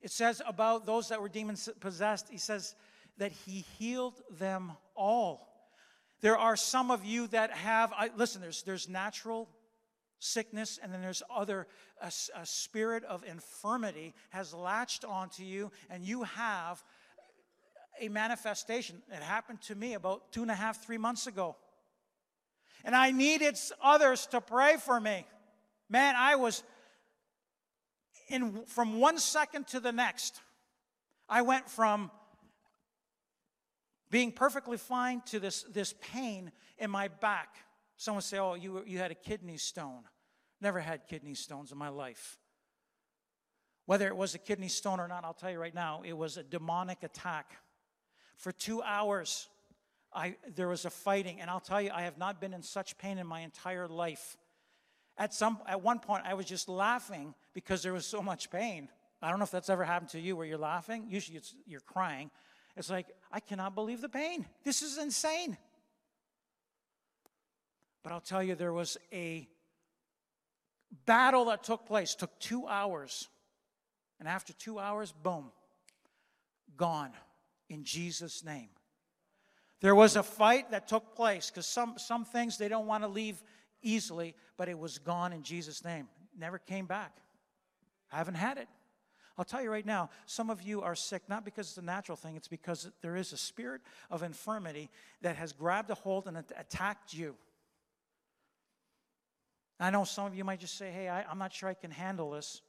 It 0.00 0.10
says 0.10 0.42
about 0.46 0.86
those 0.86 1.08
that 1.08 1.20
were 1.20 1.28
demon 1.28 1.56
possessed, 1.80 2.28
he 2.28 2.38
says 2.38 2.74
that 3.18 3.32
he 3.32 3.64
healed 3.78 4.20
them 4.30 4.72
all. 4.94 5.48
There 6.20 6.36
are 6.36 6.56
some 6.56 6.90
of 6.90 7.04
you 7.04 7.26
that 7.28 7.52
have, 7.52 7.92
I, 7.92 8.10
listen, 8.16 8.40
there's, 8.40 8.62
there's 8.62 8.88
natural 8.88 9.48
sickness, 10.18 10.78
and 10.82 10.92
then 10.92 11.02
there's 11.02 11.22
other, 11.34 11.66
a, 12.00 12.10
a 12.36 12.46
spirit 12.46 13.04
of 13.04 13.24
infirmity 13.24 14.14
has 14.30 14.54
latched 14.54 15.04
onto 15.04 15.42
you, 15.42 15.70
and 15.90 16.02
you 16.02 16.22
have 16.22 16.82
a 18.00 18.08
manifestation. 18.08 19.02
It 19.10 19.22
happened 19.22 19.60
to 19.62 19.74
me 19.74 19.94
about 19.94 20.32
two 20.32 20.42
and 20.42 20.50
a 20.50 20.54
half, 20.54 20.84
three 20.84 20.98
months 20.98 21.26
ago. 21.26 21.56
And 22.84 22.94
I 22.94 23.12
needed 23.12 23.58
others 23.82 24.26
to 24.26 24.40
pray 24.40 24.76
for 24.76 25.00
me. 25.00 25.26
Man, 25.88 26.14
I 26.16 26.36
was 26.36 26.62
in 28.28 28.64
from 28.66 29.00
one 29.00 29.18
second 29.18 29.66
to 29.68 29.80
the 29.80 29.92
next. 29.92 30.40
I 31.28 31.42
went 31.42 31.68
from 31.70 32.10
being 34.10 34.32
perfectly 34.32 34.76
fine 34.76 35.22
to 35.26 35.40
this, 35.40 35.64
this 35.64 35.94
pain 36.00 36.52
in 36.78 36.90
my 36.90 37.08
back. 37.08 37.56
Someone 37.96 38.22
say, 38.22 38.38
Oh, 38.38 38.54
you, 38.54 38.82
you 38.86 38.98
had 38.98 39.10
a 39.10 39.14
kidney 39.14 39.56
stone. 39.56 40.02
Never 40.60 40.80
had 40.80 41.06
kidney 41.08 41.34
stones 41.34 41.72
in 41.72 41.78
my 41.78 41.88
life. 41.88 42.38
Whether 43.86 44.06
it 44.08 44.16
was 44.16 44.34
a 44.34 44.38
kidney 44.38 44.68
stone 44.68 45.00
or 45.00 45.08
not, 45.08 45.24
I'll 45.24 45.34
tell 45.34 45.50
you 45.50 45.58
right 45.58 45.74
now, 45.74 46.02
it 46.04 46.16
was 46.16 46.36
a 46.36 46.42
demonic 46.42 47.02
attack. 47.02 47.52
For 48.36 48.52
two 48.52 48.82
hours, 48.82 49.48
I, 50.12 50.36
there 50.54 50.68
was 50.68 50.84
a 50.84 50.90
fighting, 50.90 51.40
and 51.40 51.50
I'll 51.50 51.60
tell 51.60 51.80
you, 51.80 51.90
I 51.92 52.02
have 52.02 52.18
not 52.18 52.40
been 52.40 52.54
in 52.54 52.62
such 52.62 52.96
pain 52.98 53.18
in 53.18 53.26
my 53.26 53.40
entire 53.40 53.88
life. 53.88 54.36
At, 55.18 55.34
some, 55.34 55.58
at 55.68 55.82
one 55.82 55.98
point, 55.98 56.24
I 56.26 56.34
was 56.34 56.46
just 56.46 56.68
laughing 56.68 57.34
because 57.52 57.82
there 57.82 57.92
was 57.92 58.06
so 58.06 58.22
much 58.22 58.50
pain. 58.50 58.88
I 59.22 59.30
don't 59.30 59.38
know 59.38 59.44
if 59.44 59.50
that's 59.50 59.70
ever 59.70 59.84
happened 59.84 60.10
to 60.10 60.20
you 60.20 60.36
where 60.36 60.46
you're 60.46 60.58
laughing. 60.58 61.06
Usually 61.08 61.40
you're 61.66 61.80
crying. 61.80 62.30
It's 62.76 62.90
like, 62.90 63.06
I 63.32 63.40
cannot 63.40 63.74
believe 63.74 64.00
the 64.00 64.08
pain. 64.08 64.46
This 64.64 64.82
is 64.82 64.98
insane. 64.98 65.56
But 68.02 68.12
I'll 68.12 68.20
tell 68.20 68.42
you, 68.42 68.54
there 68.54 68.72
was 68.72 68.98
a 69.12 69.48
battle 71.06 71.46
that 71.46 71.64
took 71.64 71.86
place, 71.86 72.14
took 72.14 72.38
two 72.38 72.66
hours. 72.66 73.28
And 74.20 74.28
after 74.28 74.52
two 74.52 74.78
hours, 74.78 75.12
boom, 75.22 75.50
gone 76.76 77.12
in 77.68 77.84
Jesus' 77.84 78.44
name. 78.44 78.68
There 79.80 79.94
was 79.94 80.16
a 80.16 80.22
fight 80.22 80.70
that 80.70 80.88
took 80.88 81.14
place 81.14 81.50
because 81.50 81.66
some, 81.66 81.94
some 81.98 82.24
things 82.24 82.56
they 82.56 82.68
don't 82.68 82.86
want 82.86 83.04
to 83.04 83.08
leave 83.08 83.42
easily, 83.82 84.34
but 84.56 84.68
it 84.68 84.78
was 84.78 84.98
gone 84.98 85.32
in 85.32 85.42
Jesus' 85.42 85.84
name. 85.84 86.08
Never 86.38 86.58
came 86.58 86.86
back. 86.86 87.16
I 88.10 88.16
haven't 88.16 88.36
had 88.36 88.58
it. 88.58 88.68
I'll 89.36 89.44
tell 89.44 89.62
you 89.62 89.70
right 89.70 89.84
now, 89.84 90.10
some 90.26 90.48
of 90.48 90.62
you 90.62 90.82
are 90.82 90.94
sick 90.94 91.22
not 91.28 91.44
because 91.44 91.68
it's 91.68 91.78
a 91.78 91.82
natural 91.82 92.16
thing, 92.16 92.36
it's 92.36 92.48
because 92.48 92.88
there 93.02 93.16
is 93.16 93.32
a 93.32 93.36
spirit 93.36 93.80
of 94.10 94.22
infirmity 94.22 94.90
that 95.22 95.36
has 95.36 95.52
grabbed 95.52 95.90
a 95.90 95.94
hold 95.94 96.28
and 96.28 96.36
attacked 96.36 97.12
you. 97.12 97.34
I 99.80 99.90
know 99.90 100.04
some 100.04 100.26
of 100.26 100.36
you 100.36 100.44
might 100.44 100.60
just 100.60 100.78
say, 100.78 100.90
hey, 100.90 101.08
I, 101.08 101.30
am 101.30 101.38
not 101.38 101.52
sure 101.52 101.68
I 101.68 101.74
can 101.74 101.90
handle 101.90 102.30
this. 102.30 102.62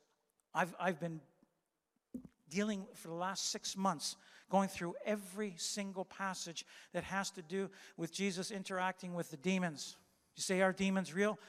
I've, 0.56 0.74
I've 0.80 1.00
been 1.00 1.22
dealing 2.50 2.86
for 2.96 3.10
the 3.10 3.14
last 3.14 3.52
six 3.52 3.78
months, 3.78 4.16
going 4.50 4.70
through 4.70 4.96
every 5.06 5.54
single 5.58 6.06
passage 6.06 6.66
that 6.94 7.04
has 7.04 7.32
to 7.32 7.42
do 7.42 7.70
with 7.98 8.14
Jesus 8.14 8.52
interacting 8.52 9.14
with 9.14 9.32
the 9.32 9.38
demons. 9.38 9.98
You 10.36 10.44
say, 10.44 10.62
are 10.62 10.74
demons 10.74 11.14
real? 11.14 11.40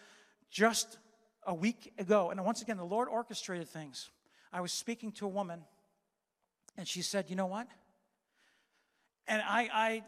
Just 0.51 0.99
a 1.47 1.55
week 1.55 1.93
ago, 1.99 2.31
and 2.31 2.45
once 2.45 2.63
again, 2.63 2.77
the 2.77 2.85
Lord 2.85 3.09
orchestrated 3.09 3.69
things. 3.69 4.11
I 4.53 4.61
was 4.61 4.73
speaking 4.73 5.13
to 5.13 5.27
a 5.27 5.29
woman, 5.29 5.61
and 6.77 6.87
she 6.87 7.03
said, 7.03 7.27
You 7.29 7.37
know 7.37 7.47
what? 7.47 7.69
And 9.29 9.43
I, 9.43 9.69
I 9.73 10.03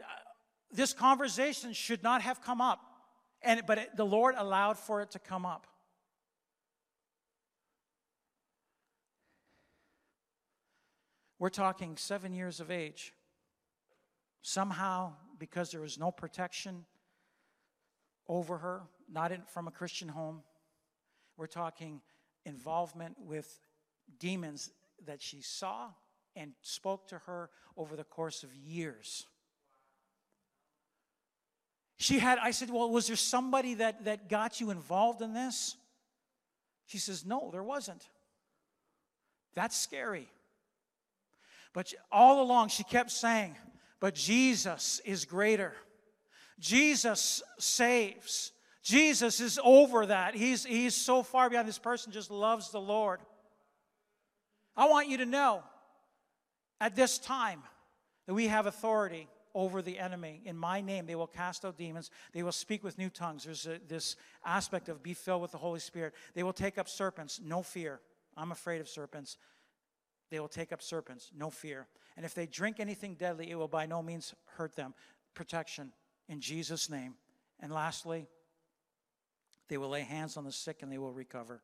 this 0.73 0.93
conversation 0.93 1.73
should 1.73 2.02
not 2.02 2.23
have 2.23 2.43
come 2.43 2.60
up, 2.60 2.81
and, 3.43 3.62
but 3.66 3.78
it, 3.78 3.97
the 3.97 4.05
Lord 4.05 4.35
allowed 4.36 4.78
for 4.78 5.01
it 5.01 5.12
to 5.12 5.19
come 5.19 5.47
up. 5.47 5.66
We're 11.39 11.51
talking 11.51 11.97
seven 11.97 12.32
years 12.32 12.60
of 12.60 12.70
age. 12.70 13.12
Somehow, 14.43 15.12
because 15.39 15.70
there 15.70 15.81
was 15.81 15.98
no 15.98 16.10
protection 16.10 16.85
over 18.28 18.59
her, 18.59 18.82
not 19.10 19.32
in, 19.32 19.43
from 19.43 19.69
a 19.69 19.70
Christian 19.70 20.09
home, 20.09 20.43
we're 21.36 21.47
talking 21.47 22.01
involvement 22.44 23.16
with 23.19 23.60
demons 24.19 24.70
that 25.06 25.23
she 25.23 25.40
saw 25.40 25.89
and 26.35 26.52
spoke 26.62 27.09
to 27.09 27.19
her 27.19 27.51
over 27.77 27.97
the 27.97 28.05
course 28.05 28.43
of 28.43 28.55
years. 28.55 29.27
She 31.97 32.19
had, 32.19 32.39
I 32.39 32.52
said, 32.52 32.70
Well, 32.70 32.90
was 32.90 33.09
there 33.09 33.16
somebody 33.16 33.74
that, 33.74 34.05
that 34.05 34.28
got 34.28 34.60
you 34.60 34.70
involved 34.70 35.20
in 35.20 35.35
this? 35.35 35.77
She 36.86 36.98
says, 36.98 37.24
No, 37.27 37.51
there 37.52 37.62
wasn't. 37.62 38.09
That's 39.55 39.77
scary. 39.77 40.28
But 41.72 41.92
all 42.10 42.42
along, 42.42 42.68
she 42.68 42.84
kept 42.84 43.10
saying, 43.10 43.56
But 44.00 44.14
Jesus 44.14 45.00
is 45.04 45.24
greater. 45.24 45.74
Jesus 46.58 47.42
saves. 47.58 48.52
Jesus 48.82 49.40
is 49.40 49.60
over 49.62 50.06
that. 50.06 50.34
He's, 50.34 50.64
he's 50.64 50.94
so 50.94 51.22
far 51.22 51.50
beyond. 51.50 51.68
This 51.68 51.78
person 51.78 52.12
just 52.12 52.30
loves 52.30 52.70
the 52.70 52.80
Lord. 52.80 53.20
I 54.76 54.88
want 54.88 55.08
you 55.08 55.18
to 55.18 55.26
know 55.26 55.62
at 56.80 56.96
this 56.96 57.18
time 57.18 57.62
that 58.26 58.34
we 58.34 58.46
have 58.46 58.66
authority 58.66 59.28
over 59.54 59.82
the 59.82 59.98
enemy. 59.98 60.40
In 60.44 60.56
my 60.56 60.80
name, 60.80 61.06
they 61.06 61.16
will 61.16 61.26
cast 61.26 61.64
out 61.64 61.76
demons. 61.76 62.10
They 62.32 62.42
will 62.42 62.52
speak 62.52 62.84
with 62.84 62.96
new 62.98 63.10
tongues. 63.10 63.44
There's 63.44 63.66
a, 63.66 63.80
this 63.88 64.16
aspect 64.44 64.88
of 64.88 65.02
be 65.02 65.14
filled 65.14 65.42
with 65.42 65.52
the 65.52 65.58
Holy 65.58 65.80
Spirit. 65.80 66.14
They 66.34 66.42
will 66.42 66.52
take 66.52 66.78
up 66.78 66.88
serpents. 66.88 67.40
No 67.44 67.62
fear. 67.62 68.00
I'm 68.36 68.52
afraid 68.52 68.80
of 68.80 68.88
serpents. 68.88 69.36
They 70.30 70.40
will 70.40 70.48
take 70.48 70.72
up 70.72 70.82
serpents. 70.82 71.30
No 71.36 71.50
fear. 71.50 71.86
And 72.16 72.26
if 72.26 72.34
they 72.34 72.46
drink 72.46 72.80
anything 72.80 73.14
deadly, 73.14 73.50
it 73.50 73.55
will 73.55 73.68
by 73.68 73.86
no 73.86 74.02
means 74.02 74.34
hurt 74.56 74.76
them. 74.76 74.94
Protection 75.34 75.92
in 76.28 76.40
Jesus' 76.40 76.90
name. 76.90 77.14
And 77.60 77.72
lastly, 77.72 78.26
they 79.68 79.78
will 79.78 79.88
lay 79.88 80.02
hands 80.02 80.36
on 80.36 80.44
the 80.44 80.52
sick 80.52 80.82
and 80.82 80.92
they 80.92 80.98
will 80.98 81.12
recover. 81.12 81.62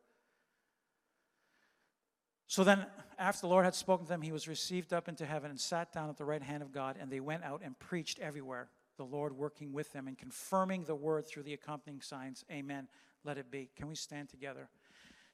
So 2.47 2.63
then, 2.63 2.87
after 3.19 3.43
the 3.43 3.49
Lord 3.49 3.65
had 3.65 3.75
spoken 3.75 4.07
to 4.07 4.09
them, 4.09 4.23
he 4.23 4.31
was 4.31 4.47
received 4.47 4.93
up 4.93 5.09
into 5.09 5.25
heaven 5.25 5.51
and 5.51 5.59
sat 5.59 5.93
down 5.93 6.11
at 6.11 6.19
the 6.19 6.25
right 6.25 6.43
hand 6.43 6.63
of 6.63 6.73
God, 6.73 6.97
and 7.01 7.11
they 7.11 7.19
went 7.19 7.43
out 7.43 7.63
and 7.65 7.77
preached 7.79 8.21
everywhere, 8.21 8.69
the 8.97 9.05
Lord 9.05 9.37
working 9.37 9.73
with 9.73 9.93
them 9.93 10.07
and 10.07 10.17
confirming 10.17 10.85
the 10.85 10.95
word 10.95 11.27
through 11.27 11.45
the 11.45 11.55
accompanying 11.55 12.01
signs. 12.01 12.45
Amen. 12.53 12.87
Let 13.25 13.39
it 13.39 13.51
be. 13.51 13.71
Can 13.75 13.89
we 13.89 13.95
stand 13.95 14.29
together? 14.29 14.69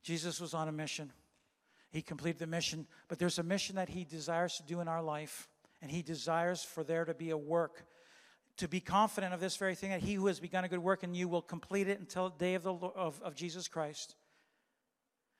Jesus 0.03 0.41
was 0.41 0.55
on 0.55 0.69
a 0.69 0.73
mission. 0.73 1.13
He 1.91 2.03
completed 2.03 2.39
the 2.39 2.47
mission, 2.47 2.87
but 3.09 3.19
there's 3.19 3.39
a 3.39 3.43
mission 3.43 3.77
that 3.77 3.89
he 3.89 4.05
desires 4.05 4.57
to 4.57 4.63
do 4.63 4.81
in 4.81 4.89
our 4.89 5.03
life, 5.03 5.49
and 5.83 5.91
he 5.91 6.03
desires 6.03 6.63
for 6.63 6.85
there 6.85 7.05
to 7.05 7.15
be 7.15 7.31
a 7.31 7.37
work 7.37 7.85
to 8.61 8.69
be 8.69 8.81
confident 8.81 9.33
of 9.33 9.41
this 9.41 9.57
very 9.57 9.75
thing 9.75 9.89
that 9.89 10.03
he 10.03 10.13
who 10.13 10.27
has 10.27 10.39
begun 10.39 10.65
a 10.65 10.69
good 10.69 10.81
work 10.81 11.03
in 11.03 11.15
you 11.15 11.29
will 11.29 11.41
complete 11.41 11.89
it 11.89 11.99
until 11.99 12.29
the 12.29 12.39
day 12.39 12.55
of, 12.55 12.63
the, 12.63 12.75
of, 12.75 13.19
of 13.23 13.35
Jesus 13.35 13.69
Christ. 13.69 14.17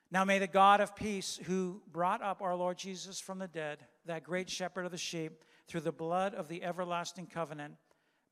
Now 0.09 0.25
may 0.25 0.39
the 0.39 0.47
God 0.47 0.81
of 0.81 0.95
peace, 0.95 1.39
who 1.45 1.83
brought 1.91 2.23
up 2.23 2.41
our 2.41 2.55
Lord 2.55 2.79
Jesus 2.79 3.19
from 3.19 3.37
the 3.37 3.47
dead, 3.47 3.85
that 4.07 4.23
great 4.23 4.49
shepherd 4.49 4.85
of 4.85 4.91
the 4.91 4.97
sheep, 4.97 5.43
through 5.67 5.81
the 5.81 5.91
blood 5.91 6.33
of 6.33 6.47
the 6.47 6.63
everlasting 6.63 7.27
covenant, 7.27 7.75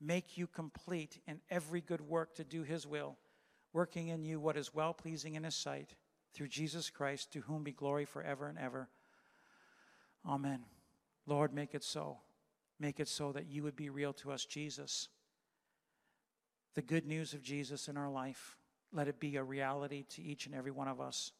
make 0.00 0.36
you 0.36 0.48
complete 0.48 1.20
in 1.28 1.40
every 1.50 1.80
good 1.80 2.00
work 2.00 2.34
to 2.34 2.42
do 2.42 2.64
his 2.64 2.84
will, 2.84 3.16
working 3.72 4.08
in 4.08 4.24
you 4.24 4.40
what 4.40 4.56
is 4.56 4.74
well 4.74 4.92
pleasing 4.92 5.36
in 5.36 5.44
his 5.44 5.54
sight, 5.54 5.94
through 6.32 6.48
Jesus 6.48 6.90
Christ, 6.90 7.32
to 7.32 7.40
whom 7.40 7.62
be 7.62 7.72
glory 7.72 8.04
forever 8.04 8.48
and 8.48 8.58
ever. 8.58 8.88
Amen. 10.26 10.64
Lord, 11.26 11.52
make 11.54 11.74
it 11.74 11.84
so. 11.84 12.18
Make 12.78 13.00
it 13.00 13.08
so 13.08 13.32
that 13.32 13.46
you 13.46 13.62
would 13.62 13.76
be 13.76 13.90
real 13.90 14.12
to 14.14 14.32
us, 14.32 14.44
Jesus. 14.44 15.08
The 16.74 16.82
good 16.82 17.06
news 17.06 17.34
of 17.34 17.42
Jesus 17.42 17.88
in 17.88 17.96
our 17.96 18.10
life, 18.10 18.56
let 18.92 19.08
it 19.08 19.20
be 19.20 19.36
a 19.36 19.42
reality 19.42 20.04
to 20.10 20.22
each 20.22 20.46
and 20.46 20.54
every 20.54 20.70
one 20.70 20.88
of 20.88 21.00
us. 21.00 21.32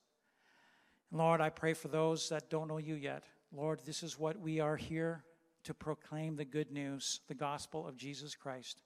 Lord, 1.12 1.40
I 1.40 1.48
pray 1.50 1.74
for 1.74 1.88
those 1.88 2.28
that 2.28 2.50
don't 2.50 2.68
know 2.68 2.78
you 2.78 2.94
yet. 2.94 3.24
Lord, 3.52 3.80
this 3.84 4.02
is 4.02 4.18
what 4.18 4.38
we 4.38 4.60
are 4.60 4.76
here 4.76 5.24
to 5.64 5.74
proclaim 5.74 6.36
the 6.36 6.44
good 6.44 6.70
news, 6.70 7.20
the 7.28 7.34
gospel 7.34 7.86
of 7.86 7.96
Jesus 7.96 8.34
Christ. 8.34 8.82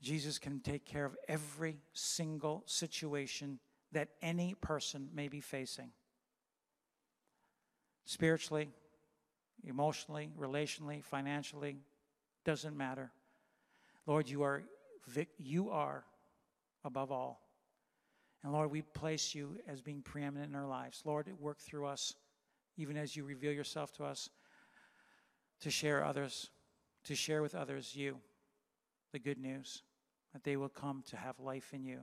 Jesus 0.00 0.38
can 0.38 0.60
take 0.60 0.84
care 0.84 1.04
of 1.04 1.16
every 1.28 1.78
single 1.92 2.62
situation 2.66 3.58
that 3.96 4.10
any 4.20 4.54
person 4.60 5.08
may 5.14 5.26
be 5.26 5.40
facing 5.40 5.88
spiritually, 8.04 8.68
emotionally, 9.64 10.28
relationally, 10.38 11.02
financially, 11.02 11.78
doesn't 12.44 12.76
matter. 12.76 13.10
Lord, 14.04 14.28
you 14.28 14.42
are, 14.42 14.64
you 15.38 15.70
are 15.70 16.04
above 16.84 17.10
all. 17.10 17.40
And 18.44 18.52
Lord, 18.52 18.70
we 18.70 18.82
place 18.82 19.34
you 19.34 19.56
as 19.66 19.80
being 19.80 20.02
preeminent 20.02 20.50
in 20.50 20.56
our 20.56 20.66
lives. 20.66 21.00
Lord, 21.06 21.32
work 21.40 21.58
through 21.58 21.86
us, 21.86 22.12
even 22.76 22.98
as 22.98 23.16
you 23.16 23.24
reveal 23.24 23.52
yourself 23.52 23.94
to 23.94 24.04
us, 24.04 24.28
to 25.60 25.70
share 25.70 26.04
others, 26.04 26.50
to 27.04 27.14
share 27.14 27.40
with 27.40 27.54
others 27.54 27.96
you, 27.96 28.18
the 29.12 29.18
good 29.18 29.38
news, 29.38 29.84
that 30.34 30.44
they 30.44 30.58
will 30.58 30.68
come 30.68 31.02
to 31.08 31.16
have 31.16 31.40
life 31.40 31.72
in 31.72 31.82
you. 31.82 32.00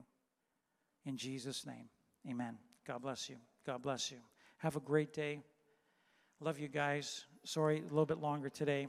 In 1.06 1.16
Jesus' 1.16 1.66
name, 1.66 1.88
amen. 2.28 2.58
God 2.86 3.02
bless 3.02 3.28
you. 3.28 3.36
God 3.66 3.82
bless 3.82 4.10
you. 4.10 4.18
Have 4.58 4.76
a 4.76 4.80
great 4.80 5.12
day. 5.12 5.40
Love 6.40 6.58
you 6.58 6.68
guys. 6.68 7.24
Sorry, 7.44 7.78
a 7.78 7.82
little 7.82 8.06
bit 8.06 8.18
longer 8.18 8.48
today. 8.48 8.88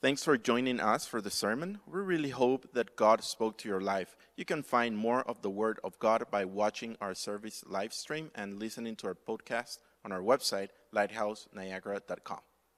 Thanks 0.00 0.22
for 0.22 0.38
joining 0.38 0.78
us 0.78 1.06
for 1.06 1.20
the 1.20 1.30
sermon. 1.30 1.80
We 1.84 1.98
really 1.98 2.30
hope 2.30 2.72
that 2.72 2.94
God 2.94 3.24
spoke 3.24 3.58
to 3.58 3.68
your 3.68 3.80
life. 3.80 4.16
You 4.36 4.44
can 4.44 4.62
find 4.62 4.96
more 4.96 5.22
of 5.22 5.42
the 5.42 5.50
Word 5.50 5.80
of 5.82 5.98
God 5.98 6.24
by 6.30 6.44
watching 6.44 6.96
our 7.00 7.14
service 7.14 7.64
live 7.66 7.92
stream 7.92 8.30
and 8.36 8.60
listening 8.60 8.94
to 8.96 9.08
our 9.08 9.16
podcast 9.16 9.78
on 10.04 10.12
our 10.12 10.20
website, 10.20 10.68
lighthouseNiagara.com. 10.94 12.47